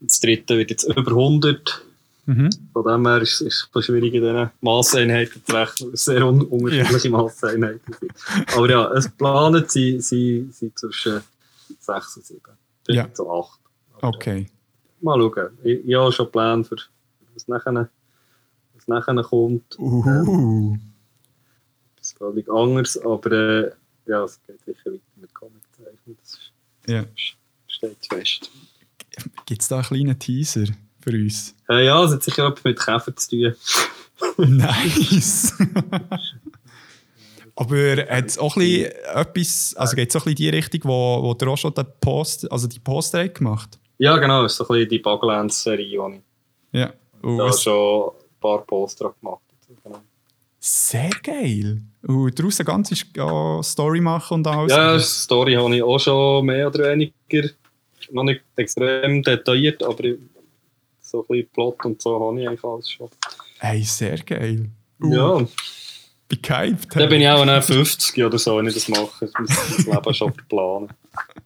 Das 0.00 0.20
dritte 0.20 0.58
wird 0.58 0.70
jetzt 0.70 0.84
über 0.84 1.10
100. 1.10 1.85
Mhm. 2.26 2.50
Von 2.72 2.84
dem 2.84 3.06
her 3.06 3.22
ist 3.22 3.40
es 3.40 3.68
schwierig, 3.80 4.12
in 4.14 4.22
diesen 4.22 4.50
Masseinheiten 4.60 5.42
zu 5.44 5.54
rechnen, 5.54 5.96
sehr 5.96 6.26
un 6.26 6.42
unterschiedliche 6.42 7.08
ja. 7.08 7.16
Masseinheiten 7.16 7.94
sind. 8.00 8.12
Aber 8.54 8.68
ja, 8.68 8.92
es 8.92 9.08
planen 9.08 9.64
sie, 9.68 10.00
sie, 10.00 10.48
sie 10.50 10.74
zwischen 10.74 11.22
6 11.78 12.16
und 12.16 12.26
7. 12.26 12.40
Ja. 12.88 13.12
zu 13.12 13.30
8. 13.30 13.60
okay. 14.02 14.48
Mal 15.00 15.20
schauen. 15.20 15.58
Ich, 15.62 15.86
ich 15.86 15.94
habe 15.94 16.12
schon 16.12 16.30
Plan 16.32 16.64
für 16.64 16.76
was 17.34 17.46
nachher, 17.46 17.88
was 18.74 18.88
nachher 18.88 19.22
kommt. 19.22 19.78
Uh. 19.78 20.76
Das 21.96 22.08
ist 22.08 22.18
völlig 22.18 22.48
anders, 22.50 22.98
aber 22.98 23.32
äh, 23.32 23.70
ja, 24.06 24.24
es 24.24 24.40
geht 24.46 24.64
sicher 24.64 24.92
weiter 24.92 25.02
mit 25.16 25.32
Comiczeichnen. 25.32 26.16
Das 26.20 26.32
ist, 26.32 26.52
ja. 26.86 27.04
steht 27.68 28.06
fest. 28.08 28.50
Gibt 29.44 29.62
es 29.62 29.68
da 29.68 29.76
einen 29.76 29.84
kleinen 29.84 30.18
Teaser 30.18 30.66
für 31.06 31.16
uns? 31.16 31.54
Äh, 31.70 31.86
ja, 31.86 32.02
es 32.02 32.12
hat 32.12 32.22
sicher 32.22 32.48
etwas 32.48 32.64
mit 32.64 32.78
Käfer 32.78 33.14
zu 33.14 33.30
tun. 33.30 33.54
nice! 34.38 35.54
Aber 37.54 37.96
hat 37.96 38.26
es 38.26 38.38
auch 38.38 38.56
ein 38.56 38.60
bisschen 38.60 38.92
etwas, 39.14 39.74
also 39.76 39.96
geht 39.96 40.10
es 40.10 40.16
auch 40.16 40.26
ein 40.26 40.34
bisschen 40.34 40.46
in 40.46 40.52
die 40.52 40.56
Richtung, 40.56 40.80
wo, 40.84 41.22
wo 41.22 41.34
der 41.34 41.48
auch 41.48 41.56
schon 41.56 41.72
den 41.72 41.86
Post, 42.00 42.50
also 42.50 42.66
die 42.66 42.78
Poster 42.78 43.28
gemacht 43.28 43.78
Ja, 43.98 44.16
genau, 44.18 44.42
das 44.42 44.52
ist 44.52 44.58
so 44.58 44.64
ein 44.64 44.68
bisschen 44.68 44.88
die 44.90 44.98
Buglands-Serie, 44.98 45.86
die 45.86 46.16
ich 46.16 46.80
ja. 46.80 46.92
Uh, 47.22 47.38
da 47.38 47.52
schon 47.52 48.10
ein 48.10 48.40
paar 48.40 48.58
Poster 48.58 49.14
gemacht 49.20 49.42
genau. 49.82 50.00
Sehr 50.58 51.10
geil. 51.22 51.80
Und 52.02 52.38
daraus 52.38 52.60
eine 52.60 52.66
ganze 52.66 52.94
Story 53.62 54.00
machen 54.00 54.34
und 54.34 54.46
alles? 54.46 54.72
Ja, 54.72 54.98
Story 54.98 55.54
habe 55.54 55.76
ich 55.76 55.82
auch 55.82 55.98
schon 55.98 56.44
mehr 56.44 56.66
oder 56.66 56.90
weniger, 56.90 57.48
noch 58.10 58.24
nicht 58.24 58.42
extrem 58.56 59.22
detailliert, 59.22 59.82
aber 59.82 60.04
so 61.06 61.22
ein 61.22 61.26
bisschen 61.28 61.48
Plot 61.50 61.84
und 61.84 62.02
so 62.02 62.20
habe 62.20 62.40
ich 62.40 62.48
eigentlich 62.48 62.64
alles 62.64 62.90
schon. 62.90 63.08
Hey, 63.58 63.82
sehr 63.82 64.18
geil. 64.18 64.68
Uh. 65.00 65.14
Ja. 65.14 65.46
Bin 66.28 66.42
gehypt. 66.42 66.96
Dann 66.96 67.08
bin 67.08 67.20
ich 67.20 67.28
auch 67.28 67.44
noch 67.44 67.62
50 67.62 68.24
oder 68.24 68.38
so, 68.38 68.56
wenn 68.58 68.66
ich 68.66 68.74
das 68.74 68.88
mache. 68.88 69.26
Ich 69.26 69.38
muss 69.38 69.76
das 69.76 69.86
Leben 69.86 70.14
schon 70.14 70.32
planen. 70.48 70.88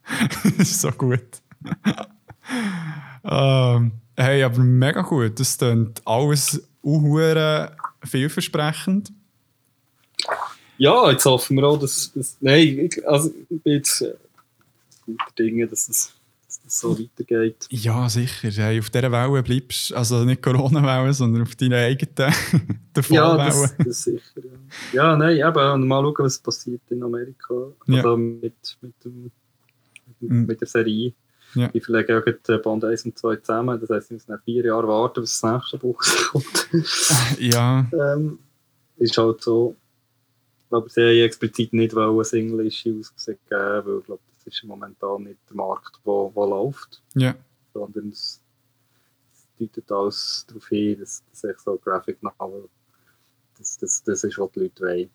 das 0.56 0.70
ist 0.70 0.80
so 0.80 0.90
gut. 0.90 1.42
ähm, 3.24 3.92
hey, 4.16 4.42
aber 4.42 4.58
mega 4.58 5.02
gut. 5.02 5.38
Das 5.38 5.58
klingt 5.58 6.00
alles 6.06 6.66
unhure 6.80 7.76
vielversprechend. 8.02 9.12
Ja, 10.78 11.11
jetzt 11.11 11.26
hoffen 11.26 11.56
wir 11.56 11.64
auch, 11.64 11.78
dass. 11.78 12.11
dass 12.14 12.38
nein, 12.40 12.78
ich, 12.78 13.06
also 13.06 13.30
ich 13.50 13.62
bin 13.62 13.74
jetzt 13.74 14.00
äh, 14.00 14.14
guter 15.04 15.32
Dinge, 15.38 15.66
dass 15.66 15.88
das, 15.88 16.14
das 16.70 16.80
so 16.80 16.98
weitergeht. 16.98 17.66
Ja, 17.70 18.08
sicher. 18.08 18.50
Hey, 18.50 18.78
auf 18.78 18.90
dieser 18.90 19.10
Welle 19.10 19.42
bleibst 19.42 19.92
Also 19.92 20.24
nicht 20.24 20.42
Corona-Welle, 20.42 21.12
sondern 21.12 21.42
auf 21.42 21.56
deiner 21.56 21.78
eigenen 21.78 22.32
Ja, 23.08 23.36
das, 23.36 23.76
das 23.76 24.02
sicher. 24.04 24.40
Ja. 24.92 25.10
ja, 25.10 25.16
nein, 25.16 25.36
eben. 25.36 25.88
Mal 25.88 26.02
schauen, 26.02 26.14
was 26.18 26.38
passiert 26.38 26.82
in 26.90 27.02
Amerika. 27.02 27.54
Ja. 27.86 27.96
Also 27.96 28.16
mit, 28.16 28.78
mit, 28.80 29.04
dem, 29.04 29.30
mit, 30.20 30.48
mit 30.48 30.60
der 30.60 30.68
Serie. 30.68 31.12
Ja. 31.54 31.68
Ich 31.72 31.84
verlege 31.84 32.18
auch 32.18 32.24
die 32.24 32.58
Band 32.58 32.84
1 32.84 33.06
und 33.06 33.18
2 33.18 33.36
zusammen. 33.36 33.80
Das 33.80 33.90
heisst, 33.90 34.10
wir 34.10 34.14
müssen 34.14 34.30
nach 34.30 34.42
vier 34.44 34.64
Jahren 34.64 34.86
warten, 34.86 35.20
bis 35.22 35.40
das 35.40 35.52
nächste 35.52 35.78
Buch 35.78 36.00
kommt. 36.30 36.68
ja. 37.38 37.86
ähm, 37.92 38.38
ist 38.96 39.18
halt 39.18 39.42
so. 39.42 39.76
Aber 40.70 40.88
sie 40.88 41.00
haben 41.00 41.24
explizit 41.24 41.72
nicht 41.72 41.96
ein 41.96 42.24
Single-Issue 42.24 43.00
ausgegeben, 43.00 43.40
weil 43.50 43.98
ich 43.98 44.04
glaube, 44.06 44.20
ist 44.55 44.64
momentan 44.64 45.24
nicht 45.24 45.38
der 45.48 45.57
Markt, 45.57 46.01
der 46.05 46.46
läuft. 46.46 47.03
Ja. 47.14 47.34
Sondern 47.72 48.09
es, 48.09 48.40
deutet 49.61 49.90
alles 49.92 50.44
darauf 50.48 50.68
hin, 50.68 50.98
dass, 50.98 51.22
dass 51.30 51.44
ich 51.44 51.59
so 51.59 51.76
Graphic 51.76 52.22
Novel 52.22 52.68
das, 53.59 53.76
das, 53.78 54.03
das 54.03 54.24
ist, 54.24 54.38
was 54.38 54.51
die 54.53 54.61
Leute 54.61 54.82
wollen. 54.82 55.11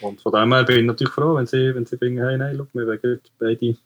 Und 0.00 0.20
von 0.20 0.32
dem 0.32 0.52
her 0.52 0.64
bin 0.64 0.78
ich 0.78 0.86
natürlich 0.86 1.12
froh, 1.12 1.34
wenn 1.34 1.46
sie, 1.46 1.74
wenn 1.74 1.84
sie 1.84 1.98
finden, 1.98 2.24
hey, 2.24 2.38
nein, 2.38 2.56
schau, 2.56 2.66
wir 2.72 2.86
wollen 2.86 3.20
beide 3.38 3.76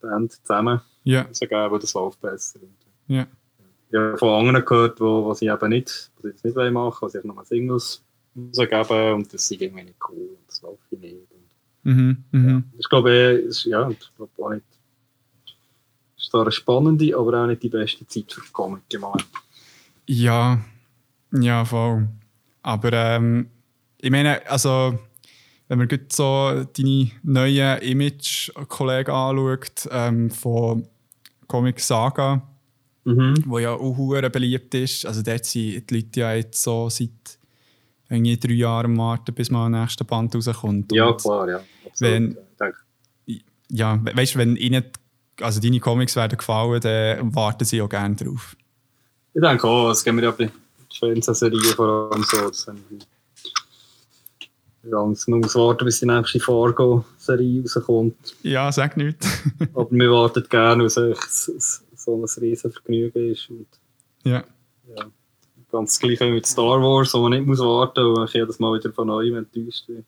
Band 0.00 0.32
zusammen 0.32 0.80
ja. 1.04 1.22
rausgeben, 1.22 1.70
wo 1.70 1.78
das 1.78 1.94
läuft 1.94 2.20
besser. 2.20 2.60
Ja. 3.06 3.26
Ich 3.88 3.96
habe 3.96 4.18
von 4.18 4.40
anderen 4.40 4.64
gehört, 4.64 5.00
wo, 5.00 5.24
wo 5.24 5.34
sie 5.34 5.46
eben 5.46 5.68
nicht, 5.68 6.10
was 6.16 6.24
sie 6.24 6.32
das 6.32 6.42
nicht 6.44 6.72
machen 6.72 6.74
wollen, 6.74 7.10
die 7.12 7.18
sich 7.18 7.24
nochmal 7.24 7.44
Singles 7.44 8.02
rausgeben 8.36 9.14
und 9.14 9.32
das 9.32 9.50
ist 9.50 9.62
irgendwie 9.62 9.84
nicht 9.84 9.98
cool 10.08 10.28
und 10.30 10.48
das 10.48 10.60
läuft 10.62 10.92
nicht. 10.92 11.16
Mhm, 11.86 12.24
mhm. 12.32 12.48
Ja, 12.48 12.78
ich 12.80 12.88
glaube, 12.88 13.12
ist, 13.12 13.64
ja, 13.64 13.82
auch 13.82 13.88
nicht, 13.88 14.10
ist 16.16 16.30
zwar 16.30 16.40
eine 16.42 16.50
spannende, 16.50 17.16
aber 17.16 17.44
auch 17.44 17.46
nicht 17.46 17.62
die 17.62 17.68
beste 17.68 18.04
Zeit 18.08 18.32
für 18.32 18.40
Comic 18.50 18.90
gemacht. 18.90 19.24
Ja, 20.08 20.58
ja, 21.30 21.64
voll. 21.64 22.08
Aber 22.62 22.92
ähm, 22.92 23.50
ich 24.00 24.10
meine, 24.10 24.44
also 24.50 24.98
wenn 25.68 25.78
man 25.78 25.88
so 26.10 26.66
deine 26.76 27.10
neuen 27.22 27.78
Image-Kollegen 27.82 29.12
anschaut, 29.12 29.88
ähm, 29.92 30.28
von 30.30 30.88
Comic 31.46 31.78
Saga, 31.78 32.42
mhm. 33.04 33.34
wo 33.46 33.60
ja 33.60 33.74
auch 33.74 34.30
beliebt 34.32 34.74
ist, 34.74 35.06
also 35.06 35.22
dort 35.22 35.44
sind 35.44 35.88
die 35.88 35.94
Leute 35.94 36.18
ja 36.18 36.34
jetzt 36.34 36.60
so 36.60 36.88
seit 36.88 37.38
irgendwie 38.08 38.36
drei 38.36 38.52
Jahren 38.52 38.96
warten, 38.98 39.34
bis 39.34 39.50
mal 39.50 39.70
der 39.70 39.80
nächste 39.80 40.04
Band 40.04 40.34
rauskommt. 40.34 40.92
Ja, 40.92 41.12
klar, 41.12 41.48
ja. 41.48 41.60
Absolut. 41.86 42.00
Wenn, 42.00 42.36
ja, 43.68 44.00
weißt 44.02 44.34
du, 44.34 44.38
wenn 44.38 44.56
ihnen 44.56 44.84
also 45.40 45.60
deine 45.60 45.80
Comics 45.80 46.16
werden 46.16 46.38
gefallen, 46.38 46.80
dann 46.80 47.34
warten 47.34 47.64
sie 47.64 47.82
auch 47.82 47.88
gerne 47.88 48.14
drauf. 48.14 48.56
Ich 49.34 49.42
denke 49.42 49.66
auch, 49.66 49.90
es 49.90 50.02
gehen 50.02 50.16
wir 50.16 50.24
ja 50.24 50.30
bei 50.30 50.50
Fernsehserien 50.98 51.74
vor 51.74 52.10
allem 52.12 52.22
so. 52.22 52.48
Das 52.48 52.66
Ganz 54.90 55.26
man 55.26 55.40
muss 55.40 55.56
warten, 55.56 55.84
bis 55.84 55.98
die 55.98 56.06
nächste 56.06 56.38
Fargo-Serie 56.38 57.62
rauskommt. 57.62 58.36
Ja, 58.42 58.70
sag 58.70 58.96
nichts. 58.96 59.26
Aber 59.74 59.90
wir 59.90 60.10
warten 60.12 60.46
gerne, 60.48 60.84
weil 60.84 61.10
es 61.12 61.82
so 61.96 62.14
ein 62.14 62.42
riesen 62.42 62.70
Vergnügen 62.70 63.32
ist. 63.32 63.50
Und, 63.50 63.66
ja. 64.22 64.44
ja. 64.96 65.06
Ganz 65.76 65.92
das 65.92 66.00
gleiche 66.00 66.24
mit 66.24 66.46
Star 66.46 66.80
Wars, 66.80 67.12
wo 67.12 67.20
man 67.20 67.32
nicht 67.32 67.46
muss 67.46 67.58
warten 67.58 68.02
muss, 68.02 68.16
weil 68.16 68.24
man 68.24 68.28
jedes 68.32 68.58
Mal 68.58 68.78
wieder 68.78 68.92
von 68.92 69.06
neuem 69.08 69.36
enttäuscht 69.36 69.86
wird. 69.88 70.06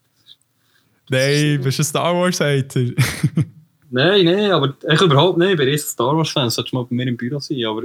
Nein, 1.10 1.60
bist 1.62 1.78
du 1.78 1.82
ein 1.82 1.84
Star 1.84 2.14
Wars-Hater? 2.14 2.80
nein, 3.90 4.24
nein, 4.24 4.50
aber 4.50 4.74
ich 4.88 5.00
überhaupt 5.02 5.36
nicht. 5.36 5.50
Ich 5.50 5.56
bin 5.58 5.68
ein 5.68 5.78
Star 5.78 6.16
Wars-Fan, 6.16 6.48
solltest 6.48 6.72
mal 6.72 6.84
bei 6.84 6.94
mir 6.94 7.06
im 7.06 7.18
Büro 7.18 7.38
sein, 7.38 7.62
aber 7.66 7.82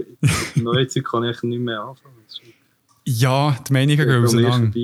neue 0.55 0.88
Zeit 0.88 1.03
kann 1.03 1.25
ich 1.25 1.43
nicht 1.43 1.59
mehr 1.59 1.81
anfangen. 1.81 2.15
Ja, 3.05 3.57
die 3.67 3.73
Meinungen 3.73 3.97
gehen 3.97 4.23
auseinander. 4.23 4.79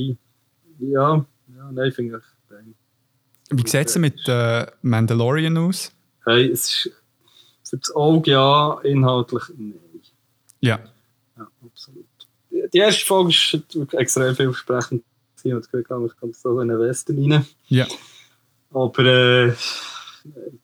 Ja, 0.79 1.25
ja, 1.55 1.71
nein, 1.71 1.91
finde 1.93 2.17
ich. 2.17 2.23
Wie 3.51 3.67
sieht 3.67 3.87
es 3.87 3.97
mit 3.97 4.27
äh, 4.27 4.67
Mandalorian 4.81 5.57
aus? 5.57 5.91
Hey, 6.25 6.51
es 6.51 6.69
ist 6.69 6.91
für 7.63 7.77
das 7.77 7.95
Auge 7.95 8.31
ja, 8.31 8.79
inhaltlich 8.83 9.43
nein. 9.57 9.73
Ja. 10.59 10.79
Ja, 11.37 11.47
absolut. 11.65 12.05
Die 12.74 12.78
erste 12.78 13.05
Folge 13.05 13.30
ist 13.30 13.93
extrem 13.93 14.36
vielversprechend. 14.36 15.03
Und 15.43 15.66
ich 15.74 15.86
glaube, 15.86 16.07
ich 16.07 16.20
komme 16.20 16.34
so 16.34 16.60
in 16.60 16.68
den 16.68 16.80
Westen 16.80 17.32
rein. 17.32 17.45
Ja. 17.68 17.88
Aber 18.72 19.05
äh, 19.05 19.53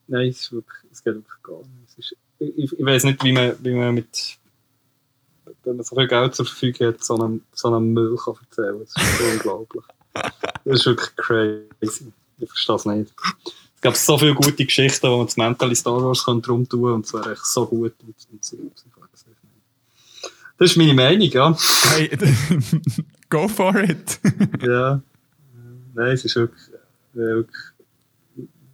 nein, 0.08 0.30
es, 0.30 0.42
ist 0.42 0.52
wirklich, 0.52 0.92
es 0.92 1.04
geht 1.04 1.16
wirklich 1.16 1.44
gar 1.44 1.58
nicht. 1.60 1.98
Ist, 1.98 2.16
ich, 2.40 2.74
ich 2.78 2.86
weiß 2.86 3.06
nicht, 3.06 3.24
wie 3.24 3.32
man, 3.32 3.56
wie 3.62 3.74
man 3.74 3.96
mit 3.96 4.38
wenn 5.66 5.78
man 5.78 5.86
so 5.86 5.96
viel 5.96 6.08
Geld 6.08 6.36
zur 6.36 6.46
Verfügung 6.46 6.88
hat, 6.88 7.04
so 7.04 7.20
einen, 7.20 7.44
so 7.54 7.74
einen 7.74 7.94
Müll 7.94 8.16
kann 8.18 8.36
erzählen 8.50 8.78
kann. 8.78 8.80
Das 8.80 9.04
ist 9.04 9.22
unglaublich. 9.34 9.84
Das 10.14 10.80
ist 10.80 10.86
wirklich 10.86 11.16
crazy. 11.16 12.12
Ich 12.38 12.50
verstehe 12.50 12.76
es 12.76 12.86
nicht. 12.86 13.14
Es 13.76 13.82
gab 13.82 13.96
so 13.96 14.18
viele 14.18 14.34
gute 14.34 14.66
Geschichten, 14.66 15.08
wo 15.08 15.18
man 15.18 15.26
das 15.28 15.38
Mental 15.38 15.70
in 15.70 15.76
Star 15.76 16.04
Wars 16.04 16.24
drum 16.24 16.68
tun 16.68 16.94
und 16.94 17.06
es 17.06 17.14
wäre 17.14 17.34
echt 17.34 17.46
so 17.46 17.66
gut. 17.66 17.94
Und, 18.02 18.16
und 18.32 18.44
so. 18.44 18.58
Das 20.58 20.72
ist 20.72 20.78
meine 20.78 20.94
Meinung, 20.94 21.30
ja. 21.30 21.58
Hey, 21.90 22.10
go 23.30 23.48
for 23.48 23.76
it. 23.78 24.20
ja. 24.62 25.02
Nein, 25.94 26.12
es 26.12 26.26
ist 26.26 26.36
wirklich, 26.36 26.62
wirklich 27.14 27.56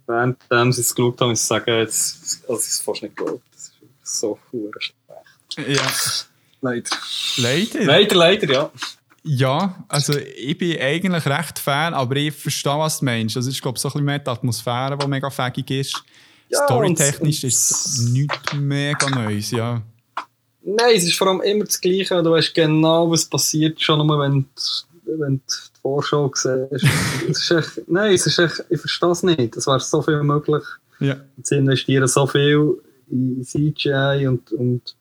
währenddem 0.06 0.72
sie 0.72 0.80
es 0.80 0.94
geschaut 0.94 1.20
haben, 1.20 1.30
muss 1.30 1.40
ich 1.40 1.46
sagen, 1.46 1.70
es, 1.70 2.42
also 2.48 2.60
ich 2.60 2.68
es 2.68 2.80
fast 2.80 3.02
nicht 3.02 3.16
geglaubt. 3.16 3.42
Das 3.52 3.72
ist 4.02 4.20
so 4.20 4.38
schlecht. 4.48 4.94
Ja. 5.56 5.82
Leider. 6.60 6.96
Leider? 7.38 7.84
Leider, 7.84 8.14
leider, 8.14 8.52
ja. 8.52 8.70
Ja, 9.24 9.84
also 9.88 10.14
ich 10.16 10.58
bin 10.58 10.80
eigentlich 10.80 11.26
recht 11.26 11.58
Fan, 11.58 11.94
aber 11.94 12.16
ich 12.16 12.34
verstehe, 12.34 12.78
was 12.78 12.98
du 12.98 13.04
meinst. 13.04 13.36
Also 13.36 13.50
ich 13.50 13.60
glaube, 13.60 13.78
so 13.78 13.88
ein 13.88 13.92
bisschen 13.92 14.04
mehr 14.04 14.18
die 14.18 14.30
Atmosphäre, 14.30 14.98
die 14.98 15.06
mega 15.06 15.30
fähig 15.30 15.70
ist. 15.70 16.02
Ja, 16.48 16.64
Storytechnisch 16.64 17.44
ist 17.44 17.70
es 17.70 17.98
nichts 18.10 18.52
mega 18.54 19.08
Neues, 19.10 19.52
ja. 19.52 19.82
Nein, 20.64 20.96
es 20.96 21.04
ist 21.04 21.16
vor 21.16 21.28
allem 21.28 21.40
immer 21.40 21.64
das 21.64 21.80
Gleiche. 21.80 22.22
Du 22.22 22.30
weißt 22.30 22.54
genau, 22.54 23.10
was 23.10 23.24
passiert, 23.24 23.80
schon 23.80 24.06
nur 24.06 24.18
wenn, 24.20 24.44
wenn 25.04 25.36
du 25.36 25.42
die 25.46 25.80
Vorschau 25.80 26.30
siehst. 26.34 26.84
es 27.28 27.38
ist 27.38 27.50
echt, 27.50 27.88
nein, 27.88 28.14
es 28.14 28.26
ist 28.26 28.38
echt, 28.38 28.64
ich 28.70 28.80
verstehe 28.80 29.10
es 29.10 29.22
nicht. 29.22 29.56
Es 29.56 29.66
wäre 29.66 29.80
so 29.80 30.02
viel 30.02 30.22
möglich. 30.22 30.62
Ja. 31.00 31.16
Sie 31.42 31.56
investieren 31.56 32.06
so 32.06 32.26
viel 32.26 32.80
in 33.10 33.44
CGI 33.44 34.26
und, 34.28 34.52
und, 34.52 34.96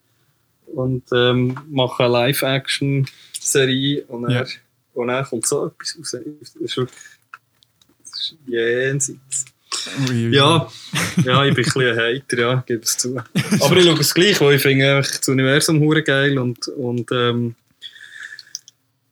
und 0.65 1.03
ähm, 1.13 1.57
machen 1.69 2.05
eine 2.05 2.13
Live-Action-Serie 2.13 4.05
und, 4.07 4.29
ja. 4.31 4.45
und 4.93 5.07
dann 5.07 5.25
kommt 5.25 5.45
so 5.45 5.67
etwas 5.67 5.95
raus. 5.95 6.17
Das 6.41 6.55
ist 6.55 6.77
wirklich 6.77 6.97
jenseits. 8.47 9.45
Ja, 10.31 10.71
ja, 11.23 11.45
ich 11.45 11.55
bin 11.55 11.65
ein 11.65 11.71
bisschen 11.73 11.81
ein 11.81 11.97
Hater, 11.97 12.37
ja, 12.37 12.63
gebe 12.65 12.83
es 12.83 12.97
zu. 12.97 13.17
Aber 13.61 13.77
ich 13.77 13.85
schaue 13.85 13.99
es 13.99 14.13
gleich, 14.13 14.39
weil 14.41 14.55
ich 14.55 14.61
finde 14.61 15.01
das 15.01 15.27
Universum 15.27 15.79
hure 15.79 16.03
geil 16.03 16.37
und, 16.37 16.67
und 16.69 17.11
ähm, 17.11 17.55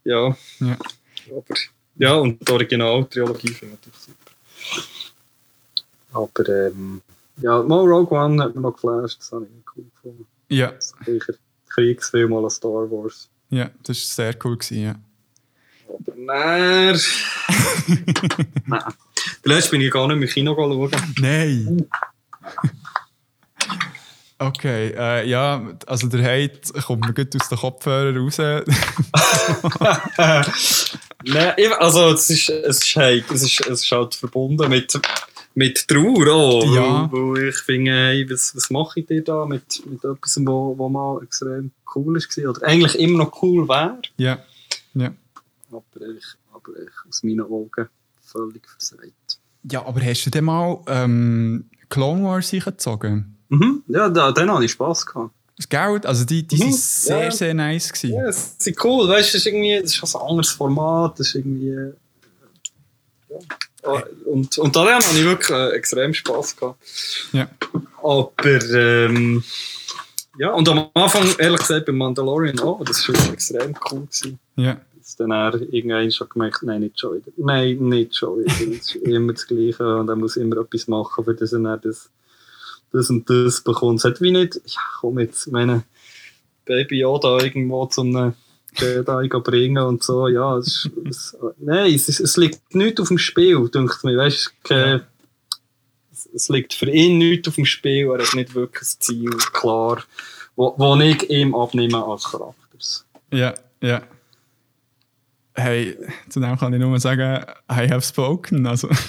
ja. 0.03 0.35
ja. 0.59 0.77
Aber, 1.31 1.55
ja, 1.95 2.13
und 2.15 2.47
die 2.47 2.51
Original-Trilogie 2.51 3.49
finde 3.49 3.77
ich 3.85 3.93
super. 3.99 4.31
Aber 6.13 6.67
ähm, 6.67 7.01
ja, 7.41 7.61
mal 7.63 7.85
Rogue 7.85 8.17
One 8.17 8.43
hat 8.43 8.55
mir 8.55 8.61
noch 8.61 8.73
geflasht, 8.73 9.19
das 9.19 9.31
habe 9.31 9.45
ich 9.45 9.75
cool 9.75 9.85
gefunden. 9.93 10.27
Ja. 10.49 10.73
Sicher 11.05 11.33
Kriegsfilm 11.69 12.33
aller 12.33 12.49
Star 12.49 12.89
Wars. 12.89 13.29
Ja, 13.49 13.69
das 13.83 13.97
war 13.97 14.25
sehr 14.25 14.35
cool, 14.43 14.57
gewesen, 14.57 14.83
ja. 14.83 14.95
Aber 15.87 16.13
nein. 16.15 16.99
nein. 18.65 18.93
Der 19.45 19.55
letzte 19.55 19.71
bin 19.71 19.81
ich 19.81 19.91
gar 19.91 20.07
nicht 20.07 20.17
mehr 20.17 20.27
im 20.27 20.33
Kino 20.33 20.55
schauen. 20.55 20.91
Nein. 21.19 21.87
Okay, 24.41 24.93
äh, 24.97 25.27
ja, 25.27 25.75
also 25.85 26.07
der 26.07 26.23
Hate 26.23 26.71
kommt 26.81 27.05
mir 27.05 27.13
gut 27.13 27.35
aus 27.35 27.49
den 27.49 27.57
Kopfhörern 27.57 28.15
raus. 28.15 28.37
Nein, 31.25 31.73
also 31.77 32.11
es 32.11 32.29
ist, 32.29 32.49
es 32.49 32.77
ist 32.77 32.95
Hate, 32.95 33.25
es 33.33 33.43
ist, 33.43 33.59
es 33.67 33.83
ist 33.83 33.91
halt 33.91 34.15
verbunden 34.15 34.69
mit, 34.69 34.97
mit 35.55 35.85
Trauer 35.89 36.33
auch. 36.33 36.73
Ja. 36.73 37.11
Wo, 37.11 37.31
wo 37.31 37.35
ich 37.35 37.57
finde, 37.57 37.91
hey, 37.91 38.25
was, 38.29 38.55
was 38.55 38.69
mache 38.69 39.01
ich 39.01 39.07
dir 39.07 39.21
da 39.25 39.45
mit, 39.45 39.85
mit 39.85 40.05
etwas, 40.05 40.39
wo, 40.45 40.73
wo 40.77 40.87
mal 40.87 41.21
extrem 41.21 41.71
cool 41.93 42.15
war 42.15 42.49
oder 42.49 42.65
eigentlich 42.65 42.97
immer 42.97 43.25
noch 43.25 43.41
cool 43.41 43.67
wäre. 43.67 43.99
Ja, 44.15 44.39
ja. 44.93 45.13
Aber 45.69 45.83
ich, 46.17 46.25
aber 46.53 46.79
ich 46.81 47.09
aus 47.09 47.23
meinen 47.23 47.41
Augen 47.41 47.89
völlig 48.31 48.67
versagt. 48.67 49.39
Ja, 49.69 49.85
aber 49.85 50.01
hast 50.01 50.25
du 50.25 50.29
denn 50.29 50.45
mal 50.45 50.79
ähm, 50.87 51.69
Clone 51.89 52.23
Wars 52.23 52.53
eingezogen? 52.53 53.37
Mhm. 53.49 53.83
Ja, 53.87 54.09
da, 54.09 54.31
dann 54.31 54.51
hatte 54.51 54.65
ich 54.65 54.71
Spass 54.71 55.05
gehabt. 55.05 55.31
Das 55.57 55.67
Geld, 55.67 56.05
also 56.05 56.23
die, 56.23 56.43
die 56.47 56.55
Mhm, 56.55 56.71
sind 56.71 56.75
sehr, 56.75 57.23
ja. 57.25 57.31
sehr 57.31 57.53
nice 57.53 57.91
gewesen. 57.91 58.13
Ja, 58.15 58.27
es 58.29 58.55
ist 58.59 58.83
cool, 58.85 59.09
weißt 59.09 59.29
du, 59.33 59.33
das 59.33 59.35
ist 59.35 59.45
irgendwie, 59.47 59.79
das 59.81 59.95
ist 60.01 60.15
ein 60.15 60.21
anderes 60.21 60.49
Format, 60.51 61.19
das 61.19 61.27
ist 61.27 61.35
irgendwie. 61.35 61.69
äh, 61.69 61.93
Ja. 63.29 63.37
Ah, 63.83 64.03
Und, 64.25 64.57
und 64.57 64.75
daran 64.75 65.01
habe 65.03 65.17
ich 65.17 65.23
wirklich 65.23 65.49
äh, 65.49 65.69
extrem 65.71 66.13
Spass 66.13 66.55
gehabt. 66.55 66.81
Ja. 67.33 67.47
Aber, 68.01 68.31
ähm, 68.73 69.43
ja, 70.37 70.51
und 70.53 70.67
am 70.69 70.89
Anfang, 70.93 71.27
ehrlich 71.37 71.59
gesagt, 71.61 71.85
beim 71.85 71.97
Mandalorian 71.97 72.59
auch, 72.59 72.83
das 72.85 73.07
war 73.09 73.33
extrem 73.33 73.73
cool. 73.91 74.01
Gewesen. 74.05 74.39
Ja. 74.55 74.77
Dass 75.09 75.15
dann 75.15 75.31
er 75.31 75.55
irgendwann 75.73 76.11
schon 76.11 76.29
gemerkt 76.29 76.61
nein, 76.61 76.81
nicht 76.81 76.99
schon 76.99 77.15
wieder. 77.15 77.31
Nein, 77.37 77.77
nicht 77.79 78.15
schon 78.15 78.39
wieder. 78.39 78.51
Es 78.53 78.61
ist 78.61 78.95
immer 79.07 79.33
das 79.33 79.47
Gleiche 79.47 79.95
und 79.97 80.07
er 80.07 80.15
muss 80.15 80.37
immer 80.37 80.57
etwas 80.57 80.87
machen, 80.87 81.23
für 81.23 81.33
das 81.33 81.51
er 81.51 81.59
dann 81.61 81.81
das, 81.81 82.09
das 82.91 83.09
und 83.09 83.27
das 83.27 83.61
bekommt. 83.61 83.99
Es 83.99 84.05
hat 84.05 84.21
wie 84.21 84.31
nicht, 84.31 84.55
ja 84.65 84.81
komm 84.99 85.17
jetzt, 85.19 85.51
meine, 85.51 85.83
Baby 86.65 86.99
Yoda 86.99 87.39
irgendwo 87.39 87.87
zu 87.87 88.01
einem 88.01 88.33
Jedi 88.79 89.27
bringen 89.39 89.83
und 89.83 90.03
so, 90.03 90.27
ja, 90.27 90.57
es, 90.57 90.67
ist- 90.85 90.91
es, 91.09 91.37
nein, 91.57 91.91
es, 91.91 92.07
es 92.19 92.37
liegt 92.37 92.75
nichts 92.75 93.01
auf 93.01 93.07
dem 93.07 93.17
Spiel, 93.17 93.67
denkt 93.69 94.03
mir, 94.03 94.15
weißt 94.15 94.45
du, 94.45 94.67
kein- 94.67 95.01
es, 96.13 96.29
es 96.31 96.49
liegt 96.49 96.75
für 96.75 96.87
ihn 96.91 97.17
nichts 97.17 97.47
auf 97.47 97.55
dem 97.55 97.65
Spiel, 97.65 98.05
er 98.11 98.23
hat 98.23 98.35
nicht 98.35 98.53
wirklich 98.53 98.83
ein 98.83 98.99
Ziel, 98.99 99.29
klar, 99.53 100.03
wo, 100.55 100.75
wo 100.77 100.95
ich 100.97 101.27
ihm 101.31 101.55
abnehme 101.55 102.05
als 102.05 102.25
Charakter. 102.25 102.55
Ja, 103.31 103.55
ja. 103.81 104.03
Hey, 105.59 105.97
zu 106.29 106.39
dem 106.39 106.57
kann 106.57 106.73
ich 106.73 106.79
nur 106.79 106.99
sagen, 106.99 107.43
I 107.69 107.87
have 107.89 108.01
spoken. 108.01 108.65
Also, 108.65 108.89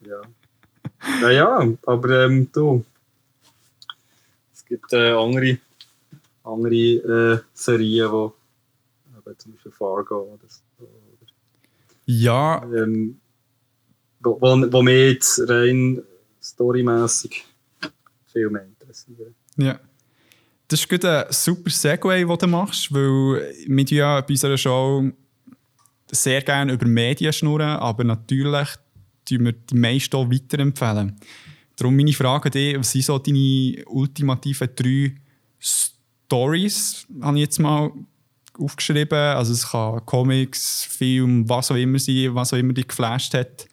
Ja. 0.00 0.20
Ja, 1.20 1.30
ja, 1.30 1.68
aber 1.86 2.24
ähm, 2.26 2.48
du. 2.52 2.84
Es 4.52 4.64
gibt 4.64 4.92
äh, 4.92 5.12
andere, 5.12 5.58
andere 6.42 6.74
äh, 6.74 7.38
Serien, 7.52 8.10
wo 8.10 8.34
eben 9.26 9.38
zum 9.38 9.52
Beispiel 9.52 9.72
Fargo 9.72 10.34
oder 10.34 10.44
so. 10.48 10.62
ja, 12.06 12.62
Oder, 12.64 12.82
ähm, 12.84 13.20
wo, 14.20 14.40
wo, 14.40 14.72
wo 14.72 14.82
mich 14.82 15.12
jetzt 15.12 15.48
rein 15.48 16.02
storymässig 16.42 17.44
viel 18.32 18.50
mehr 18.50 18.64
interessieren. 18.64 19.34
ja. 19.56 19.78
Das 20.68 20.80
ist 20.80 20.88
gerade 20.88 21.26
ein 21.26 21.32
super 21.32 21.70
Segway, 21.70 22.24
den 22.24 22.38
du 22.38 22.46
machst, 22.46 22.92
weil 22.92 23.54
wir 23.66 23.84
ja 23.84 24.20
bei 24.20 24.28
unserer 24.28 24.56
Show 24.56 25.10
sehr 26.10 26.42
gerne 26.42 26.72
über 26.72 26.86
Medien 26.86 27.32
schnurren, 27.32 27.76
aber 27.78 28.04
natürlich 28.04 28.68
tun 29.24 29.44
wir 29.44 29.52
die 29.52 29.74
meisten 29.74 30.16
auch 30.16 30.30
weiterempfehlen. 30.30 31.16
Darum 31.76 31.96
meine 31.96 32.12
Frage 32.12 32.46
an 32.46 32.80
was 32.80 32.92
sind 32.92 33.04
so 33.04 33.18
deine 33.18 33.84
ultimativen 33.86 34.68
drei 34.76 35.14
Stories, 35.58 37.06
habe 37.20 37.36
ich 37.38 37.44
jetzt 37.44 37.58
mal 37.58 37.90
aufgeschrieben. 38.58 39.18
Also 39.18 39.52
es 39.52 39.68
kann 39.68 40.04
Comics, 40.06 40.84
Film, 40.84 41.48
was 41.48 41.70
auch 41.70 41.76
immer 41.76 41.98
sein, 41.98 42.34
was 42.34 42.52
auch 42.52 42.58
immer 42.58 42.72
dich 42.72 42.88
geflasht 42.88 43.34
hat. 43.34 43.66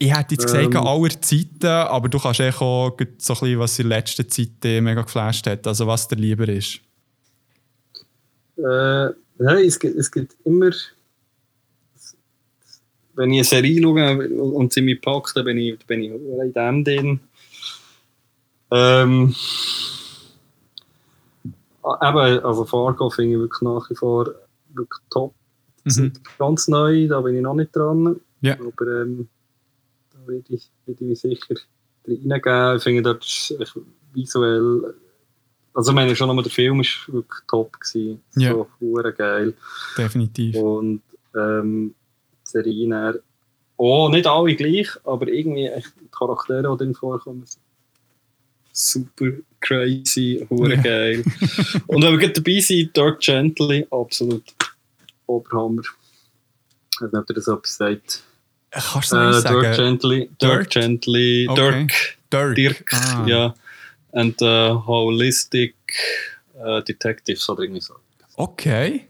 Ich 0.00 0.14
hätte 0.14 0.34
jetzt 0.34 0.46
gesagt, 0.46 0.74
Ähm. 0.74 0.86
aller 0.86 1.20
Zeiten, 1.20 1.66
aber 1.66 2.08
du 2.08 2.18
kannst 2.20 2.38
echt 2.40 2.60
auch 2.60 2.96
so 3.18 3.34
ein 3.34 3.40
bisschen, 3.40 3.58
was 3.58 3.78
in 3.80 3.88
letzter 3.88 4.28
Zeit 4.28 4.62
dich 4.62 4.80
mega 4.80 5.02
geflasht 5.02 5.46
hat, 5.46 5.66
also 5.66 5.86
was 5.86 6.06
dir 6.06 6.16
lieber 6.16 6.48
ist. 6.48 6.80
Äh, 8.56 9.08
nein, 9.38 9.64
es 9.66 9.78
gibt, 9.78 9.96
es 9.96 10.10
gibt 10.10 10.36
immer. 10.44 10.70
Wenn 13.14 13.32
ich 13.32 13.38
eine 13.38 13.44
Serie 13.44 13.82
schaue 13.82 14.28
und 14.28 14.72
sie 14.72 14.80
mich 14.80 15.00
packt, 15.00 15.36
dann 15.36 15.44
bin 15.44 15.58
ich, 15.58 15.78
bin 15.86 16.02
ich 16.04 16.12
in 16.12 16.52
dem 16.52 16.84
drin. 16.84 17.20
Ähm, 18.70 19.34
ah, 21.82 22.08
eben, 22.08 22.44
also 22.44 22.64
Fargo 22.64 23.10
finde 23.10 23.34
ich 23.34 23.40
wirklich 23.40 23.62
nach 23.62 23.90
wie 23.90 23.96
vor 23.96 24.30
wirklich 24.74 25.02
top. 25.10 25.34
Mhm. 25.84 26.12
Ganz 26.38 26.68
neu, 26.68 27.08
da 27.08 27.20
bin 27.20 27.34
ich 27.34 27.42
noch 27.42 27.54
nicht 27.54 27.74
dran. 27.74 28.20
Ja. 28.40 28.54
Aber 28.54 29.02
ähm, 29.02 29.28
da 30.28 30.34
werde 30.34 30.54
ich, 30.54 30.70
werde 30.86 31.04
ich 31.04 31.08
mich 31.08 31.20
sicher 31.20 31.54
reingeben. 32.06 32.76
Ich 32.76 32.82
finde, 32.82 33.02
dort 33.02 33.24
ist 33.24 33.54
visuell. 34.12 34.94
Also, 35.74 35.90
ich 35.90 35.94
meine, 35.94 36.14
schon 36.16 36.28
nochmal 36.28 36.44
der 36.44 36.52
Film 36.52 36.80
ist 36.80 37.04
wirklich 37.06 37.40
top 37.48 37.80
gewesen. 37.80 38.20
Ja. 38.36 38.52
So 38.52 38.66
geil. 39.16 39.54
Definitiv. 39.96 40.56
Und 40.56 41.02
ähm, 41.34 41.94
die 42.46 42.50
Serie 42.50 43.20
oh, 43.76 44.08
nicht 44.08 44.26
alle 44.26 44.54
gleich, 44.56 44.88
aber 45.04 45.28
irgendwie 45.28 45.66
echt 45.66 45.92
die 46.00 46.08
Charaktere, 46.10 46.70
die 46.72 46.84
drin 46.84 46.94
vorkommen, 46.94 47.44
sind 47.46 47.62
super 48.72 49.30
crazy, 49.60 50.46
hure 50.50 50.74
Ja. 50.74 50.82
geil. 50.82 51.24
Und 51.86 52.02
wenn 52.02 52.12
wir 52.12 52.18
gerade 52.18 52.40
dabei 52.40 52.60
sind, 52.60 52.96
Dirk 52.96 53.20
Gently, 53.20 53.86
absolut 53.90 54.44
Oberhammer. 55.26 55.82
Ich 55.82 57.00
weiß 57.00 57.12
nicht, 57.12 57.20
ob 57.20 57.30
ihr 57.30 57.34
das 57.34 57.48
etwas 57.48 57.76
sagt. 57.76 58.24
Äh, 58.70 58.80
das 58.80 59.44
Dirk? 59.44 59.76
Gently, 59.76 60.30
Dirk? 60.40 60.70
Dirk 60.70 60.70
Gently, 60.70 61.46
Okay. 61.48 61.86
Dirk, 61.86 62.18
Dirk. 62.32 62.54
Dirk, 62.56 62.92
Ah. 62.94 63.26
ja. 63.26 63.54
And 64.12 64.40
uh, 64.42 64.82
Holistic 64.86 65.74
uh, 66.58 66.80
Detectives 66.80 67.48
oder 67.48 67.62
irgendwie 67.62 67.80
so. 67.80 67.94
Okay. 68.36 69.06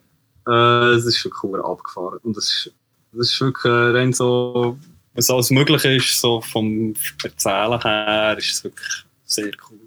Äh, 0.47 0.51
es 0.95 1.05
ist 1.07 1.25
wirklich 1.25 1.43
cool 1.43 1.63
abgefahren. 1.63 2.19
Und 2.23 2.37
es 2.37 2.45
ist, 2.45 2.73
es 3.13 3.33
ist 3.33 3.41
wirklich 3.41 3.65
rein 3.73 4.13
so, 4.13 4.79
was 5.15 5.31
alles 5.31 5.51
möglich 5.51 5.85
ist, 5.85 6.21
so 6.21 6.41
vom 6.41 6.95
Erzählen 7.23 7.81
her, 7.81 8.37
ist 8.39 8.53
es 8.53 8.65
wirklich 8.65 9.05
sehr 9.25 9.51
cool. 9.71 9.79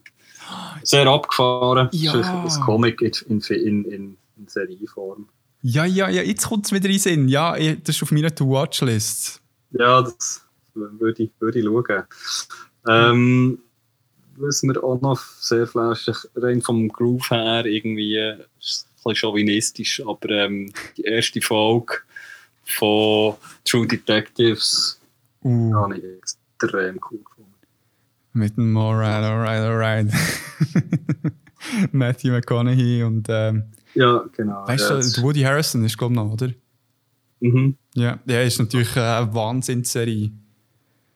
Sehr 0.84 1.08
abgefahren. 1.08 1.90
Ja. 1.92 2.16
Es 2.16 2.54
ist 2.54 2.60
ein 2.60 2.64
Comic 2.66 3.02
in, 3.02 3.40
in, 3.50 3.86
in. 3.86 4.18
Ja, 5.64 5.86
ja, 5.86 6.10
ja, 6.10 6.24
jetzt 6.24 6.48
kommt 6.48 6.66
es 6.66 6.72
wieder 6.72 6.90
in 6.90 7.00
Sinn. 7.00 7.28
Ja, 7.28 7.54
das 7.54 7.96
ist 7.96 8.04
auf 8.04 8.12
meiner 8.12 8.34
To-Watch-List. 8.34 9.41
Ja, 9.72 10.02
das 10.02 10.44
würde 10.74 11.24
ich, 11.24 11.32
würde 11.40 11.60
ich 11.60 11.66
schauen. 11.66 12.04
Ähm, 12.88 13.60
was 14.38 14.64
mir 14.64 14.82
auch 14.84 15.00
noch 15.02 15.20
sehr 15.20 15.68
flashig, 15.68 16.16
rein 16.36 16.62
vom 16.62 16.88
Groove 16.90 17.30
her, 17.30 17.66
irgendwie, 17.66 18.16
ist 18.60 18.88
ein 18.88 18.96
bisschen 18.96 19.16
chauvinistisch, 19.16 20.02
aber 20.06 20.30
ähm, 20.30 20.72
die 20.98 21.04
erste 21.04 21.42
Folge 21.42 21.96
von 22.66 23.36
True 23.66 23.88
Detectives 23.88 24.98
Uh, 25.44 25.74
habe 25.74 25.98
ich 25.98 26.04
extrem 26.04 27.00
cool 27.10 27.18
gefunden. 27.24 27.52
mit 28.34 28.56
dem 28.58 28.78
Alright, 28.78 29.24
alright, 29.24 29.64
alright. 29.64 30.08
Matthew 31.92 32.32
McConaughey 32.32 33.02
und 33.04 33.26
ähm, 33.28 33.64
Ja, 33.96 34.24
genau. 34.38 34.68
weißt 34.68 35.18
du, 35.18 35.24
Woody 35.24 35.42
Harrison 35.42 35.84
ist 35.84 35.98
glaube 35.98 36.14
ich 36.14 36.20
noch, 36.20 36.32
oder? 36.32 36.52
Mhm. 37.42 37.76
Ja, 37.96 38.20
der 38.26 38.46
ist 38.46 38.60
natürlich 38.60 38.96
eine 38.96 39.34
Wahnsinnsserie. 39.34 40.32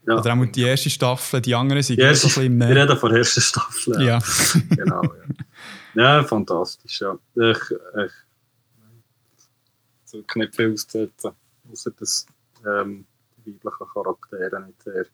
Ja. 0.08 0.20
Oder 0.20 0.34
auch 0.34 0.46
die 0.46 0.62
erste 0.62 0.90
Staffel, 0.90 1.42
die 1.42 1.56
anderen 1.56 1.82
sind 1.82 2.00
Ja, 2.00 2.14
so 2.14 2.28
ein 2.28 2.30
bisschen 2.30 2.44
Wir 2.44 2.50
mehr. 2.68 2.84
reden 2.84 2.98
von 2.98 3.10
der 3.10 3.20
ersten 3.20 3.42
Staffel. 3.42 4.02
Ja. 4.04 4.20
genau. 4.70 5.02
Ja. 5.96 6.18
ja, 6.20 6.24
fantastisch. 6.24 7.02
Ja. 7.02 7.18
Ich, 7.36 7.58
ich, 7.72 8.12
so 10.06 10.24
nicht 10.36 10.56
viel 10.56 10.74
auszusetzen, 10.74 11.32
außer 11.72 11.92
dass 11.92 12.26
ähm, 12.66 13.06
die 13.46 13.54
weiblichen 13.64 13.88
Charaktere 13.94 14.62
nicht 14.66 14.84
sehr, 14.84 15.06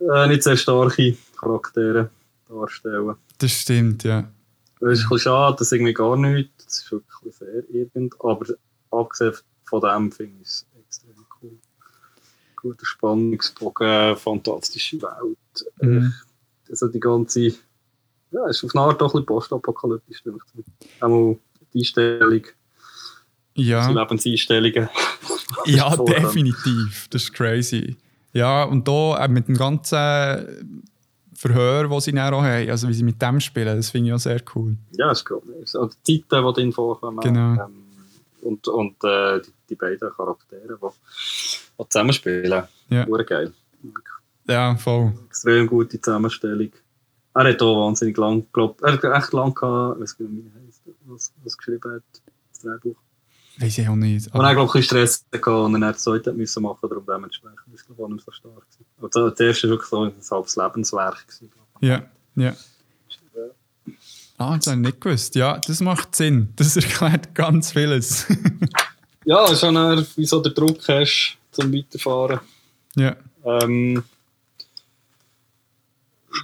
äh, 0.00 0.28
nicht 0.28 0.42
sehr 0.42 0.56
starke 0.56 1.16
Charaktere 1.38 2.10
darstellen. 2.48 3.14
Das 3.38 3.50
stimmt, 3.52 4.04
ja. 4.04 4.30
Es 4.80 4.98
ist 4.98 5.04
ein 5.04 5.08
bisschen 5.10 5.18
schade, 5.18 5.56
das 5.58 5.72
irgendwie 5.72 5.94
gar 5.94 6.16
nichts. 6.16 6.64
Das 6.64 6.78
ist 6.78 6.90
wirklich 6.92 7.34
sehr 7.36 7.68
irgend. 7.70 8.14
Aber 8.20 8.46
abgesehen 8.90 9.34
von 9.72 9.80
dem 9.80 10.12
finde 10.12 10.42
ich 10.42 10.48
es 10.48 10.66
extrem 10.78 11.24
cool. 11.40 11.58
Guter 12.56 12.84
Spannungsbogen, 12.84 14.16
fantastische 14.16 15.00
Welt. 15.00 15.72
Mhm. 15.80 16.12
Also 16.68 16.88
die 16.88 17.00
ganze. 17.00 17.54
Ja, 18.30 18.46
ist 18.48 18.64
auf 18.64 18.74
eine 18.74 18.84
Art 18.84 19.00
doch 19.00 19.14
ein 19.14 19.20
bisschen 19.20 19.26
postapokalyptisch. 19.26 20.22
Einmal 21.00 21.38
die 21.72 21.78
Einstellung, 21.78 22.42
die 23.56 23.62
Ja, 23.62 23.90
Lebenseinstellungen. 23.90 24.88
ja 25.66 25.96
definitiv. 26.04 27.08
Das 27.08 27.22
ist 27.24 27.32
crazy. 27.32 27.96
Ja, 28.34 28.64
und 28.64 28.86
da 28.86 29.24
äh, 29.24 29.28
mit 29.28 29.48
dem 29.48 29.56
ganzen 29.56 30.86
Verhör, 31.34 31.88
das 31.88 32.04
sie 32.04 32.12
dann 32.12 32.34
auch 32.34 32.42
haben, 32.42 32.68
also 32.68 32.88
wie 32.88 32.94
sie 32.94 33.04
mit 33.04 33.20
dem 33.20 33.40
spielen, 33.40 33.76
das 33.76 33.90
finde 33.90 34.08
ich 34.08 34.14
auch 34.14 34.18
sehr 34.18 34.42
cool. 34.54 34.76
Ja, 34.92 35.10
ist 35.10 35.24
gut. 35.24 35.42
Also 35.60 35.90
die 36.06 36.24
Zeiten, 36.28 36.46
die 36.46 36.52
drin 36.52 36.72
vorkommen. 36.72 37.20
Genau. 37.20 37.64
Ähm, 37.64 37.82
und 38.42 38.68
und 38.68 39.02
äh, 39.04 39.40
die, 39.40 39.52
die 39.72 39.76
beiden 39.76 40.10
Charaktere, 40.10 40.78
die, 40.80 40.88
die 41.78 41.88
zusammenspielen. 41.88 42.64
Ja. 42.88 43.06
Hure 43.06 43.24
geil. 43.24 43.52
Ja, 44.46 44.76
voll. 44.76 45.12
extrem 45.26 45.66
gute 45.66 46.00
Zusammenstellung. 46.00 46.70
Er 47.34 47.44
hat 47.44 47.62
auch 47.62 47.86
wahnsinnig 47.86 48.16
lang, 48.18 48.46
glaub, 48.52 48.82
er 48.82 48.92
hat 48.92 49.04
echt 49.04 49.32
lang 49.32 49.54
gehabt, 49.54 49.96
ich 49.96 50.02
weiß 50.02 50.18
nicht, 50.18 50.30
wie 50.32 50.50
er 50.54 50.66
heisst, 50.66 50.82
was, 51.06 51.32
was 51.42 51.56
geschrieben 51.56 51.92
hat, 51.94 52.02
das 52.52 52.60
Drehbuch. 52.60 52.96
Weiß 53.58 53.78
ich 53.78 53.88
auch 53.88 53.96
nicht. 53.96 54.34
Und 54.34 54.42
dann, 54.42 54.54
glaube 54.54 54.78
ich, 54.78 54.84
Stress 54.84 55.24
gehabt 55.30 55.46
und 55.46 55.72
dann 55.72 55.80
das 55.80 56.02
zweite 56.02 56.32
müssen 56.32 56.62
machen, 56.62 56.88
darum 56.88 57.04
dementsprechend 57.06 57.74
ist 57.74 57.88
es, 57.88 58.08
nicht 58.08 58.24
so 58.24 58.32
stark 58.32 58.54
gewesen. 58.54 58.86
Also, 59.00 59.30
das 59.30 59.40
erste 59.40 59.68
war 59.68 59.70
wirklich 59.70 59.88
so 59.88 60.02
ein 60.02 60.12
halbes 60.30 60.56
Lebenswerk. 60.56 61.26
Gewesen, 61.26 61.50
ja, 61.80 62.02
ja. 62.36 62.54
Ah, 64.38 64.56
das 64.56 64.66
habe 64.66 64.76
ich 64.80 64.86
nicht 64.86 65.00
gewusst. 65.00 65.34
Ja, 65.34 65.58
das 65.66 65.80
macht 65.80 66.16
Sinn. 66.16 66.52
Das 66.56 66.76
erklärt 66.76 67.34
ganz 67.34 67.72
vieles. 67.72 68.26
ja, 69.24 69.50
ist 69.50 69.64
auch 69.64 70.02
wie 70.16 70.26
so 70.26 70.40
der 70.40 70.52
Druck 70.52 70.88
hast, 70.88 71.36
zum 71.50 71.72
Weiterfahren. 71.72 72.40
Ja. 72.96 73.16
Ähm, 73.44 74.02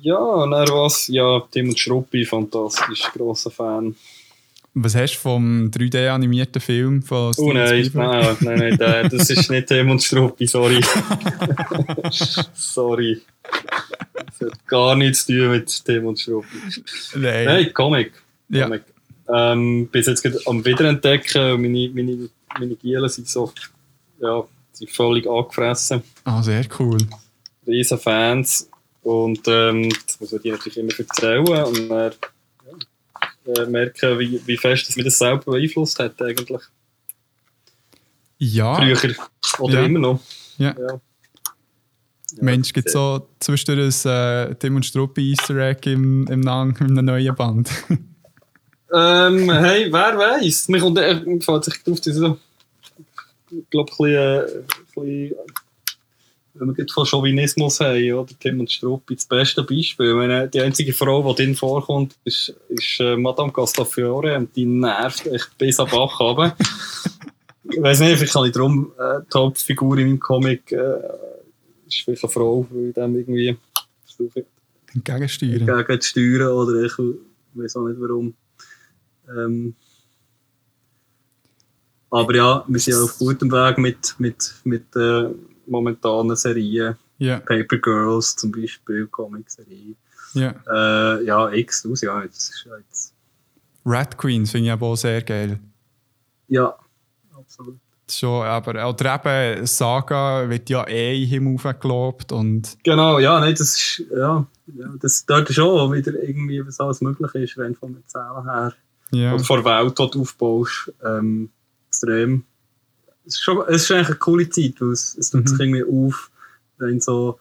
ja, 0.03 0.19
und 0.19 0.51
dann 0.51 0.69
was? 0.69 1.09
Ja, 1.09 1.41
Tim 1.51 1.71
und 1.71 1.79
Schruppi, 1.79 2.25
fantastisch, 2.25 3.03
grosser 3.13 3.51
Fan. 3.51 3.95
Was 4.75 4.95
hast 4.95 5.15
du 5.15 5.19
vom 5.19 5.71
3D-animierten 5.71 6.61
Film 6.61 7.03
von 7.03 7.33
Oh 7.37 7.53
nein, 7.53 7.91
nein, 7.95 8.37
nein, 8.41 8.77
nein, 8.79 9.09
das 9.11 9.31
ist 9.31 9.51
nicht 9.51 9.67
Tim 9.67 9.91
und 9.91 10.03
Struppi, 10.03 10.47
sorry. 10.47 10.81
sorry. 12.55 13.21
Das 13.43 14.49
hat 14.49 14.67
gar 14.67 14.95
nichts 14.95 15.27
zu 15.27 15.33
tun 15.33 15.51
mit 15.51 15.85
Tim 15.85 16.07
und 16.07 16.21
Struppi. 16.21 16.59
Nein. 17.17 17.45
Nein, 17.47 17.75
Comic. 17.75 18.13
Comic. 18.53 18.83
Ja. 19.29 19.53
Ähm, 19.53 19.89
bis 19.91 20.07
jetzt 20.07 20.47
am 20.47 20.65
Wiederentdecken, 20.65 21.61
meine, 21.61 21.91
meine, 21.93 22.29
meine 22.59 22.77
Gielen 22.77 23.09
sind 23.09 23.29
so, 23.29 23.53
ja, 24.21 24.45
sind 24.73 24.91
völlig 24.91 25.27
angefressen. 25.29 26.03
Ah, 26.25 26.43
sehr 26.43 26.67
cool. 26.79 26.99
Riesen 27.67 27.99
Fans. 27.99 28.71
Und 29.03 29.41
ähm, 29.47 29.91
das 30.07 30.21
muss 30.21 30.33
man 30.33 30.43
dir 30.43 30.53
natürlich 30.53 30.79
immer 30.79 30.93
erzählen. 30.99 31.65
Und 31.65 31.89
dann, 31.89 32.13
äh, 33.57 33.67
merken, 33.67 34.19
wie, 34.19 34.41
wie 34.45 34.57
fest 34.57 34.89
das 34.89 34.97
mich 34.97 35.05
das 35.05 35.19
selber 35.19 35.53
beeinflusst 35.53 35.99
hat 35.99 36.21
eigentlich. 36.21 36.63
Ja. 38.39 38.77
Früher 38.77 39.15
oder 39.59 39.75
ja. 39.75 39.85
immer 39.85 39.99
noch. 39.99 40.21
Ja. 40.59 40.75
ja. 40.79 41.01
Mensch, 42.41 42.73
gibt 42.73 42.89
es 42.89 42.93
so 42.93 43.27
zwischendurch 43.41 44.05
ein 44.05 44.51
äh, 44.51 44.55
Tim 44.57 44.77
und 44.77 44.85
Struppi 44.85 45.31
Easter 45.31 45.57
Egg 45.57 45.91
im, 45.91 46.27
im, 46.27 46.43
in 46.43 46.49
einem 46.49 47.05
neuen 47.05 47.35
Band? 47.35 47.71
ähm, 48.93 49.51
hey, 49.51 49.93
wer 49.93 50.19
weiß? 50.19 50.69
Mir 50.69 50.81
kommt, 50.81 50.99
äh, 50.99 51.21
fällt 51.41 51.65
sich 51.65 51.75
auf, 51.87 51.99
so, 52.03 52.39
ich 53.51 53.71
glaube, 53.71 53.91
ein 53.93 54.65
bisschen, 54.95 55.07
äh, 55.07 55.35
wenn 56.55 56.77
wir 56.77 56.87
von 56.89 57.07
Chauvinismus 57.07 57.81
haben, 57.81 58.13
oder? 58.13 58.33
Tim 58.39 58.61
und 58.61 58.71
Struppi, 58.71 59.15
das 59.15 59.27
beste 59.27 59.63
Beispiel. 59.63 60.15
Meine, 60.15 60.49
die 60.49 60.61
einzige 60.61 60.93
Frau, 60.93 61.33
die 61.33 61.45
drin 61.45 61.55
vorkommt, 61.55 62.17
ist, 62.25 62.55
ist 62.69 63.01
äh, 63.01 63.17
Madame 63.17 63.53
Castafiore 63.53 64.37
und 64.37 64.55
die 64.57 64.67
nervt 64.67 65.27
echt 65.27 65.57
bis 65.57 65.79
am 65.79 65.89
Bach 65.89 66.19
runter. 66.21 66.57
ich 67.71 67.81
weiß 67.81 68.01
nicht, 68.01 68.17
vielleicht 68.17 68.35
habe 68.35 68.47
ich 68.49 68.53
darum 68.53 68.93
äh, 68.99 69.21
die 69.33 69.39
Hauptfigur 69.39 69.99
in 69.99 70.09
meinem 70.09 70.21
Comic 70.21 70.73
äh, 70.73 70.99
ist 71.87 72.03
vielleicht 72.05 72.25
eine 72.25 72.33
Frau, 72.33 72.67
weil 72.71 72.93
dem 72.93 73.17
irgendwie 73.17 73.57
versuche 74.05 74.45
Gegensteuern. 75.05 75.87
Gegen 75.87 76.03
steuern 76.03 76.53
oder 76.53 76.83
ich 76.83 76.99
weiß 77.55 77.77
auch 77.77 77.89
nicht 77.89 78.01
warum. 78.01 78.35
Ähm, 79.29 79.75
aber 82.11 82.35
ja, 82.35 82.65
wir 82.67 82.81
sind 82.81 82.95
auf 82.95 83.19
gutem 83.19 83.51
Weg 83.53 83.79
mit, 83.79 84.15
mit, 84.19 84.55
mit 84.65 84.97
äh, 84.97 85.29
momentanen 85.67 86.37
Serien. 86.37 86.97
Yeah. 87.21 87.41
Paper 87.41 87.79
Girls 87.79 88.37
zum 88.37 88.53
Beispiel, 88.53 89.07
Comic-Serie. 89.09 89.95
Yeah. 90.35 90.55
Äh, 90.71 91.25
ja, 91.25 91.51
X, 91.51 91.85
aus, 91.85 92.01
ja, 92.01 92.23
jetzt 92.23 92.51
ist 92.51 92.69
jetzt. 92.79 93.15
Red 93.85 94.17
Queens 94.17 94.51
finde 94.51 94.67
ich 94.67 94.73
aber 94.73 94.87
auch 94.87 94.97
sehr 94.97 95.23
geil. 95.23 95.59
Ja, 96.47 96.77
absolut. 97.37 97.79
Schon, 98.11 98.47
aber 98.47 98.89
oder 98.89 99.21
eben 99.27 99.67
Saga 99.67 100.49
wird 100.49 100.71
ja 100.71 100.87
eh 100.87 101.23
im 101.23 101.29
Himmel 101.29 101.75
gelobt 101.75 102.33
und... 102.33 102.79
Genau, 102.83 103.19
ja, 103.19 103.39
nein, 103.41 103.55
das 103.55 103.77
ist, 103.77 104.05
ja, 104.11 104.47
ja 104.67 104.89
das 105.01 105.27
dort 105.27 105.59
auch 105.59 105.93
wieder 105.93 106.13
irgendwie, 106.15 106.65
was 106.67 106.81
alles 106.81 107.03
möglich 107.03 107.35
ist, 107.35 107.59
rein 107.59 107.75
vom 107.75 107.97
Erzählen 107.97 108.45
her. 108.45 108.73
Ja. 109.11 109.33
Und 109.33 109.47
vor 109.47 109.63
der 109.63 109.85
Welt, 109.85 109.99
die 109.99 110.11
du 110.11 110.21
aufbaust, 110.21 110.93
ähm, 111.05 111.51
extrem 111.89 112.45
es 113.29 113.35
ist, 113.35 113.43
schon, 113.43 113.63
es 113.69 113.83
ist 113.83 113.91
eigentlich 113.91 114.07
eine 114.09 114.17
coole 114.17 114.49
Zeit, 114.49 114.81
weil 114.81 114.93
es, 114.93 115.17
es 115.17 115.31
tut 115.31 115.43
mhm. 115.43 115.47
sich 115.47 115.61
irgendwie 115.61 115.85
auf, 115.85 116.31
wenn 116.79 117.01
so, 117.01 117.39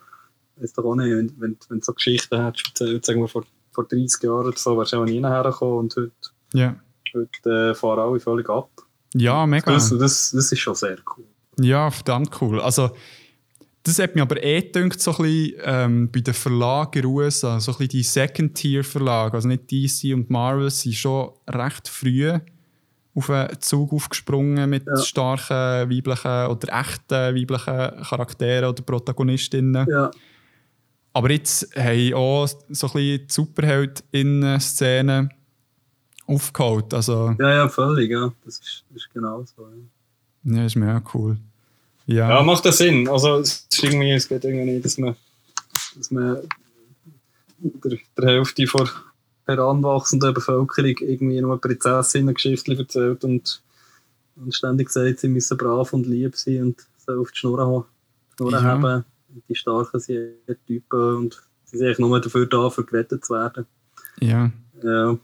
weiß 0.58 0.74
doch 0.74 0.84
auch 0.84 0.96
nicht, 0.96 1.10
wenn, 1.10 1.34
wenn, 1.40 1.58
wenn 1.70 1.80
du 1.80 1.86
so 1.86 1.94
Geschichten 1.94 2.44
hättest, 2.44 2.68
erzählt, 2.68 3.06
sagen 3.06 3.22
wir 3.22 3.28
vor, 3.28 3.46
vor 3.72 3.86
30 3.86 4.24
Jahren 4.24 4.48
oder 4.48 4.58
so, 4.58 4.78
wärst 4.78 4.94
du 4.94 4.98
auch 4.98 5.06
nie 5.06 5.22
hergekommen 5.22 5.80
und 5.80 5.96
heute, 5.96 6.12
ja. 6.54 6.76
heute 7.16 7.72
äh, 7.72 7.76
fahren 7.76 8.00
alle 8.00 8.20
völlig 8.20 8.50
ab. 8.50 8.70
Ja, 9.14 9.46
mega. 9.46 9.72
Das, 9.72 9.90
das, 9.90 10.32
das 10.32 10.52
ist 10.52 10.60
schon 10.60 10.76
sehr 10.76 10.98
cool. 11.16 11.26
Ja, 11.60 11.90
verdammt 11.90 12.42
cool. 12.42 12.60
Also, 12.60 12.92
das 13.88 14.00
hat 14.00 14.16
mich 14.16 14.22
aber 14.22 14.44
eh 14.44 14.62
gedacht, 14.62 15.00
so 15.00 15.12
ein 15.12 15.24
bisschen, 15.24 15.62
ähm, 15.64 16.12
bei 16.12 16.20
den 16.20 16.34
Verlagen 16.34 17.00
in 17.00 17.04
den 17.04 17.12
USA, 17.12 17.60
so 17.60 17.72
ein 17.72 17.78
bisschen 17.78 17.90
die 17.90 18.04
Second-Tier-Verlage, 18.04 19.36
also 19.36 19.48
nicht 19.48 19.72
DC 19.72 20.14
und 20.14 20.30
Marvel, 20.30 20.70
sind 20.70 20.96
schon 20.96 21.32
recht 21.48 21.88
früh 21.88 22.38
auf 23.16 23.30
einen 23.30 23.62
Zug 23.62 23.94
aufgesprungen 23.94 24.70
mit 24.70 24.86
ja. 24.86 24.98
starken 24.98 25.90
weiblichen 25.90 26.48
oder 26.48 26.80
echten 26.80 27.36
weiblichen 27.36 28.04
Charakteren 28.04 28.70
oder 28.70 28.84
Protagonistinnen. 28.84 29.88
Ja. 29.90 30.12
Aber 31.14 31.32
jetzt 31.32 31.76
haben 31.76 32.14
auch 32.14 32.46
so 32.46 32.58
ein 32.60 32.68
bisschen 32.68 32.94
die 32.94 33.26
Superheldinnen-Szene 33.28 35.30
aufgeholt. 36.28 36.94
Also, 36.94 37.36
ja, 37.40 37.56
ja, 37.56 37.70
völlig, 37.70 38.12
ja. 38.12 38.32
Das 38.44 38.60
ist, 38.60 38.84
das 38.90 38.98
ist 38.98 39.14
genau 39.14 39.44
so. 39.44 39.68
Ja. 40.44 40.58
ja, 40.58 40.66
ist 40.66 40.76
mega 40.76 41.02
cool. 41.14 41.38
Ja. 42.08 42.30
ja, 42.30 42.44
macht 42.44 42.66
das 42.66 42.78
Sinn. 42.78 43.08
Also, 43.08 43.38
es, 43.38 43.68
ist 43.70 43.84
irgendwie, 43.84 44.12
es 44.12 44.28
geht 44.28 44.44
irgendwie 44.44 44.72
nicht, 44.72 44.86
dass 44.86 44.98
man, 44.98 45.16
dass 45.96 46.10
man 46.10 46.38
der, 47.60 47.98
der 48.18 48.26
Hälfte 48.30 48.66
von 48.66 48.90
heranwachsenden 49.46 50.34
Bevölkerung 50.34 50.96
irgendwie 51.00 51.42
nur 51.42 51.60
Prinzessinnen-Geschichten 51.60 52.78
erzählt 52.78 53.24
und, 53.24 53.62
und 54.38 54.56
ständig 54.56 54.90
sagt, 54.90 55.20
sie 55.20 55.28
müssen 55.28 55.58
brav 55.58 55.94
und 55.94 56.08
lieb 56.08 56.36
sein 56.36 56.64
und 56.64 56.88
so 57.06 57.22
auf 57.22 57.32
die 57.32 57.40
Schnur, 57.40 57.60
haben, 57.60 57.86
Schnur 58.38 58.52
ja. 58.52 58.62
haben. 58.62 59.06
Die 59.50 59.56
Starken 59.56 60.00
sind 60.00 60.36
Typen 60.66 61.16
und 61.18 61.44
sie 61.66 61.78
sind 61.78 61.88
eigentlich 61.88 62.00
nur 62.00 62.22
dafür 62.22 62.46
da, 62.46 62.70
für 62.70 62.84
gerettet 62.86 63.26
zu 63.26 63.34
werden. 63.34 63.66
Ja. 64.20 64.52
Ja. 64.82 65.18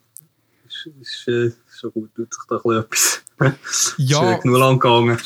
Ist, 0.68 0.90
ist, 1.02 1.28
ist 1.28 1.28
äh, 1.28 1.52
schon 1.80 1.92
gut, 1.92 2.16
tut 2.16 2.34
sich 2.34 2.44
da 2.50 2.58
ein 2.58 2.86
bisschen 2.90 3.24
etwas. 3.40 3.94
ja. 3.98 4.34
ist 4.36 4.42
genug 4.44 4.60
lang 4.60 4.80
gegangen. 4.80 5.18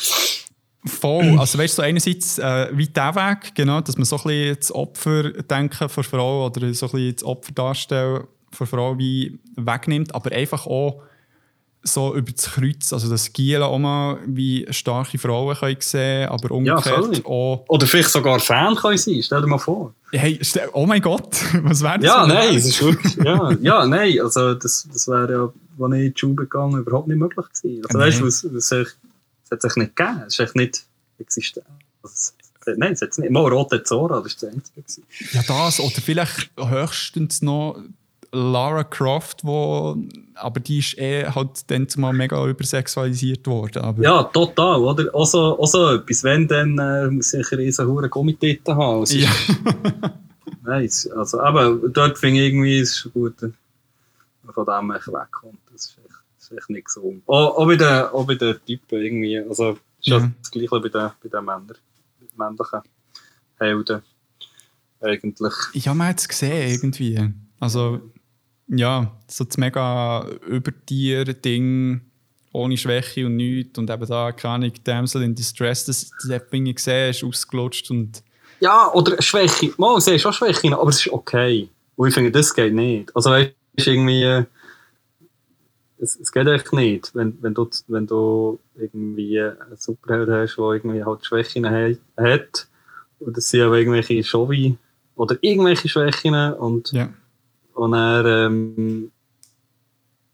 Voll. 0.84 1.24
Also 1.38 1.58
weißt 1.58 1.78
du, 1.78 1.82
so 1.82 1.82
einerseits 1.82 2.38
äh, 2.38 2.68
wie 2.72 2.86
der 2.86 3.14
Weg, 3.14 3.54
genau, 3.54 3.80
dass 3.80 3.96
man 3.96 4.04
so 4.04 4.16
ein 4.16 4.22
bisschen 4.22 4.56
das 4.56 4.72
Opfer 4.72 5.30
denken 5.42 5.88
von 5.88 6.04
Frau 6.04 6.46
oder 6.46 6.60
so 6.74 6.86
ein 6.86 6.92
bisschen 6.92 7.14
das 7.14 7.24
Opfer 7.24 7.52
darstellen 7.52 8.24
von 8.50 8.66
Frau 8.66 8.98
wie 8.98 9.38
wegnimmt, 9.56 10.14
aber 10.14 10.32
einfach 10.32 10.66
auch 10.66 11.02
so 11.82 12.14
über 12.14 12.32
das 12.32 12.50
Kreuz, 12.50 12.92
also 12.92 13.08
dass 13.08 13.32
Gielen 13.32 13.62
auch 13.62 13.78
mal 13.78 14.18
wie 14.26 14.66
starke 14.70 15.16
Frauen 15.16 15.54
können 15.54 15.76
sehen 15.80 16.28
aber 16.28 16.50
umgekehrt 16.50 17.18
ja, 17.18 17.24
auch... 17.24 17.64
Oder 17.68 17.86
vielleicht 17.86 18.10
sogar 18.10 18.40
Fan 18.40 18.74
können 18.74 18.98
sein, 18.98 19.22
stell 19.22 19.40
dir 19.40 19.46
mal 19.46 19.58
vor. 19.58 19.94
Hey, 20.10 20.40
oh 20.72 20.86
mein 20.86 21.00
Gott, 21.00 21.36
was 21.62 21.82
wäre 21.82 21.98
das? 21.98 22.04
Ja, 22.04 22.26
nein, 22.26 22.56
es 22.56 22.66
ist 22.66 22.82
wirklich, 22.82 23.16
ja, 23.16 23.52
ja, 23.60 23.86
nein, 23.86 24.20
also 24.20 24.54
das, 24.54 24.88
das 24.92 25.06
wäre 25.06 25.32
ja, 25.32 25.84
als 25.84 25.94
ich 25.94 26.00
in 26.00 26.12
die 26.12 26.18
Schule 26.18 26.34
gegangen 26.34 26.80
überhaupt 26.80 27.08
nicht 27.08 27.18
möglich 27.18 27.46
gewesen. 27.46 27.84
Also 27.86 27.98
weißt 27.98 28.20
du, 28.20 28.26
es, 28.26 28.44
es, 28.44 28.96
es, 29.48 29.50
hat 29.50 29.62
sich 29.62 29.76
nicht 29.76 29.96
gegeben, 29.96 30.24
es 30.26 30.34
ist 30.34 30.40
echt 30.40 30.56
nicht 30.56 30.84
existent. 31.18 31.66
Also, 32.02 32.32
Nein, 32.76 32.92
es 32.92 33.02
hat 33.02 33.16
nicht. 33.16 33.30
Mal 33.30 33.48
rote 33.48 33.82
Zora, 33.82 34.20
das 34.20 34.42
war 34.42 34.50
das 34.50 34.56
Einzige. 34.76 35.06
Ja, 35.32 35.42
das. 35.46 35.80
Oder 35.80 36.02
vielleicht 36.02 36.50
höchstens 36.58 37.40
noch 37.40 37.80
Lara 38.30 38.84
Croft, 38.84 39.42
wo, 39.44 39.96
aber 40.34 40.60
die 40.60 40.80
ist 40.80 40.98
eh 40.98 41.26
halt 41.26 41.70
dann 41.70 41.88
zumal 41.88 42.12
mega 42.12 42.46
übersexualisiert 42.46 43.46
worden. 43.46 43.82
Aber 43.82 44.02
ja, 44.02 44.22
total, 44.24 44.80
oder? 44.80 45.14
Auch 45.14 45.24
so, 45.24 45.58
auch 45.58 45.66
so 45.66 45.94
etwas, 45.94 46.22
wenn 46.24 46.46
dann 46.46 46.78
äh, 46.78 47.08
muss 47.08 47.32
ich 47.32 47.50
riesen 47.52 47.86
hure 47.86 48.08
Gummititten 48.08 48.76
haben. 48.76 49.00
Also, 49.00 49.16
ja. 49.16 49.30
nice. 50.62 51.10
Also, 51.10 51.40
aber 51.40 51.74
dort 51.88 52.18
finde 52.18 52.40
ich 52.40 52.48
irgendwie, 52.48 52.80
ist 52.80 53.06
es 53.06 53.12
gut, 53.12 53.40
wenn 53.40 53.54
man 54.42 54.54
von 54.54 54.66
dem 54.66 54.90
wegkommt. 54.90 55.58
Das 55.72 55.86
ist 55.86 55.96
echt 56.52 56.70
nicht 56.70 56.90
so. 56.90 57.14
Auch, 57.26 57.56
auch, 57.56 57.66
bei 57.66 57.76
den, 57.76 57.88
auch 57.88 58.26
bei 58.26 58.34
den 58.34 58.56
Typen 58.66 59.00
irgendwie, 59.00 59.38
also 59.38 59.78
ist 60.00 60.08
ja. 60.08 60.30
das 60.40 60.50
gleiche 60.50 60.80
bei 60.80 60.88
den, 60.88 61.10
bei 61.22 61.28
den 61.28 61.44
Männern, 61.44 61.74
männlichen 62.36 62.80
Helden. 63.58 64.02
Eigentlich. 65.00 65.54
Man 65.86 66.08
hat 66.08 66.18
es 66.18 66.28
gesehen, 66.28 66.70
irgendwie. 66.70 67.30
Also, 67.60 68.00
ja, 68.68 69.16
so 69.28 69.44
das 69.44 69.56
mega 69.56 70.26
Übertier-Ding 70.46 72.00
ohne 72.52 72.76
Schwäche 72.76 73.26
und 73.26 73.36
nichts 73.36 73.78
und 73.78 73.90
eben 73.90 74.06
da, 74.06 74.32
keine 74.32 74.54
Ahnung, 74.54 74.72
Damsel 74.84 75.22
in 75.22 75.34
Distress, 75.34 75.84
das, 75.84 76.10
das 76.26 76.42
ich 76.50 76.74
gesehen, 76.74 77.10
ist 77.10 77.24
ausgelutscht 77.24 77.90
und... 77.90 78.22
Ja, 78.60 78.92
oder 78.92 79.20
Schwäche, 79.22 79.72
mal, 79.76 80.00
sie 80.00 80.14
ist 80.14 80.22
schon 80.22 80.32
Schwäche, 80.32 80.76
aber 80.76 80.90
es 80.90 81.06
ist 81.06 81.12
okay. 81.12 81.68
Und 81.94 82.08
ich 82.08 82.14
finde, 82.14 82.32
das 82.32 82.52
geht 82.54 82.74
nicht. 82.74 83.14
Also 83.14 83.30
weißt 83.30 83.54
du, 83.76 83.90
irgendwie... 83.90 84.46
es, 86.00 86.18
es 86.18 86.32
geht 86.32 86.46
echt 86.46 86.72
nicht, 86.72 87.14
wenn, 87.14 87.36
wenn, 87.40 87.54
du, 87.54 87.68
wenn 87.88 88.06
du 88.06 88.58
irgendwie 88.76 89.40
einen 89.40 89.76
Superheld 89.76 90.28
hast, 90.28 90.56
der 90.56 90.64
irgendwie 90.64 91.04
halt 91.04 91.26
Schwächen 91.26 91.66
hat, 92.16 92.68
und 93.20 93.36
das 93.36 93.48
sind 93.48 93.62
aber 93.62 93.78
irgendwelche 93.78 94.22
Showy 94.22 94.76
oder 95.16 95.36
irgendwelche 95.40 95.88
Schwächen 95.88 96.34
und, 96.34 96.92
ja. 96.92 97.12
und 97.74 97.94
er, 97.94 98.46
ähm, 98.46 99.10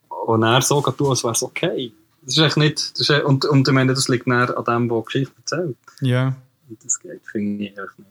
und 0.09 0.43
er 0.43 0.63
so 0.63 0.81
tun, 0.81 1.11
als 1.11 1.25
wäre 1.25 1.33
es 1.33 1.43
okay. 1.43 1.93
Das 2.23 2.37
ist 2.37 2.43
echt 2.43 2.57
nicht, 2.57 2.99
das 2.99 3.09
ist, 3.09 3.25
und, 3.25 3.45
und 3.45 3.67
ich 3.67 3.75
meine, 3.75 3.95
das 3.95 4.09
liegt 4.09 4.27
näher 4.27 4.57
an 4.57 4.65
dem, 4.65 4.91
was 4.91 5.07
Geschichte 5.07 5.35
erzählt. 5.39 5.77
Ja. 6.01 6.37
Und 6.69 6.85
das 6.85 6.99
geht, 6.99 7.21
finde 7.25 7.65
ich 7.65 7.71
echt 7.71 7.99
nicht. 7.99 8.11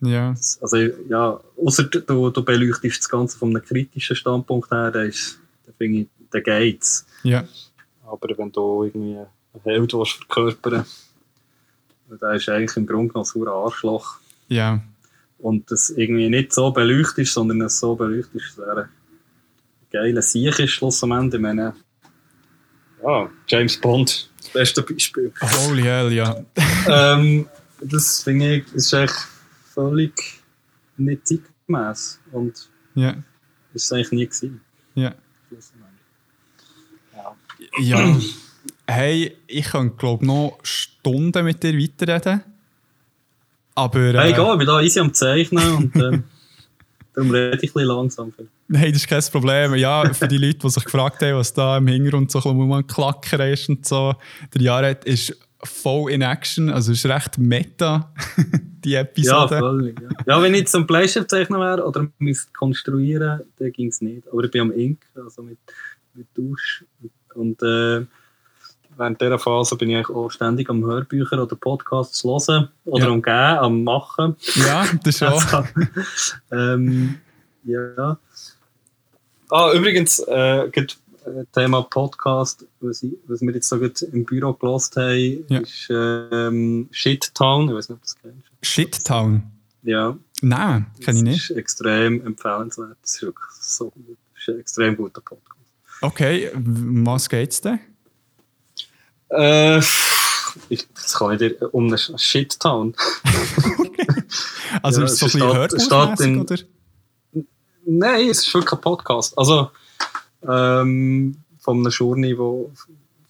Ja. 0.00 0.34
Also, 0.60 0.76
ja, 0.76 1.40
außer 1.56 1.84
du, 1.84 2.30
du 2.30 2.44
beleuchtest 2.44 3.00
das 3.00 3.08
Ganze 3.08 3.36
von 3.36 3.50
einem 3.50 3.64
kritischen 3.64 4.14
Standpunkt 4.14 4.70
her, 4.70 4.90
dann, 4.90 5.08
ist, 5.08 5.40
dann 5.66 5.74
finde 5.74 6.00
ich, 6.00 6.08
dann 6.30 6.42
geht's. 6.42 7.06
Ja. 7.22 7.44
Aber 8.06 8.28
wenn 8.36 8.52
du 8.52 8.84
irgendwie 8.84 9.16
einen 9.16 9.62
Held 9.64 9.92
willst 9.92 10.12
verkörpern 10.12 10.84
dann 12.16 12.36
ist 12.36 12.48
eigentlich 12.48 12.76
im 12.76 12.86
Grunde 12.86 13.12
genommen 13.12 13.28
ein 13.34 13.48
Arschloch. 13.48 14.18
Ja. 14.48 14.80
Und 15.38 15.70
das 15.70 15.90
irgendwie 15.90 16.28
nicht 16.28 16.52
so 16.52 16.70
beleuchtest, 16.70 17.32
sondern 17.32 17.60
es 17.62 17.78
so 17.78 17.94
beleuchtest, 17.94 18.58
dass 18.58 18.66
er 18.66 18.76
ein 18.78 18.88
geiler 19.92 20.22
Sieg 20.22 20.58
ist, 20.58 20.70
schlussendlich. 20.70 21.34
Ich 21.34 21.40
meine, 21.40 21.74
ja, 23.02 23.30
James 23.46 23.80
Bond, 23.80 24.30
das 24.38 24.48
beste 24.50 24.82
Beispiel. 24.82 25.32
Holy 25.40 25.82
hell, 25.82 26.12
ja. 26.12 26.44
ähm, 26.88 27.46
das 27.80 28.22
finde 28.22 28.56
ich, 28.56 28.74
ist 28.74 28.92
echt 28.92 29.14
völlig 29.72 30.42
nicht 30.96 31.28
zeitgemäß. 31.28 32.18
Und 32.32 32.68
ja. 32.94 33.10
ist 33.74 33.84
es 33.84 33.92
eigentlich 33.92 34.12
nie 34.12 34.26
gewesen. 34.26 34.60
Ja. 34.94 35.14
Ja. 37.78 38.16
Hey, 38.86 39.36
ich 39.46 39.66
kann 39.66 39.96
glaube 39.96 40.26
noch 40.26 40.58
Stunden 40.62 41.44
mit 41.44 41.62
dir 41.62 41.78
weiterreden. 41.78 42.42
Aber. 43.74 43.98
Äh, 43.98 44.18
hey, 44.18 44.32
egal, 44.32 44.52
ich 44.52 44.58
bin 44.58 44.66
da 44.66 44.80
easy 44.80 45.00
am 45.00 45.12
Zeichnen 45.14 45.72
und 45.72 45.96
ähm, 45.96 46.24
darum 47.14 47.30
rede 47.30 47.56
ich 47.56 47.70
ein 47.70 47.72
bisschen 47.74 47.88
langsam. 47.88 48.32
Nein, 48.66 48.92
das 48.92 49.02
ist 49.02 49.08
kein 49.08 49.22
Problem. 49.30 49.74
Ja, 49.76 50.12
für 50.12 50.28
die 50.28 50.38
Leute, 50.38 50.58
die 50.58 50.70
sich 50.70 50.84
gefragt 50.84 51.22
haben, 51.22 51.36
was 51.36 51.54
da 51.54 51.78
im 51.78 51.86
Hintergrund 51.86 52.30
so 52.30 52.40
ein 52.40 52.86
klackern 52.86 53.52
ist 53.52 53.68
und 53.68 53.86
so. 53.86 54.14
Der 54.54 54.60
Jared 54.60 55.04
ist 55.04 55.36
voll 55.62 56.12
in 56.12 56.22
Action, 56.22 56.70
also 56.70 56.92
ist 56.92 57.06
recht 57.06 57.38
meta, 57.38 58.12
die 58.84 58.94
Episode. 58.94 59.54
Ja, 59.54 59.60
völlig. 59.60 60.00
Ja, 60.00 60.08
ja 60.26 60.42
wenn 60.42 60.54
ich 60.54 60.60
jetzt 60.60 60.74
ein 60.74 60.86
Bleistift-Zeichner 60.86 61.58
wäre 61.58 61.84
oder 61.84 62.08
müsste 62.18 62.52
konstruieren, 62.52 63.42
dann 63.58 63.72
ging 63.72 63.88
es 63.88 64.00
nicht. 64.00 64.28
Aber 64.30 64.44
ich 64.44 64.50
bin 64.50 64.60
am 64.62 64.72
Ink, 64.72 65.00
also 65.14 65.42
mit, 65.42 65.58
mit 66.14 66.26
Dusch. 66.34 66.84
Und 67.34 67.62
äh, 67.62 68.04
während 68.96 69.20
dieser 69.20 69.38
Phase 69.38 69.76
bin 69.76 69.90
ich 69.90 70.08
auch 70.08 70.30
ständig 70.30 70.68
am 70.70 70.84
Hörbücher 70.84 71.42
oder 71.42 71.56
Podcasts 71.56 72.22
hören 72.24 72.68
oder 72.84 73.06
Ja. 73.06 73.12
am 73.12 73.22
Gehen, 73.22 73.34
am 73.34 73.84
Machen. 73.84 74.36
Ja, 74.56 74.86
das 75.04 75.18
schon. 75.18 75.28
Also, 75.28 75.64
ähm, 76.52 77.16
ja. 77.64 78.18
Ah, 79.50 79.72
übrigens, 79.72 80.18
äh, 80.20 80.66
äh, 80.66 80.86
Thema 81.54 81.82
Podcast, 81.82 82.66
was, 82.80 83.02
ich, 83.02 83.12
was 83.26 83.40
wir 83.40 83.52
jetzt 83.54 83.68
so 83.68 83.78
gut 83.78 84.02
im 84.02 84.24
Büro 84.24 84.52
gelost 84.54 84.96
haben, 84.96 85.44
Ja. 85.48 85.60
ist 85.60 85.88
ähm, 85.90 86.88
Shittown. 86.90 87.68
Ich 87.68 87.74
weiß 87.74 87.88
nicht, 87.88 87.96
ob 87.96 88.02
du 88.02 88.06
das 88.06 88.16
kennst. 88.20 88.46
Shittown. 88.62 89.42
Ja. 89.82 90.16
Nein, 90.42 90.86
kenne 91.02 91.18
ich 91.18 91.24
Das 91.24 91.34
nicht. 91.34 91.50
ist 91.50 91.56
extrem 91.56 92.24
empfehlenswert. 92.26 92.96
Das 93.02 93.14
ist 93.16 93.22
wirklich 93.22 93.44
so 93.60 93.90
gut. 93.90 94.16
Das 94.34 94.42
ist 94.42 94.48
ein 94.54 94.60
extrem 94.60 94.96
guter 94.96 95.20
Podcast. 95.20 95.57
Okay, 96.00 96.50
was 96.54 97.28
geht's 97.28 97.60
denn? 97.60 97.80
Äh, 99.30 99.80
kann 101.14 101.32
ich 101.32 101.38
dir 101.38 101.74
um 101.74 101.86
eine 101.88 101.98
Shittown. 101.98 102.94
Also 104.82 105.00
Ja, 105.00 105.06
ist 105.06 105.12
es 105.12 105.18
so 105.18 105.26
es 105.26 105.34
ein 105.34 105.40
bisschen 105.40 105.40
es 106.14 106.20
in- 106.20 106.40
oder? 106.40 106.56
Nein, 107.86 108.28
es 108.28 108.46
ist 108.46 108.54
wirklich 108.54 108.72
ein 108.72 108.80
Podcast. 108.80 109.36
Also, 109.38 109.70
ähm, 110.46 111.36
von 111.58 111.78
einem 111.78 111.90
Journey 111.90 112.36
wo, 112.38 112.70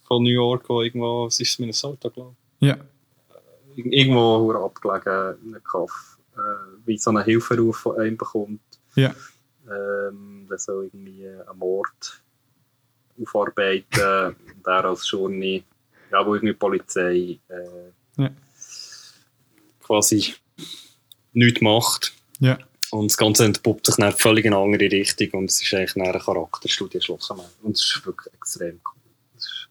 von 0.07 0.23
New 0.23 0.31
York, 0.31 0.69
wo 0.69 0.83
irgendwo, 0.83 1.27
was 1.27 1.39
ist 1.41 1.51
es, 1.53 1.59
Minnesota, 1.59 2.09
glaube 2.09 2.35
Ja. 2.61 2.77
ich, 3.77 3.85
Ir- 3.85 3.93
irgendwo 3.93 4.53
abgelegen 4.53 5.37
in 5.45 5.55
einem 5.55 5.64
Kaff, 5.64 6.19
äh, 6.37 6.41
wie 6.87 6.99
so 6.99 7.11
einen 7.11 7.25
Hilferuf 7.25 7.77
von 7.79 7.99
einem 8.01 8.16
bekommt. 8.16 8.61
Ja. 8.95 9.14
Ähm, 9.71 10.47
soll 10.57 10.87
irgendwie 10.87 11.27
einen 11.29 11.59
Mord 11.59 12.21
aufarbeiten 13.23 14.37
und 14.57 14.66
er 14.66 14.85
als 14.85 15.11
Journey, 15.11 15.62
ja, 16.11 16.25
wo 16.27 16.35
irgendwie 16.35 16.53
die 16.55 16.59
Polizei 16.59 17.39
äh, 17.49 18.23
Ja. 18.23 18.31
quasi 19.83 20.35
nichts 21.33 21.61
macht. 21.61 22.12
Ja. 22.41 22.59
Und 22.91 23.11
das 23.11 23.16
Ganze 23.19 23.45
entpuppt 23.45 23.87
sich 23.87 23.97
dann 23.97 24.12
völlig 24.12 24.45
in 24.47 24.55
eine 24.55 24.62
andere 24.62 24.91
Richtung 24.91 25.29
und 25.41 25.51
es 25.51 25.61
ist 25.62 25.75
eigentlich 25.75 25.97
eine 25.97 26.19
Charakterstudie 26.19 27.01
schlussendlich. 27.01 27.49
Und 27.62 27.73
es 27.77 27.83
ist 27.85 28.07
wirklich 28.07 28.33
extrem 28.35 28.81
cool. 28.87 29.03
Ist 29.37 29.69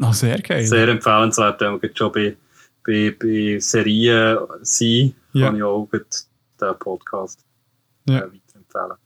Ah, 0.00 0.12
sehr 0.12 0.40
geil. 0.42 0.64
sehr 0.66 0.88
empfehlenswert, 0.88 1.60
wenn 1.60 1.72
man 1.72 1.90
schon 1.96 2.12
bei, 2.12 2.36
bei, 2.84 3.14
bei 3.18 3.58
Serien 3.58 4.38
sein, 4.62 5.14
Ja. 5.32 5.46
kann 5.46 5.56
ich 5.56 5.62
auch 5.62 5.88
den 5.90 6.78
Podcast 6.78 7.40
Ja. 8.08 8.18
äh, 8.18 8.22
weiterempfehlen. 8.32 8.98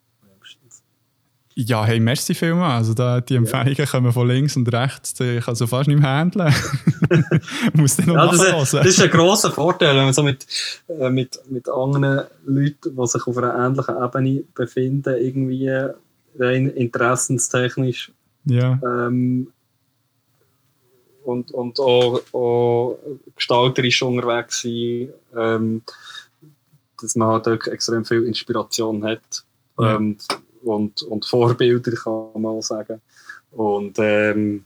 Ja, 1.59 1.87
hey, 1.87 2.01
merci 2.01 2.35
vielmals. 2.35 2.75
Also 2.75 2.93
da, 2.93 3.23
die 3.23 3.35
Empfehlungen 3.35 3.87
kommen 3.87 4.13
von 4.13 4.29
links 4.29 4.57
und 4.57 4.71
rechts. 4.71 5.19
Ich 5.19 5.43
kann 5.43 5.55
so 5.55 5.67
fast 5.67 5.89
nicht 5.89 5.99
mehr 5.99 6.11
handeln. 6.11 6.55
Muss 7.73 7.97
dann 7.97 8.09
noch 8.09 8.17
Ja, 8.17 8.27
das, 8.27 8.43
ist, 8.43 8.75
das 8.75 8.87
ist 8.87 9.01
ein 9.01 9.11
grosser 9.11 9.51
Vorteil, 9.51 9.97
wenn 9.97 10.05
man 10.05 10.13
so 10.13 10.23
mit, 10.23 10.47
äh, 10.89 11.09
mit, 11.09 11.41
mit 11.49 11.67
anderen 11.71 12.27
Leuten, 12.45 12.95
die 12.95 13.07
sich 13.07 13.27
auf 13.27 13.39
einer 13.39 13.55
ähnlichen 13.55 13.97
Ebene 13.97 14.45
befinden, 14.55 15.17
irgendwie 15.17 15.71
rein 16.39 16.69
interessenstechnisch 16.69 18.13
Ja, 18.45 18.79
ähm, 18.85 19.51
und, 21.25 21.53
und 21.53 21.81
auch, 21.81 22.21
auch 22.35 22.99
gestalterisch 23.35 24.03
unterwegs 24.03 24.61
sein, 24.61 25.09
ähm, 25.35 25.83
dass 27.01 27.17
man 27.17 27.29
halt 27.29 27.67
extrem 27.67 28.05
viel 28.05 28.25
Inspiration 28.25 29.03
hat 29.05 29.45
Ja. 29.79 29.97
ähm, 29.97 30.19
und, 30.63 31.03
und 31.03 31.25
Vorbilder, 31.25 31.93
kann 31.93 32.31
man 32.35 32.47
auch 32.47 32.63
sagen. 32.63 33.01
Und 33.53 33.97
ähm, 33.99 34.65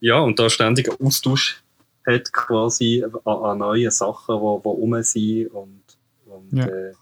ja, 0.00 0.18
und 0.20 0.38
da 0.38 0.48
ständig 0.50 0.88
Austausch 1.00 1.62
hat 2.06 2.32
quasi 2.32 3.04
an, 3.24 3.34
an 3.36 3.58
neuen 3.58 3.90
Sachen, 3.90 4.36
die 4.36 4.40
wo, 4.40 4.60
wo 4.62 4.70
rum 4.72 5.02
sind 5.02 5.48
und, 5.48 5.82
und 6.26 6.52
Ja. 6.52 6.66
äh, 6.66 6.92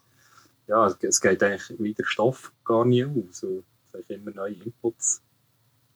ja, 0.67 0.87
es- 1.01 1.21
geht 1.21 1.43
eigentlich 1.43 1.79
wie 1.79 1.93
der 1.93 2.05
Stoff 2.05 2.51
gar 2.65 2.85
nie 2.87 3.05
aus. 3.05 3.43
Es 3.93 4.07
sind 4.09 4.27
immer 4.27 4.31
neue 4.31 4.55
Inputs 4.55 5.21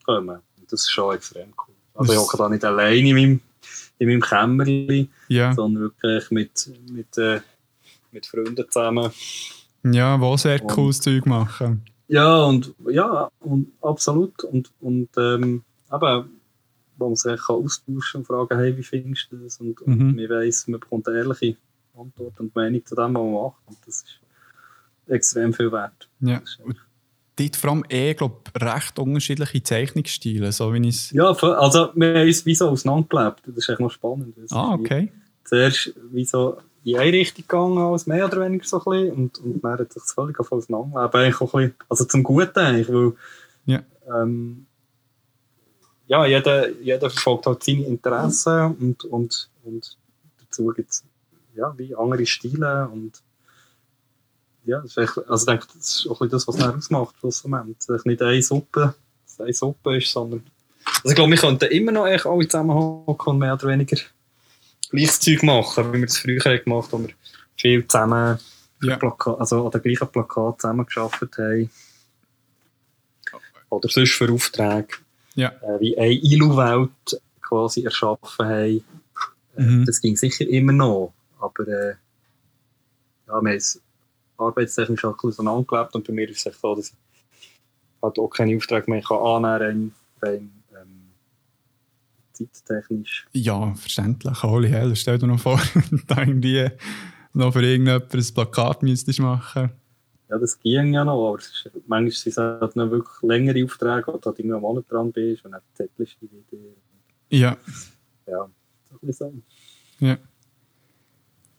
kommen. 0.05 0.39
Und 0.57 0.71
das 0.71 0.81
ist 0.81 0.91
schon 0.91 1.15
extrem 1.15 1.53
cool. 1.67 1.73
Also 1.95 2.13
ich 2.13 2.19
hocke 2.19 2.37
da 2.37 2.47
nicht 2.49 2.63
allein 2.63 3.05
in 3.05 3.15
meinem, 3.15 3.41
in 3.97 4.07
meinem 4.07 4.21
Kämmerli, 4.21 5.09
ja. 5.27 5.53
sondern 5.53 5.83
wirklich 5.83 6.29
mit, 6.31 6.71
mit, 6.91 7.17
äh, 7.17 7.41
mit 8.11 8.25
Freunden 8.27 8.65
zusammen. 8.69 9.11
Ja, 9.93 10.19
wo 10.19 10.37
sehr 10.37 10.59
cooles 10.59 11.01
Zeug 11.01 11.25
machen. 11.25 11.83
Ja, 12.07 12.43
und 12.45 12.73
ja, 12.89 13.29
und 13.39 13.71
absolut. 13.81 14.43
Und, 14.43 14.71
und 14.79 15.09
ähm, 15.17 15.63
eben, 15.93 16.29
wo 16.97 17.07
man 17.07 17.15
sich 17.15 17.39
kann 17.39 17.55
austauschen 17.57 18.21
und 18.21 18.25
fragen, 18.25 18.57
hey, 18.57 18.75
wie 18.75 18.83
findest 18.83 19.31
du 19.31 19.37
das? 19.37 19.57
Und, 19.59 19.79
und 19.81 19.97
Mhm. 19.97 20.15
man 20.15 20.29
weiss, 20.29 20.67
man 20.67 20.79
bekommt 20.79 21.07
eine 21.07 21.19
ehrliche 21.19 21.55
Antwort 21.97 22.39
und 22.39 22.55
Meinung 22.55 22.85
zu 22.85 22.95
dem, 22.95 23.13
was 23.13 23.23
man 23.23 23.33
macht. 23.33 23.57
Und 23.67 23.77
das 23.85 23.95
ist 24.01 24.19
extrem 25.07 25.53
viel 25.53 25.71
wert. 25.71 26.09
Ja. 26.21 26.41
Und 26.63 26.77
dort 27.35 27.55
vor 27.55 27.69
allem 27.71 27.83
eh, 27.89 28.13
glaub, 28.13 28.49
recht 28.59 28.99
unterschiedliche 28.99 29.63
Zeichnungsstile, 29.63 30.51
so 30.51 30.73
wie 30.73 30.87
ich. 30.87 31.11
Ja, 31.11 31.31
also 31.31 31.89
wir 31.95 32.13
haben 32.15 32.27
uns 32.27 32.45
wie 32.45 32.55
so 32.55 32.69
auseinandergelebt. 32.69 33.43
Das 33.45 33.57
ist 33.57 33.69
echt 33.69 33.79
noch 33.79 33.91
spannend. 33.91 34.35
Ah, 34.51 34.73
okay. 34.73 35.11
Zuerst 35.43 35.93
wie 36.11 36.25
so 36.25 36.57
in 36.93 36.99
eine 36.99 37.13
Richtung 37.13 37.43
gegangen, 37.47 37.77
als 37.77 38.07
mehr 38.07 38.25
oder 38.25 38.41
weniger 38.41 38.65
so 38.65 38.77
ein 38.77 38.83
bisschen. 38.83 39.11
Und, 39.15 39.37
und 39.39 39.63
dann 39.63 39.79
hat 39.79 39.93
sich 39.93 40.01
das 40.01 40.13
völlig 40.13 40.39
auf 40.39 40.51
auseinanderleben. 40.51 41.21
Eigentlich 41.21 41.41
auch 41.41 41.53
ein 41.53 41.61
bisschen, 41.69 41.75
also 41.89 42.05
zum 42.05 42.23
Guten 42.23 42.59
eigentlich, 42.59 42.89
weil 42.89 43.13
Ja. 43.65 43.83
ähm, 44.07 44.65
ja, 46.07 46.25
jeder, 46.25 46.69
jeder 46.69 47.09
verfolgt 47.09 47.45
halt 47.45 47.63
seine 47.63 47.85
Interessen 47.85 48.75
und, 48.79 49.05
und, 49.05 49.49
und 49.63 49.97
dazu 50.39 50.67
gibt 50.75 50.89
es 50.89 51.03
ja, 51.55 51.71
wie 51.77 51.95
andere 51.95 52.25
Stile 52.25 52.89
und 52.91 53.21
ja, 54.65 54.79
das 54.79 54.97
ist 54.97 55.17
also 55.29 55.43
ich 55.43 55.45
denke, 55.45 55.67
das 55.75 55.87
ist 55.87 56.07
auch 56.09 56.19
ein 56.21 56.29
bisschen 56.29 56.31
das, 56.31 56.47
was 56.47 56.55
dann 56.57 56.77
ausmacht, 56.77 57.15
schlussendlich. 57.19 57.77
Dass 57.87 58.05
nicht 58.05 58.21
eine 58.21 58.41
Suppe, 58.41 58.95
eine 59.37 59.53
Suppe 59.53 59.97
ist, 59.97 60.11
sondern 60.11 60.43
also 60.85 61.09
ich 61.09 61.15
glaube, 61.15 61.31
wir 61.31 61.37
könnten 61.37 61.65
immer 61.71 61.91
noch 61.91 62.07
echt 62.07 62.25
alle 62.25 62.47
zusammenhocken 62.47 63.33
und 63.33 63.39
mehr 63.39 63.53
oder 63.53 63.67
weniger 63.67 63.97
gleiches 64.89 65.19
Zeug 65.19 65.43
machen, 65.43 65.93
wie 65.93 65.99
wir 65.99 66.05
es 66.05 66.17
früher 66.17 66.57
gemacht 66.57 66.91
haben, 66.91 67.03
wo 67.03 67.07
wir 67.07 67.15
viel 67.55 67.87
zusammen 67.87 68.39
Ja. 68.81 68.95
Plaka 68.97 69.33
also 69.33 69.65
an 69.65 69.71
den 69.71 69.81
gleichen 69.81 70.07
Plakat 70.07 70.61
zusammengearbeitet 70.61 71.37
haben. 71.37 71.69
oder 73.69 73.89
sonst 73.89 74.13
für 74.13 74.31
Aufträge, 74.31 74.95
ja. 75.35 75.49
äh, 75.49 75.79
wie 75.79 75.97
eine 75.97 76.13
ILU-Welt 76.13 77.21
quasi 77.41 77.83
erschaffen 77.83 78.45
haben. 78.45 78.83
Äh, 79.57 79.61
mhm. 79.61 79.85
Das 79.85 80.01
ging 80.01 80.15
sicher 80.15 80.47
immer 80.47 80.71
noch, 80.71 81.13
aber 81.39 81.67
äh, 81.67 81.89
ja, 81.89 81.95
wir 83.27 83.33
haben 83.35 83.47
es 83.47 83.81
arbeitstechnisch 84.37 85.05
auch 85.05 85.11
ein 85.11 85.15
bisschen 85.15 85.47
auseinandergelebt 85.47 85.95
und 85.95 86.07
bei 86.07 86.13
mir 86.13 86.29
ist 86.29 86.47
es 86.47 86.59
so, 86.59 86.75
dass 86.75 86.89
ich 86.89 86.95
halt 88.01 88.17
auch 88.17 88.29
keine 88.29 88.55
Aufträge 88.55 88.89
mehr 88.89 89.11
annehmen 89.11 89.93
kann, 90.19 90.29
rein, 90.29 90.58
zeittechnisch. 92.51 93.27
Ja, 93.33 93.73
verständlich. 93.75 94.43
Holy 94.43 94.69
hell, 94.69 94.95
stell 94.95 95.17
dir 95.17 95.27
noch 95.27 95.39
vor, 95.39 95.59
da 96.07 96.19
irgendwie 96.19 96.69
noch 97.33 97.53
für 97.53 97.61
irgendjemand 97.61 98.13
ein 98.13 98.33
Plakat 98.33 98.83
müsstest 98.83 99.19
machen 99.19 99.71
Ja, 100.29 100.37
das 100.37 100.59
ging 100.59 100.93
ja 100.93 101.03
noch, 101.03 101.29
aber 101.29 101.39
ist, 101.39 101.69
manchmal 101.87 102.11
sind 102.11 102.31
es 102.31 102.37
halt 102.37 102.75
noch 102.75 102.91
wirklich 102.91 103.21
längere 103.21 103.63
Aufträge, 103.63 104.07
wo 104.07 104.17
du 104.17 104.25
halt 104.25 104.39
irgendwie 104.39 104.53
einen 104.53 104.61
Monat 104.61 104.85
dran 104.89 105.11
bist 105.11 105.45
und 105.45 105.51
dann 105.51 105.61
zettelst 105.73 106.17
du 106.21 106.27
wieder. 106.51 106.59
Ja. 107.29 107.57
Ja, 108.27 108.49
so. 109.09 109.33
Ja. 109.99 110.17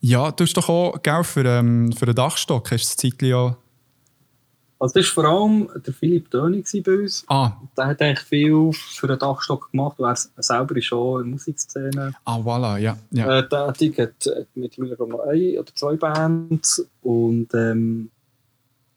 Ja, 0.02 0.32
du 0.32 0.44
hast 0.44 0.56
doch 0.56 0.68
auch 0.68 1.02
Geld 1.02 1.26
für, 1.26 1.44
ähm, 1.44 1.92
für 1.92 2.06
einen 2.06 2.14
Dachstock, 2.14 2.70
hast 2.70 2.84
du 2.84 2.86
das 2.86 2.96
Zeitchen 2.96 3.28
ja... 3.28 3.56
Also 4.80 4.98
das 4.98 5.14
war 5.14 5.24
vor 5.24 5.30
allem 5.30 5.68
der 5.86 5.92
Philipp 5.92 6.30
Dönig 6.30 6.66
bei 6.84 6.92
uns. 6.96 7.22
Ah. 7.28 7.52
Der 7.76 7.86
hat 7.86 8.00
eigentlich 8.00 8.26
viel 8.26 8.72
für 8.72 9.06
den 9.06 9.18
Dachstock 9.18 9.70
gemacht, 9.70 9.98
er 10.00 10.16
selber 10.42 10.74
ist 10.74 10.86
schon 10.86 11.20
in 11.20 11.26
der 11.26 11.32
Musikszene. 11.32 12.14
Ah, 12.24 12.38
voilà, 12.38 12.78
ja. 12.78 12.96
ja. 13.10 13.40
Äh, 13.40 13.48
tätig, 13.48 13.98
hat, 13.98 14.14
hat 14.24 14.46
mittlerweile 14.54 14.96
noch 15.06 15.20
ein 15.20 15.58
oder 15.58 15.74
zwei 15.74 15.96
Bands 15.96 16.82
und, 17.02 17.52
ähm, 17.52 18.10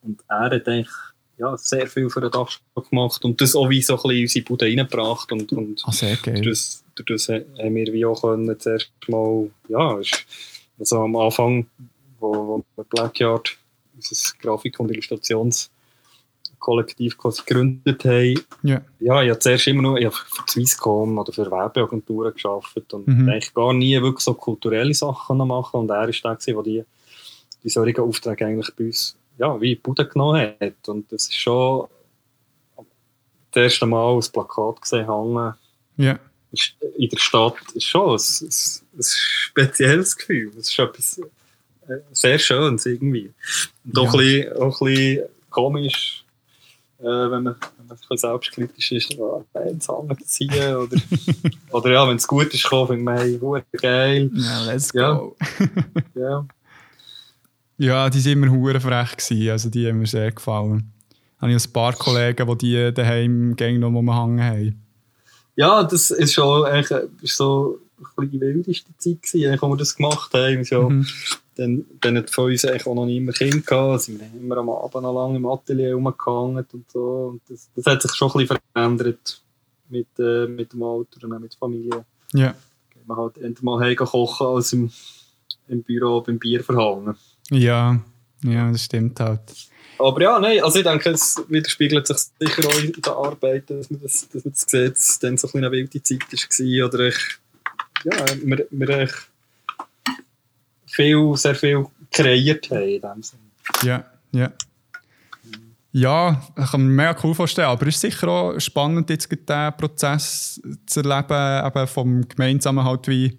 und 0.04 0.22
er 0.30 0.40
hat 0.40 0.68
eigentlich 0.70 0.90
ja, 1.38 1.58
sehr 1.58 1.88
viel 1.88 2.10
für 2.10 2.22
den 2.22 2.32
Dachstock 2.32 2.90
gemacht 2.90 3.26
und 3.26 3.42
das 3.42 3.54
auch 3.54 3.70
wie 3.70 3.82
so 3.82 3.96
ein 3.96 3.98
bisschen 3.98 4.16
in 4.16 4.22
unsere 4.24 4.46
Bude 4.46 4.66
reingebracht 4.66 5.32
und, 5.34 5.52
und 5.52 5.82
ah, 5.84 5.92
sehr 5.92 6.16
geil. 6.16 6.42
Durch 6.42 6.60
das, 6.60 6.84
durch 6.96 7.26
das 7.26 7.28
haben 7.28 7.76
wir 7.76 7.92
wie 7.92 8.06
auch 8.06 8.22
können, 8.22 8.58
zuerst 8.58 8.90
mal, 9.08 9.50
ja, 9.68 10.00
also 10.80 11.02
am 11.02 11.16
Anfang, 11.18 11.68
wo, 12.22 12.64
wo 12.78 12.84
Blackyard, 12.84 13.58
unser 13.96 14.34
Grafik- 14.40 14.80
und 14.80 14.92
Illustrationskollektiv 16.64 17.18
quasi 17.18 17.42
gegründet 17.46 18.06
haben, 18.06 18.40
yeah. 18.64 18.82
ja, 19.00 19.22
ich 19.24 19.30
habe 19.30 19.40
zuerst 19.40 19.68
immer 19.68 19.82
nur 19.82 19.98
für 19.98 20.44
Swisscom 20.50 21.18
oder 21.18 21.34
für 21.34 21.50
Werbeagenturen 21.50 22.34
gearbeitet 22.34 22.94
und 22.94 23.08
mhm. 23.08 23.30
eigentlich 23.30 23.54
gar 23.54 23.74
nie 23.74 24.02
wirklich 24.02 24.24
so 24.24 24.34
kulturelle 24.34 24.94
Sachen 24.94 25.38
machen 25.38 25.82
und 25.82 25.90
er 25.90 26.08
war 26.08 26.08
der, 26.08 26.36
der 26.36 26.64
die, 26.64 26.84
die 27.64 27.70
solchen 27.70 28.02
Aufträge 28.02 28.46
eigentlich 28.46 28.74
bei 28.76 28.86
uns 28.86 29.18
ja, 29.38 29.60
wie 29.60 29.76
Bude 29.76 30.08
genommen 30.08 30.54
hat 30.60 30.88
und 30.88 31.12
das 31.12 31.24
ist 31.24 31.36
schon 31.36 31.88
das 33.52 33.64
erste 33.64 33.86
Mal 33.86 34.16
ein 34.16 34.32
Plakat 34.32 34.82
gesehen 34.82 35.08
hängen. 35.08 35.54
Yeah 35.98 36.20
in 36.98 37.10
der 37.10 37.18
Stadt 37.18 37.56
ist 37.74 37.86
schon 37.86 38.12
ein, 38.12 38.20
ein, 38.20 39.00
ein 39.00 39.04
spezielles 39.04 40.16
Gefühl. 40.16 40.52
Es 40.60 40.70
ist 40.70 40.80
etwas 40.80 41.18
äh, 41.88 42.00
sehr 42.12 42.40
Schönes 42.40 42.86
irgendwie. 42.86 43.32
Und 43.86 43.98
auch, 43.98 44.04
ja. 44.04 44.12
ein, 44.12 44.18
bisschen, 44.18 44.58
auch 44.58 44.82
ein 44.82 44.94
bisschen 44.94 45.26
komisch, 45.50 46.23
äh, 47.04 47.32
wenn, 47.32 47.44
man, 47.44 47.56
wenn 47.78 47.88
man 47.88 47.98
bisschen 47.98 48.18
selbstkritisch 48.18 48.92
ist, 48.94 49.18
ins 49.68 49.88
Hängen 49.88 50.18
ziehen. 50.26 50.76
Oder, 50.76 50.98
oder 51.72 51.92
ja, 51.92 52.08
wenn 52.08 52.16
es 52.16 52.28
gut 52.28 52.54
ist, 52.54 52.66
finde 52.88 53.14
ich, 53.14 53.20
hey, 53.20 53.40
geil. 53.82 54.32
Ja, 54.34 54.64
let's 54.64 54.92
go. 54.92 55.36
Ja. 56.16 56.46
ja. 57.78 58.10
die 58.10 58.26
waren 58.26 58.32
immer 58.32 58.50
hure 58.50 58.80
frech. 58.80 59.18
Gewesen. 59.18 59.50
Also 59.52 59.70
die 59.70 59.88
haben 59.88 60.00
mir 60.00 60.08
sehr 60.08 60.32
gefallen. 60.32 60.92
Ich 61.12 61.42
habe 61.42 61.52
ein 61.52 61.74
paar 61.74 61.94
Kollegen, 61.94 62.48
die 62.48 62.58
die 62.58 62.94
daheim 62.94 63.56
gegen 63.56 63.82
noch 63.82 63.92
hängen 63.92 64.44
haben 64.44 64.84
ja, 65.56 65.84
das 65.84 66.12
ist 66.12 66.34
schon 66.34 66.66
eigentlich, 66.66 67.10
ist 67.22 67.38
so 67.38 67.80
ein 68.18 68.30
die 68.30 68.42
wildeste 68.42 68.92
Zeit 68.98 69.22
gewesen, 69.22 69.52
als 69.52 69.62
wir 69.62 69.78
das 69.78 69.96
gemacht 69.96 70.34
haben. 70.34 70.64
So, 70.64 70.90
mhm. 70.90 71.08
Dann, 71.56 71.86
dann 72.02 72.18
hat 72.18 72.30
von 72.30 72.46
uns 72.46 72.66
eigentlich 72.66 72.88
auch 72.88 72.96
noch 72.96 73.06
niemand 73.06 73.38
Kind 73.38 73.66
gehabt, 73.66 74.02
sind 74.02 74.20
wir 74.20 74.28
immer 74.42 74.58
am 74.58 74.70
Abend 74.70 75.04
noch 75.04 75.14
lange 75.14 75.38
im 75.38 75.46
Atelier 75.46 75.94
rumgehangen 75.94 76.66
und 76.74 76.92
so. 76.92 77.32
Und 77.32 77.42
das, 77.48 77.70
das 77.76 77.86
hat 77.86 78.02
sich 78.02 78.14
schon 78.16 78.32
ein 78.32 78.40
bisschen 78.40 78.58
verändert 78.74 79.42
mit, 79.90 80.08
äh, 80.20 80.48
mit 80.48 80.74
dem 80.74 80.84
Alter 80.84 81.24
und 81.24 81.34
auch 81.34 81.40
mit 81.40 81.54
der 81.54 81.60
Familie. 81.60 82.06
Ja. 82.34 82.56
Man 83.06 83.18
halt 83.18 83.38
entweder 83.38 83.64
mal 83.64 83.96
kochen 83.96 84.48
als 84.48 84.74
im, 84.74 84.92
im 85.68 85.84
Büro 85.84 86.22
beim 86.22 86.40
Bier 86.40 86.64
verhangen. 86.64 87.16
Ja, 87.52 88.00
ja, 88.44 88.72
das 88.72 88.86
stimmt 88.86 89.20
halt. 89.20 89.42
Aber 90.00 90.22
ja, 90.22 90.40
nein, 90.40 90.62
also 90.64 90.80
ich 90.80 90.86
denke, 90.86 91.12
es 91.12 91.42
widerspiegelt 91.48 92.08
sich 92.08 92.18
sicher 92.40 92.68
auch 92.68 92.80
in 92.80 92.94
der 92.94 93.14
Arbeit, 93.14 93.70
dass 93.70 93.90
man 93.90 94.02
das, 94.02 94.28
dass 94.30 94.44
man 94.44 94.54
das 94.54 94.62
sieht, 94.62 94.92
dass 94.92 95.10
es 95.10 95.20
dann 95.20 95.38
so 95.38 95.50
eine 95.54 95.72
wilde 95.72 96.02
Zeit 96.02 96.22
war. 96.32 96.88
Oder 96.88 97.08
ich, 97.08 97.18
ja, 98.04 98.26
wir, 98.44 98.68
wir 98.70 99.08
viel, 100.94 101.36
sehr 101.36 101.56
viel 101.56 101.86
kreiert 102.12 102.70
haben 102.70 102.88
in 102.88 103.02
dem 103.02 103.24
Sinne. 103.24 103.42
Ja, 103.84 104.06
ja. 104.32 104.52
Ja, 105.96 106.42
ich 106.58 106.72
kann 106.72 106.82
mir 106.88 106.92
mega 106.92 107.16
cool 107.24 107.36
vorstellen, 107.36 107.68
aber 107.68 107.86
es 107.86 107.96
ist 107.96 108.02
sicher 108.02 108.28
auch 108.28 108.60
spannend, 108.60 109.12
jetzt 109.12 109.32
diesen 109.32 109.78
Prozess 109.78 110.60
zu 110.88 111.02
erleben, 111.02 111.68
eben 111.68 111.88
vom 111.88 112.28
gemeinsamen 112.28 112.84
halt 112.84 113.08
wie 113.08 113.38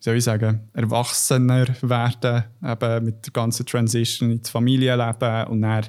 soll 0.00 0.16
ich 0.16 0.24
sagen, 0.24 0.68
erwachsener 0.72 1.66
werden, 1.82 2.44
eben 2.64 3.04
mit 3.04 3.26
der 3.26 3.32
ganzen 3.32 3.66
Transition 3.66 4.32
ins 4.32 4.50
Familienleben 4.50 5.46
und 5.48 5.62
dann, 5.62 5.86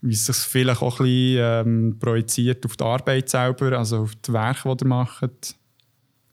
wie 0.00 0.14
es 0.14 0.24
sich 0.24 0.36
vielleicht 0.36 0.80
auch 0.80 1.00
ein 1.00 1.04
bisschen 1.04 1.66
ähm, 1.66 1.96
projiziert 1.98 2.64
auf 2.64 2.76
die 2.76 2.84
Arbeit 2.84 3.28
selber, 3.28 3.76
also 3.76 4.02
auf 4.02 4.14
die 4.14 4.32
Werke, 4.32 4.74
die 4.74 4.84
ihr 4.84 4.88
macht, 4.88 5.56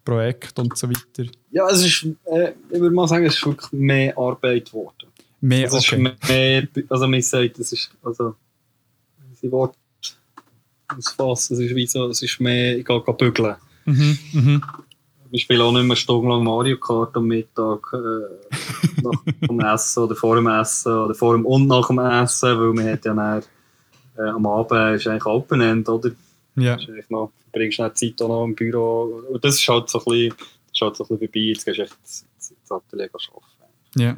Projekte 0.09 0.61
und 0.61 0.77
so 0.77 0.89
weiter. 0.89 1.29
Ja, 1.51 1.67
es 1.69 1.85
ist, 1.85 2.07
äh, 2.25 2.53
ich 2.69 2.79
würde 2.79 2.95
mal 2.95 3.07
sagen, 3.07 3.25
es 3.25 3.35
ist 3.35 3.45
wirklich 3.45 3.71
mehr 3.71 4.17
Arbeit 4.17 4.65
geworden. 4.65 5.07
Mehr, 5.41 5.67
es 5.67 5.73
okay. 5.73 6.13
mehr, 6.27 6.67
also 6.89 7.07
man 7.07 7.21
sagt, 7.21 7.59
es 7.59 7.71
ist, 7.71 7.91
also, 8.03 8.35
sie 9.33 9.51
Wort 9.51 9.75
ausfassen, 10.87 11.55
es 11.55 11.59
ist 11.63 11.75
wie 11.75 11.87
so, 11.87 12.07
es 12.07 12.21
ist 12.21 12.39
mehr, 12.39 12.77
ich 12.77 12.85
gehe 12.85 12.99
bügeln. 12.99 13.55
Mhm, 13.85 14.19
mhm 14.33 14.63
wir 15.29 15.39
spielen 15.39 15.61
auch 15.61 15.71
nicht 15.71 15.85
mehr 15.85 15.95
stundenlang 15.95 16.43
Mario 16.43 16.77
Kart 16.77 17.15
am 17.15 17.27
Mittag 17.27 17.93
äh, 17.93 19.01
nach 19.01 19.47
dem 19.47 19.59
Essen 19.59 20.03
oder 20.03 20.15
vor 20.15 20.35
dem 20.35 20.47
Essen 20.47 20.91
oder 20.91 21.13
vor 21.13 21.35
dem 21.35 21.45
und 21.45 21.67
nach 21.67 21.87
dem 21.87 21.99
Essen, 21.99 22.59
weil 22.59 22.73
man 22.73 22.91
hat 22.91 23.05
ja 23.05 23.13
dann, 23.13 23.43
äh, 24.17 24.29
am 24.29 24.45
Abend 24.45 24.95
ist 24.95 25.07
eigentlich 25.07 25.25
Open 25.25 25.61
End, 25.61 25.87
oder? 25.87 26.11
Ja. 26.61 26.75
Ist 26.75 27.11
noch, 27.11 27.31
bringst 27.51 27.79
du 27.79 27.93
Zeit 27.93 28.21
auch 28.21 28.27
noch 28.27 28.45
im 28.45 28.55
Büro 28.55 29.23
und 29.29 29.43
das 29.43 29.55
ist 29.55 29.67
halt 29.67 29.89
so 29.89 29.99
ein 29.99 30.05
bisschen, 30.05 30.29
das 30.29 30.73
ist 30.73 30.81
halt 30.81 30.95
so 30.95 31.03
ein 31.03 31.07
bisschen 31.07 31.19
vorbei, 31.19 31.39
jetzt 31.39 31.65
gehst 31.65 31.79
du 31.79 31.83
echt 31.83 31.97
ins 32.03 32.71
Atelier 32.71 33.09
arbeiten. 33.13 33.69
Ja. 33.95 34.17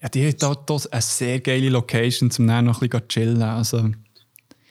Ja, 0.00 0.08
die 0.08 0.28
hat 0.28 0.40
hier 0.40 0.86
eine 0.92 1.02
sehr 1.02 1.40
geile 1.40 1.70
Location, 1.70 2.30
um 2.38 2.46
dann 2.46 2.66
noch 2.66 2.80
ein 2.80 2.88
bisschen 2.88 3.02
zu 3.02 3.08
chillen. 3.08 3.42
Also, 3.42 3.90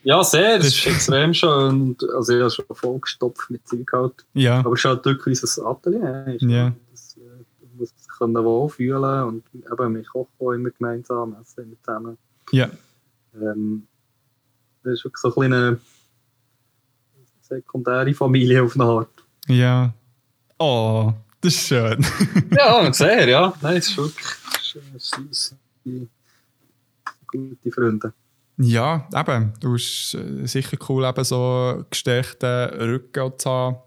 ja, 0.04 0.24
sehr. 0.24 0.58
Es 0.58 0.68
ist 0.68 0.88
extrem 0.88 1.34
schön. 1.34 1.98
Also, 2.16 2.34
ich 2.34 2.40
habe 2.40 2.50
schon 2.50 2.66
vollgestopft 2.72 3.50
mit 3.50 3.68
Zeug 3.68 3.92
halt. 3.92 4.26
Ja. 4.34 4.60
Aber 4.60 4.72
es 4.72 4.80
ist 4.80 4.86
halt 4.86 5.04
wirklich 5.04 5.42
unser 5.42 5.66
Atelier. 5.66 6.38
Ja. 6.40 6.74
Das, 6.92 7.18
äh, 7.18 7.44
muss 7.78 7.90
sich 7.90 8.20
wohlfühlen 8.20 9.24
und 9.24 9.44
eben, 9.54 9.96
wir 9.96 10.04
kochen 10.04 10.28
auch 10.40 10.52
immer 10.52 10.70
gemeinsam, 10.70 11.36
essen 11.42 11.66
immer 11.66 11.76
zusammen. 11.84 12.18
Ja. 12.54 12.70
Ähm, 13.36 13.86
das 14.84 14.94
ist 14.94 15.04
wirklich 15.04 15.22
so 15.22 15.36
eine 15.36 15.50
kleine 15.50 15.80
sekundäre 17.48 18.14
Familie 18.14 18.64
auf 18.64 18.76
eine 18.76 18.84
Art. 18.84 19.24
Ja. 19.48 19.94
Oh, 20.60 21.14
das 21.42 21.54
ist 21.54 21.68
schön. 21.68 22.06
ja, 22.58 22.92
sehr, 22.92 23.28
ja. 23.28 23.54
Nein, 23.62 23.78
es 23.78 23.90
ist 23.90 23.98
wirklich 23.98 24.26
es 24.96 25.12
ist, 25.32 25.56
gute 27.28 27.72
Freunde. 27.72 28.14
Ja, 28.58 29.08
eben. 29.16 29.54
Du 29.60 29.76
hast 29.76 30.16
äh, 30.16 30.48
sicher 30.48 30.78
cool, 30.90 31.06
eben 31.06 31.24
so 31.24 31.86
gestärkten 31.90 32.70
Rücken 32.80 33.32
zu 33.38 33.50
haben, 33.50 33.78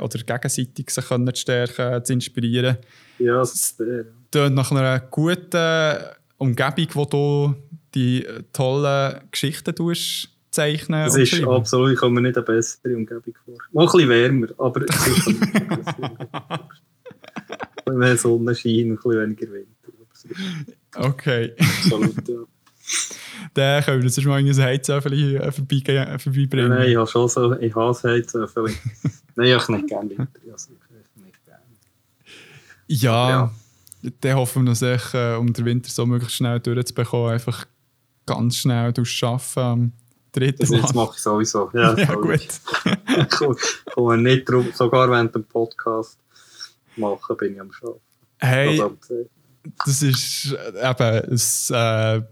oder 0.00 0.18
gegenseitig 0.18 0.90
sich 0.90 1.06
können 1.06 1.32
zu 1.34 1.40
stärken, 1.40 2.04
zu 2.04 2.12
inspirieren. 2.12 2.78
Ja, 3.18 3.38
das 3.38 3.54
ist 3.54 3.80
der. 3.80 4.06
Tönt 4.30 4.56
nach 4.56 4.70
einer 4.72 5.00
guten 5.00 5.96
Umgebung, 6.36 6.88
wo 6.92 7.04
du 7.04 7.54
die 7.94 8.26
tollen 8.52 9.20
Geschichten 9.30 9.74
tust, 9.74 10.28
zeichnen 10.50 11.04
Das 11.04 11.16
ist 11.16 11.30
schreiben. 11.30 11.50
absolut, 11.50 11.92
ich 11.92 11.98
komme 11.98 12.20
mir 12.20 12.28
nicht 12.28 12.36
eine 12.36 12.44
bessere 12.44 12.96
Umgebung 12.96 13.34
vor. 13.44 13.54
Mal 13.72 13.82
ein 13.82 13.92
bisschen 13.92 14.08
wärmer, 14.08 14.46
aber 14.58 14.82
es 14.88 15.06
ist 15.06 15.28
ein 17.86 17.96
mehr 17.96 18.16
Sonnenschein, 18.16 18.90
ein 18.90 18.96
bisschen 18.96 19.12
weniger 19.12 19.52
Winter. 19.52 19.68
Okay. 20.96 21.54
Absolut, 21.58 22.28
ja. 22.28 22.36
Dann 23.54 23.84
können 23.84 24.02
wir 24.02 24.10
sonst 24.10 24.26
mal 24.26 24.36
ein 24.36 24.56
Heizöffel 24.56 25.12
äh, 25.12 25.52
vorbeibringen. 25.52 26.68
Nein, 26.70 26.90
ich 26.90 26.96
habe 26.96 27.06
schon 27.06 27.28
so, 27.28 27.54
ich 27.58 27.74
hasse 27.74 28.10
Heizöffel. 28.10 28.64
Nein, 29.36 29.46
ich 29.46 29.54
habe 29.54 29.72
nicht 29.72 29.88
gerne 29.88 30.10
Winter. 30.10 30.28
Ich 30.36 30.68
nicht 31.24 31.44
gerne. 31.44 31.62
Ja, 32.88 33.30
ja, 33.30 33.52
dann 34.20 34.36
hoffen 34.36 34.66
wir 34.66 34.74
sich, 34.74 35.14
äh, 35.14 35.34
um 35.36 35.52
den 35.52 35.64
Winter 35.64 35.90
so 35.90 36.06
möglichst 36.06 36.36
schnell 36.36 36.60
durchzubekommen, 36.60 37.32
einfach 37.32 37.66
ganz 38.26 38.56
schnell 38.56 38.92
durchschaffen 38.92 39.62
am 39.62 39.92
dritte 40.32 40.58
Das 40.58 40.70
jetzt 40.70 40.94
mache 40.94 41.12
ich 41.16 41.22
sowieso. 41.22 41.70
Ja, 41.74 41.96
Ja, 41.96 42.14
gut. 42.14 42.40
Ich 43.20 43.28
komme- 43.94 44.16
nicht 44.22 44.48
drum, 44.48 44.68
sogar 44.74 45.10
während 45.10 45.34
dem 45.34 45.44
Podcast 45.44 46.18
machen, 46.96 47.36
bin 47.36 47.54
ich 47.54 47.60
am 47.60 47.72
Schaffen. 47.72 48.00
Hey, 48.38 48.76
Das 48.76 48.86
abgesehen. 48.86 49.28
das 49.84 50.02
ist 50.02 50.52
äh, 50.52 50.90
eben, 50.90 51.32
es 51.34 51.70
äh, 51.70 52.22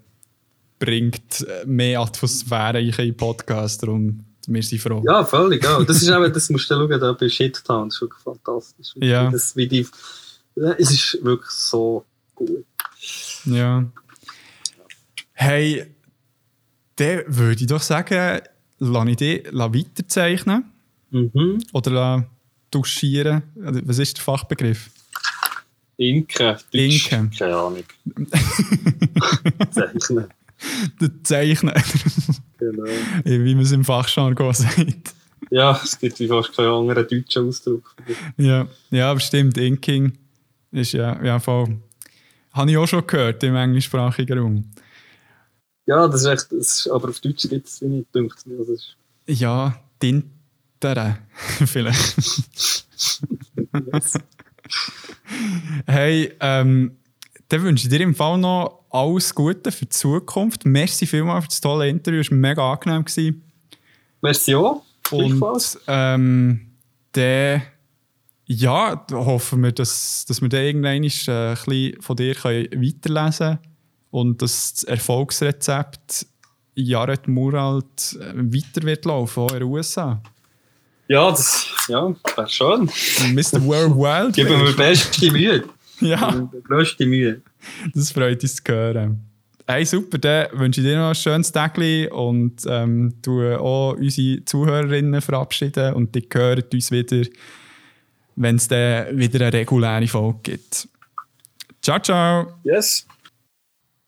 bringt 0.78 1.46
mehr 1.64 2.00
Atmosphäre 2.00 2.80
in 2.80 2.90
den 2.92 3.16
Podcast, 3.16 3.82
darum 3.82 4.22
wir 4.48 4.62
sind 4.62 4.80
froh. 4.80 5.02
Ja, 5.04 5.24
völlig. 5.24 5.64
Ja. 5.64 5.82
Das 5.82 5.96
ist 6.02 6.08
eben, 6.08 6.32
das 6.32 6.50
musst 6.50 6.70
du 6.70 6.74
schauen, 6.74 7.00
da 7.00 7.12
bei 7.14 7.28
Shittown, 7.28 7.88
das 7.88 7.96
ist 7.96 8.02
wirklich 8.02 8.22
fantastisch. 8.22 8.92
Wie 8.94 9.06
Ja. 9.08 9.28
Das, 9.30 9.56
wie 9.56 9.66
die, 9.66 9.88
es 10.78 10.90
ist 10.92 11.18
wirklich 11.24 11.50
so 11.50 12.04
gut. 12.34 12.64
Ja. 13.44 13.84
Hey, 15.32 15.95
dann 16.96 17.22
würde 17.26 17.60
ich 17.62 17.66
doch 17.66 17.82
sagen, 17.82 18.40
lass 18.78 19.08
ich 19.08 19.16
dich 19.16 19.44
weiterzeichnen 19.52 20.64
Mhm. 21.10 21.58
oder 21.72 22.26
duschieren. 22.70 23.42
Also, 23.64 23.80
Was 23.84 23.98
ist 23.98 24.16
der 24.16 24.24
Fachbegriff? 24.24 24.90
Inke. 25.98 26.58
Deutsch, 26.72 27.10
Inke. 27.12 27.30
Keine 27.38 27.56
Ahnung. 27.56 27.84
Zeichnen. 29.70 30.26
Der 31.00 31.10
Zeichner, 31.22 31.74
Genau. 32.58 32.84
wie 33.24 33.54
man 33.54 33.64
es 33.64 33.72
im 33.72 33.84
Fachjargon 33.84 34.52
sagt. 34.54 35.14
Ja, 35.50 35.78
es 35.82 35.98
gibt 35.98 36.18
wie 36.18 36.26
fast 36.28 36.56
keinen 36.56 36.68
anderen 36.68 37.06
deutschen 37.08 37.48
Ausdruck. 37.48 37.94
Ja, 38.36 38.66
ja, 38.90 39.10
aber 39.10 39.20
stimmt, 39.20 39.58
Inking 39.58 40.12
ist 40.72 40.92
ja, 40.92 41.22
ja 41.22 41.38
voll. 41.38 41.78
Habe 42.52 42.70
ich 42.70 42.76
auch 42.78 42.86
schon 42.88 43.06
gehört 43.06 43.42
im 43.44 43.54
englischsprachigen 43.54 44.38
Raum. 44.38 44.64
Ja, 45.86 46.08
das 46.08 46.22
ist 46.22 46.26
echt, 46.26 46.52
das 46.52 46.78
ist, 46.78 46.88
aber 46.88 47.08
auf 47.10 47.20
Deutsch 47.20 47.48
gibt 47.48 47.66
es 47.68 47.80
nicht, 47.80 48.12
denkt 48.14 48.46
mir. 48.46 48.58
Das 48.58 48.68
ist, 48.68 48.96
Ja, 49.26 49.80
Tintere, 50.00 51.18
vielleicht. 51.66 52.16
yes. 53.92 54.14
Hey, 55.86 56.32
ähm, 56.40 56.96
dann 57.48 57.62
wünsche 57.62 57.84
ich 57.84 57.90
dir 57.90 58.00
im 58.00 58.14
Fall 58.14 58.38
noch 58.38 58.84
alles 58.90 59.34
Gute 59.34 59.70
für 59.70 59.84
die 59.84 59.90
Zukunft. 59.90 60.64
Merci 60.64 61.06
vielmals 61.06 61.44
für 61.44 61.48
das 61.48 61.60
tolle 61.60 61.88
Interview, 61.88 62.20
es 62.20 62.30
war 62.30 62.38
mega 62.38 62.72
angenehm. 62.72 63.04
Gewesen. 63.04 63.42
Merci 64.22 64.54
auch. 64.54 64.82
Und 65.12 65.40
ähm, 65.86 66.72
dann 67.12 67.62
ja, 68.46 69.04
hoffen 69.12 69.62
wir, 69.62 69.72
dass, 69.72 70.24
dass 70.26 70.40
wir 70.40 70.48
dann 70.48 70.62
irgendwann 70.62 71.02
äh, 71.02 71.50
ein 71.50 71.54
bisschen 71.54 72.02
von 72.02 72.16
dir 72.16 72.34
können 72.34 72.66
weiterlesen 72.72 73.58
können 73.58 73.75
und 74.10 74.40
dass 74.42 74.74
das 74.74 74.84
Erfolgsrezept 74.84 76.26
Jared 76.74 77.26
Muralt 77.26 78.18
äh, 78.20 78.34
weiter 78.36 78.82
wird 78.82 79.04
laufen, 79.04 79.40
auch 79.40 79.52
in 79.52 79.60
den 79.60 79.68
USA. 79.68 80.20
Ja, 81.08 81.30
das 81.30 81.66
ja, 81.88 82.14
wäre 82.36 82.48
schön. 82.48 82.90
Mr. 83.34 83.64
Worldwide. 83.64 84.32
Geben 84.32 84.64
wir 84.64 84.76
beste 84.76 85.30
Mühe. 85.30 85.64
Ja, 85.98 86.46
Größte 86.64 87.06
Mühe. 87.06 87.40
das 87.94 88.10
freut 88.12 88.42
uns 88.42 88.56
zu 88.56 88.70
hören. 88.70 89.18
Hey, 89.66 89.86
super, 89.86 90.18
dann 90.18 90.48
wünsche 90.52 90.82
ich 90.82 90.86
dir 90.86 90.98
noch 90.98 91.08
ein 91.08 91.14
schönes 91.14 91.50
Tag 91.50 91.78
und 91.78 92.56
ähm, 92.68 93.14
du 93.22 93.58
auch 93.58 93.94
unsere 93.94 94.44
Zuhörerinnen 94.44 95.22
verabschieden 95.22 95.94
und 95.94 96.14
die 96.14 96.28
hören 96.30 96.64
uns 96.70 96.90
wieder, 96.90 97.26
wenn 98.36 98.56
es 98.56 98.68
dann 98.68 99.18
wieder 99.18 99.46
eine 99.46 99.54
reguläre 99.54 100.06
Folge 100.06 100.38
gibt. 100.42 100.86
Ciao, 101.80 101.98
ciao! 101.98 102.52
Yes. 102.62 103.06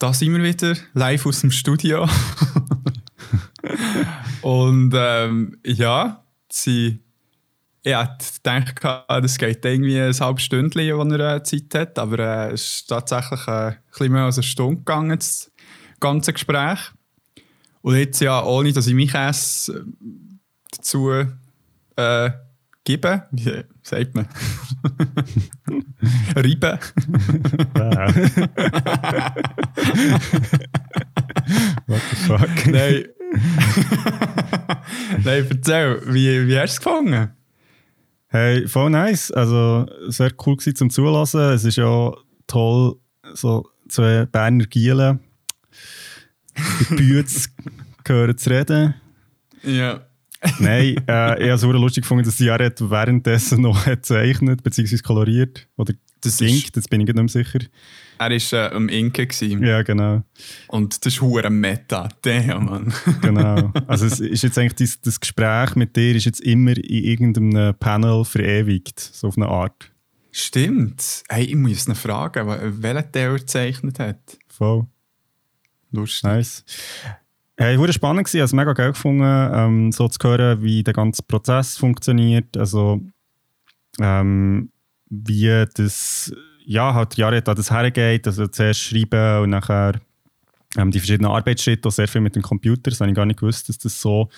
Da 0.00 0.12
sind 0.12 0.32
wir 0.32 0.44
wieder, 0.44 0.76
live 0.94 1.26
aus 1.26 1.40
dem 1.40 1.50
Studio. 1.50 2.08
und 4.42 4.94
ähm, 4.94 5.58
ja, 5.64 6.24
sie, 6.48 7.00
ich 7.82 7.96
hätte 7.96 8.64
gedacht, 8.76 9.04
das 9.08 9.38
geht 9.38 9.64
irgendwie 9.64 10.00
ein 10.00 10.14
halbes 10.14 10.44
Stündchen, 10.44 10.96
wo 10.96 11.02
er 11.02 11.36
äh, 11.36 11.42
Zeit 11.42 11.74
hat, 11.74 11.98
aber 11.98 12.18
äh, 12.20 12.52
es 12.52 12.62
ist 12.62 12.86
tatsächlich 12.86 13.44
äh, 13.48 13.50
ein 13.50 13.76
bisschen 13.90 14.12
mehr 14.12 14.22
als 14.22 14.36
eine 14.36 14.44
Stunde 14.44 14.76
gegangen, 14.76 15.18
das 15.18 15.50
ganze 15.98 16.32
Gespräch. 16.32 16.78
Und 17.82 17.96
jetzt 17.96 18.20
ja, 18.20 18.44
ohne 18.44 18.72
dass 18.72 18.86
ich 18.86 18.94
mich 18.94 19.14
äh, 19.14 19.32
dazu 20.70 21.10
äh, 21.96 22.30
gebe, 22.88 23.24
wie 23.32 23.64
sagt 23.82 24.14
man? 24.14 24.24
Reiben. 26.34 26.78
What 31.86 32.00
the 32.10 32.16
fuck? 32.16 32.66
Nein. 32.66 33.04
Nein, 35.22 35.46
erzähl, 35.50 36.00
wie, 36.06 36.48
wie 36.48 36.58
hast 36.58 36.76
du 36.76 36.78
es 36.78 36.80
gefunden? 36.80 37.30
Hey, 38.28 38.66
voll 38.66 38.88
nice. 38.88 39.30
Also, 39.32 39.84
sehr 40.06 40.32
cool 40.46 40.56
gewesen 40.56 40.76
zum 40.76 40.88
Zulassen. 40.88 41.52
Es 41.52 41.64
ist 41.64 41.76
ja 41.76 42.10
toll, 42.46 42.96
so 43.34 43.68
zwei 43.88 44.24
Berner 44.24 44.64
Gielen 44.64 45.20
in 46.88 46.96
Bütz 46.96 47.50
gehören 48.02 48.38
zu 48.38 48.48
reden. 48.48 48.94
Ja. 49.62 50.07
Nein, 50.60 50.96
äh, 51.08 51.42
ich 51.42 51.50
habe 51.50 51.52
es 51.54 51.62
lustig 51.62 52.02
gefunden, 52.04 52.24
dass 52.24 52.36
die 52.36 52.44
Jared 52.44 52.80
währenddessen 52.90 53.60
noch 53.62 53.84
gezeichnet 53.84 54.62
bzw. 54.62 54.98
koloriert. 54.98 55.68
Oder 55.76 55.94
Das 56.20 56.40
inkt, 56.40 56.76
jetzt 56.76 56.88
bin 56.90 57.00
ich 57.00 57.06
nicht 57.06 57.16
mehr 57.16 57.28
sicher. 57.28 57.58
Er 58.18 58.30
war 58.30 58.52
äh, 58.52 58.74
am 58.74 58.88
Inken. 58.88 59.28
Gewesen. 59.28 59.64
Ja, 59.64 59.82
genau. 59.82 60.22
Und 60.68 61.04
das 61.04 61.14
ist 61.14 61.20
hure 61.20 61.50
Meta. 61.50 62.08
Damn, 62.22 62.64
Mann. 62.66 62.92
genau. 63.22 63.72
Also 63.86 64.06
es 64.06 64.20
ist 64.20 64.42
jetzt 64.42 64.58
eigentlich 64.58 64.74
das, 64.76 65.00
das 65.00 65.18
Gespräch 65.20 65.74
mit 65.76 65.96
dir 65.96 66.14
ist 66.14 66.24
jetzt 66.24 66.40
immer 66.40 66.76
in 66.76 67.04
irgendeinem 67.04 67.74
Panel 67.78 68.24
verewigt, 68.24 68.98
so 69.00 69.28
auf 69.28 69.36
eine 69.36 69.48
Art. 69.48 69.90
Stimmt. 70.30 71.22
Hey, 71.28 71.44
ich 71.46 71.54
muss 71.56 71.88
noch 71.88 71.96
fragen, 71.96 72.46
wel- 72.48 72.72
welcher 72.82 73.10
Teil 73.10 73.22
er 73.30 73.38
gezeichnet 73.38 73.98
hat. 73.98 74.38
Voll. 74.48 74.86
Lustig. 75.90 76.22
Nice. 76.24 76.64
Hey, 77.60 77.76
wurde 77.76 77.92
spannend 77.92 78.26
gewesen, 78.26 78.40
also 78.42 78.54
mega 78.56 78.72
geil 78.72 78.92
gefunden, 78.92 79.22
ähm, 79.24 79.90
so 79.90 80.06
zu 80.06 80.18
hören, 80.22 80.62
wie 80.62 80.84
der 80.84 80.94
ganze 80.94 81.24
Prozess 81.24 81.76
funktioniert, 81.76 82.56
also 82.56 83.00
ähm, 84.00 84.70
wie 85.10 85.64
das, 85.74 86.32
ja, 86.64 86.94
halt 86.94 87.16
Jared 87.16 87.48
an 87.48 87.56
das 87.56 87.72
hergeht, 87.72 88.28
also 88.28 88.46
zuerst 88.46 88.80
schreiben 88.80 89.42
und 89.42 89.50
nachher 89.50 90.00
ähm, 90.76 90.92
die 90.92 91.00
verschiedenen 91.00 91.32
Arbeitsschritte, 91.32 91.88
auch 91.88 91.92
sehr 91.92 92.06
viel 92.06 92.20
mit 92.20 92.36
dem 92.36 92.42
Computer, 92.42 92.90
das 92.90 93.00
habe 93.00 93.10
ich 93.10 93.16
gar 93.16 93.26
nicht 93.26 93.40
gewusst, 93.40 93.68
dass 93.68 93.78
das 93.78 94.00
so 94.00 94.28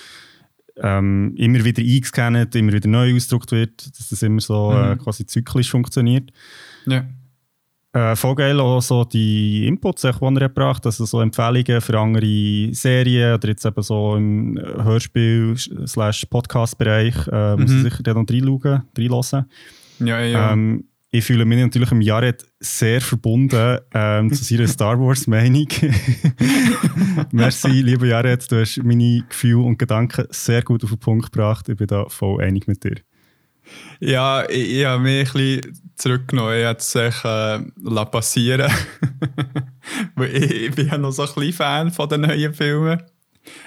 ähm, 0.77 1.35
immer 1.37 1.63
wieder 1.63 1.83
eingescannt, 1.83 2.55
immer 2.55 2.73
wieder 2.73 2.89
neu 2.89 3.15
ausgedruckt 3.15 3.53
wird, 3.53 3.99
dass 3.99 4.09
das 4.09 4.23
immer 4.23 4.41
so 4.41 4.73
äh, 4.73 4.95
Mhm. 4.95 4.99
quasi 4.99 5.27
zyklisch 5.27 5.71
funktioniert. 5.71 6.31
Ja. 6.87 7.05
Äh, 7.93 8.15
voll 8.15 8.37
geil 8.37 8.61
auch 8.61 8.81
so 8.81 9.03
die 9.05 9.67
Inputs, 9.67 10.03
die 10.03 10.09
er 10.09 10.12
gebracht 10.49 10.77
hat, 10.79 10.87
also 10.87 11.05
so 11.07 11.21
Empfehlungen 11.21 11.81
für 11.81 11.99
andere 11.99 12.69
Serien 12.73 13.35
oder 13.35 13.49
jetzt 13.49 13.67
eben 13.67 13.83
so 13.83 14.15
im 14.15 14.57
Hörspiel-Podcast-Bereich. 14.57 17.27
Äh, 17.29 17.57
Muss 17.57 17.71
ich 17.71 17.77
Mhm. 17.79 17.83
sicher 17.83 18.15
noch 18.15 18.25
reinschauen, 18.31 18.83
reinhören. 18.97 19.45
Ja, 19.99 20.21
ja. 20.21 20.53
Ähm, 20.53 20.85
ich 21.12 21.25
fühle 21.25 21.45
mich 21.45 21.59
natürlich 21.59 21.91
im 21.91 22.01
Jared 22.01 22.47
sehr 22.61 23.01
verbunden 23.01 23.79
ähm, 23.93 24.33
zu 24.33 24.45
seiner 24.45 24.69
Star 24.69 24.97
Wars-Meinung. 25.01 25.67
Merci, 27.33 27.83
lieber 27.83 28.07
Jared, 28.07 28.51
du 28.53 28.61
hast 28.61 28.81
meine 28.85 29.25
Gefühle 29.29 29.65
und 29.65 29.79
Gedanken 29.79 30.27
sehr 30.31 30.62
gut 30.62 30.85
auf 30.85 30.91
den 30.91 30.99
Punkt 31.01 31.33
gebracht. 31.33 31.69
Ich 31.69 31.77
bin 31.77 31.89
da 31.89 32.05
voll 32.09 32.41
einig 32.43 32.69
mit 32.69 32.85
dir. 32.85 32.99
Ja, 34.01 34.49
ich, 34.49 34.79
ich 34.79 34.85
habe 34.85 35.03
mich 35.03 35.29
ein 35.29 35.33
bisschen 35.33 35.83
zurückgenommen. 35.97 36.59
Ich 36.59 36.65
habe 36.65 36.79
es 36.79 36.95
äh, 36.95 37.11
lassen 37.83 38.11
passieren. 38.11 38.73
Ich, 40.19 40.51
ich 40.51 40.75
bin 40.75 40.89
ja 40.89 40.99
noch 40.99 41.13
so 41.13 41.23
ein 41.23 41.35
bisschen 41.35 41.53
Fan 41.53 41.91
von 41.91 42.09
den 42.09 42.23
neuen 42.23 42.55
Filmen. 42.55 43.03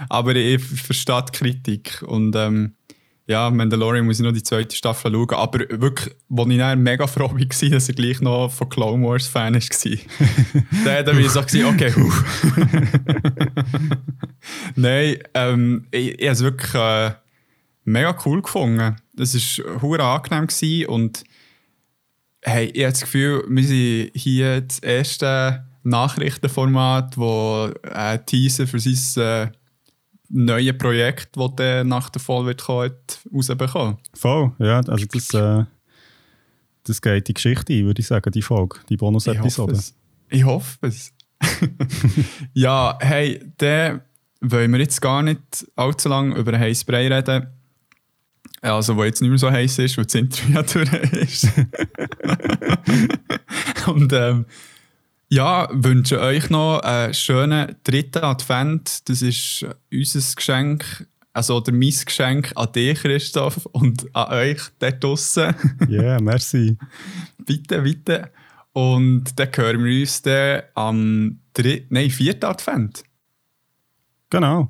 Aber 0.10 0.36
ich 0.36 0.64
verstehe 0.64 1.24
die 1.28 1.38
Kritik. 1.38 2.04
Und 2.06 2.36
ähm, 2.36 2.76
ja, 3.26 3.50
Mandalorian 3.50 4.06
muss 4.06 4.20
ich 4.20 4.26
noch 4.26 4.34
die 4.34 4.44
zweite 4.44 4.76
Staffel 4.76 5.12
schauen. 5.12 5.30
Aber 5.32 5.60
wirklich, 5.60 6.14
wo 6.30 6.46
ich 6.48 6.58
dann 6.58 6.84
mega 6.84 7.08
froh 7.08 7.32
war, 7.32 7.70
dass 7.70 7.90
er 7.90 7.96
gleich 7.96 8.22
noch 8.22 8.50
von 8.50 8.70
Clone 8.70 9.06
Wars 9.06 9.28
Fan 9.28 9.56
war. 9.56 9.62
dann 11.04 11.16
war 11.16 11.20
ich 11.20 11.30
so, 11.30 11.40
okay. 11.40 11.94
Nein, 14.76 15.18
ähm, 15.34 15.88
ich, 15.92 16.20
ich 16.20 16.26
habe 16.26 16.34
es 16.34 16.44
wirklich 16.44 16.74
äh, 16.74 17.12
mega 17.86 18.16
cool 18.26 18.42
gefunden. 18.42 18.96
Es 19.18 19.60
war 19.60 19.82
hure 19.82 20.04
angenehm 20.04 20.48
gewesen 20.48 20.88
und 20.88 21.24
hey, 22.42 22.66
ich 22.68 22.84
habe 22.84 22.92
das 22.92 23.02
Gefühl, 23.02 23.44
wir 23.48 23.64
sind 23.64 24.12
hier 24.16 24.62
das 24.62 24.80
erste 24.80 25.66
Nachrichtenformat, 25.84 27.18
wo 27.18 27.70
ein 27.92 28.26
Teaser 28.26 28.68
für 28.68 28.80
sein 28.80 29.24
äh, 29.24 29.52
neues 30.30 30.78
Projekt, 30.78 31.38
das 31.38 31.52
dann 31.56 31.88
nach 31.88 32.10
der 32.10 32.22
Fall 32.22 32.46
wird 32.46 32.64
kommen, 32.64 32.92
rausbekommen. 33.34 33.98
Voll, 34.14 34.52
ja, 34.60 34.80
also 34.80 35.06
das, 35.06 35.34
äh, 35.34 35.66
das 36.84 37.02
geht 37.02 37.28
die 37.28 37.34
Geschichte 37.34 37.74
ein, 37.74 37.86
würde 37.86 38.02
ich 38.02 38.08
sagen, 38.08 38.32
die 38.32 38.42
Folge, 38.42 38.80
die 38.90 38.96
Ich 38.96 39.02
hoffe 39.02 39.12
Bonus-Episode. 39.12 39.74
es. 39.74 39.96
Ich 40.30 40.44
hoffe 40.44 40.88
es. 40.88 41.14
ja, 42.54 42.98
hey, 43.02 43.40
dann 43.58 44.02
wollen 44.42 44.72
wir 44.72 44.80
jetzt 44.80 45.02
gar 45.02 45.22
nicht 45.22 45.68
allzu 45.76 46.10
lange 46.10 46.36
über 46.36 46.58
Heißbrei 46.58 47.14
reden. 47.14 47.48
Also, 48.64 48.96
wo 48.96 49.04
jetzt 49.04 49.22
nicht 49.22 49.30
mehr 49.30 49.38
so 49.38 49.52
heiß 49.52 49.80
ist, 49.80 49.98
weil 49.98 50.06
das 50.06 50.16
Interview 50.16 50.62
durch 50.74 51.14
ist. 51.14 51.50
Und 53.88 54.14
ähm, 54.14 54.46
ja, 55.28 55.68
wünsche 55.72 56.22
euch 56.22 56.50
noch 56.50 56.80
einen 56.80 57.14
schönen 57.14 57.76
dritten 57.84 58.24
Advent. 58.24 59.10
Das 59.10 59.22
ist 59.22 59.66
unser 59.92 60.36
Geschenk, 60.36 61.08
also 61.34 61.58
oder 61.58 61.74
mein 61.74 61.94
Geschenk 62.06 62.54
an 62.56 62.72
dich, 62.72 63.02
Christoph, 63.02 63.66
und 63.74 64.16
an 64.16 64.32
euch 64.32 64.62
dort 64.80 65.04
draußen. 65.04 65.56
Ja, 65.90 66.02
yeah, 66.02 66.22
merci. 66.22 66.78
bitte, 67.46 67.82
bitte. 67.82 68.32
Und 68.72 69.38
dann 69.38 69.50
hören 69.54 69.84
wir 69.84 70.00
uns 70.00 70.22
dann 70.22 70.64
am 70.74 71.40
dritten, 71.54 71.96
nein, 71.96 72.10
vierten 72.10 72.46
Advent. 72.46 73.04
Genau. 74.34 74.70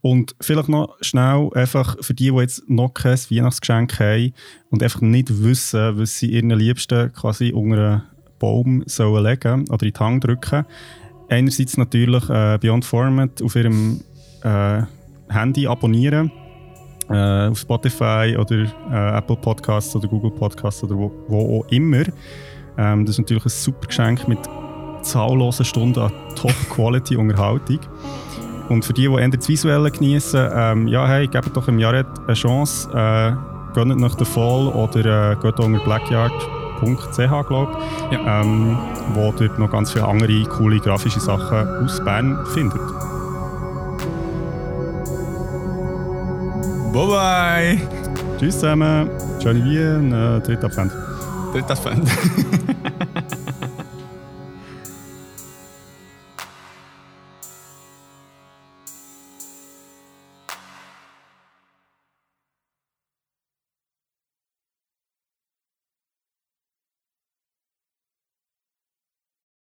Und 0.00 0.34
vielleicht 0.40 0.68
noch 0.68 0.96
schnell 1.00 1.48
einfach 1.54 1.96
für 2.00 2.14
die, 2.14 2.32
die 2.32 2.36
jetzt 2.36 2.68
noch 2.68 2.94
kein 2.94 3.16
Weihnachtsgeschenk 3.16 4.00
haben 4.00 4.34
und 4.70 4.82
einfach 4.82 5.02
nicht 5.02 5.44
wissen, 5.44 6.00
was 6.00 6.18
sie 6.18 6.32
ihren 6.32 6.50
Liebsten 6.50 7.12
quasi 7.12 7.52
unter 7.52 7.78
einen 7.78 8.02
Baum 8.40 8.82
sollen 8.86 9.22
legen 9.22 9.68
oder 9.70 9.86
in 9.86 9.92
die 9.92 10.00
Hand 10.00 10.24
drücken. 10.24 10.66
Einerseits 11.28 11.76
natürlich 11.76 12.28
äh, 12.28 12.58
Beyond 12.60 12.84
Format 12.84 13.40
auf 13.40 13.54
ihrem 13.54 14.00
äh, 14.42 14.82
Handy 15.28 15.68
abonnieren. 15.68 16.32
Äh, 17.08 17.50
auf 17.50 17.58
Spotify 17.60 18.36
oder 18.36 18.66
äh, 18.90 19.18
Apple 19.18 19.36
Podcasts 19.36 19.94
oder 19.94 20.08
Google 20.08 20.32
Podcasts 20.32 20.82
oder 20.82 20.96
wo, 20.96 21.12
wo 21.28 21.60
auch 21.60 21.68
immer. 21.70 22.02
Ähm, 22.76 23.06
das 23.06 23.10
ist 23.10 23.18
natürlich 23.18 23.44
ein 23.44 23.50
super 23.50 23.86
Geschenk 23.86 24.26
mit 24.26 24.40
zahllosen 25.02 25.64
Stunden 25.64 26.00
an 26.00 26.12
Top-Quality-Unterhaltung. 26.34 27.78
Und 28.68 28.84
für 28.84 28.92
die, 28.92 29.08
die 29.08 29.14
eher 29.14 29.28
das 29.28 29.48
Visuelle 29.48 29.90
genießen, 29.90 30.48
ähm, 30.54 30.88
ja, 30.88 31.06
hey, 31.06 31.26
gebt 31.26 31.56
doch 31.56 31.68
im 31.68 31.78
Jahr 31.78 31.92
eine 31.92 32.34
Chance. 32.34 32.88
Äh, 32.92 33.32
gönnt 33.74 33.98
nach 33.98 34.14
der 34.14 34.26
Fall 34.26 34.68
oder 34.68 35.32
äh, 35.32 35.36
geht 35.36 35.60
unter 35.60 35.80
blackyard.ch, 35.84 37.48
glaube 37.48 37.72
ich, 38.10 38.18
ja. 38.18 38.40
ähm, 38.40 38.78
wo 39.12 39.32
dort 39.32 39.58
noch 39.58 39.70
ganz 39.70 39.92
viele 39.92 40.06
andere 40.06 40.44
coole 40.44 40.78
grafische 40.78 41.20
Sachen 41.20 41.84
aus 41.84 42.02
Bern 42.04 42.38
findet. 42.54 42.80
Bye 46.92 47.06
bye! 47.06 47.80
Tschüss 48.38 48.54
zusammen, 48.54 49.10
schöne 49.42 49.64
Wien, 49.64 50.12
äh, 50.12 50.40
dritter 50.40 50.66
Advent. 50.66 50.92
Dritter 51.52 51.72
Advent. 51.72 52.08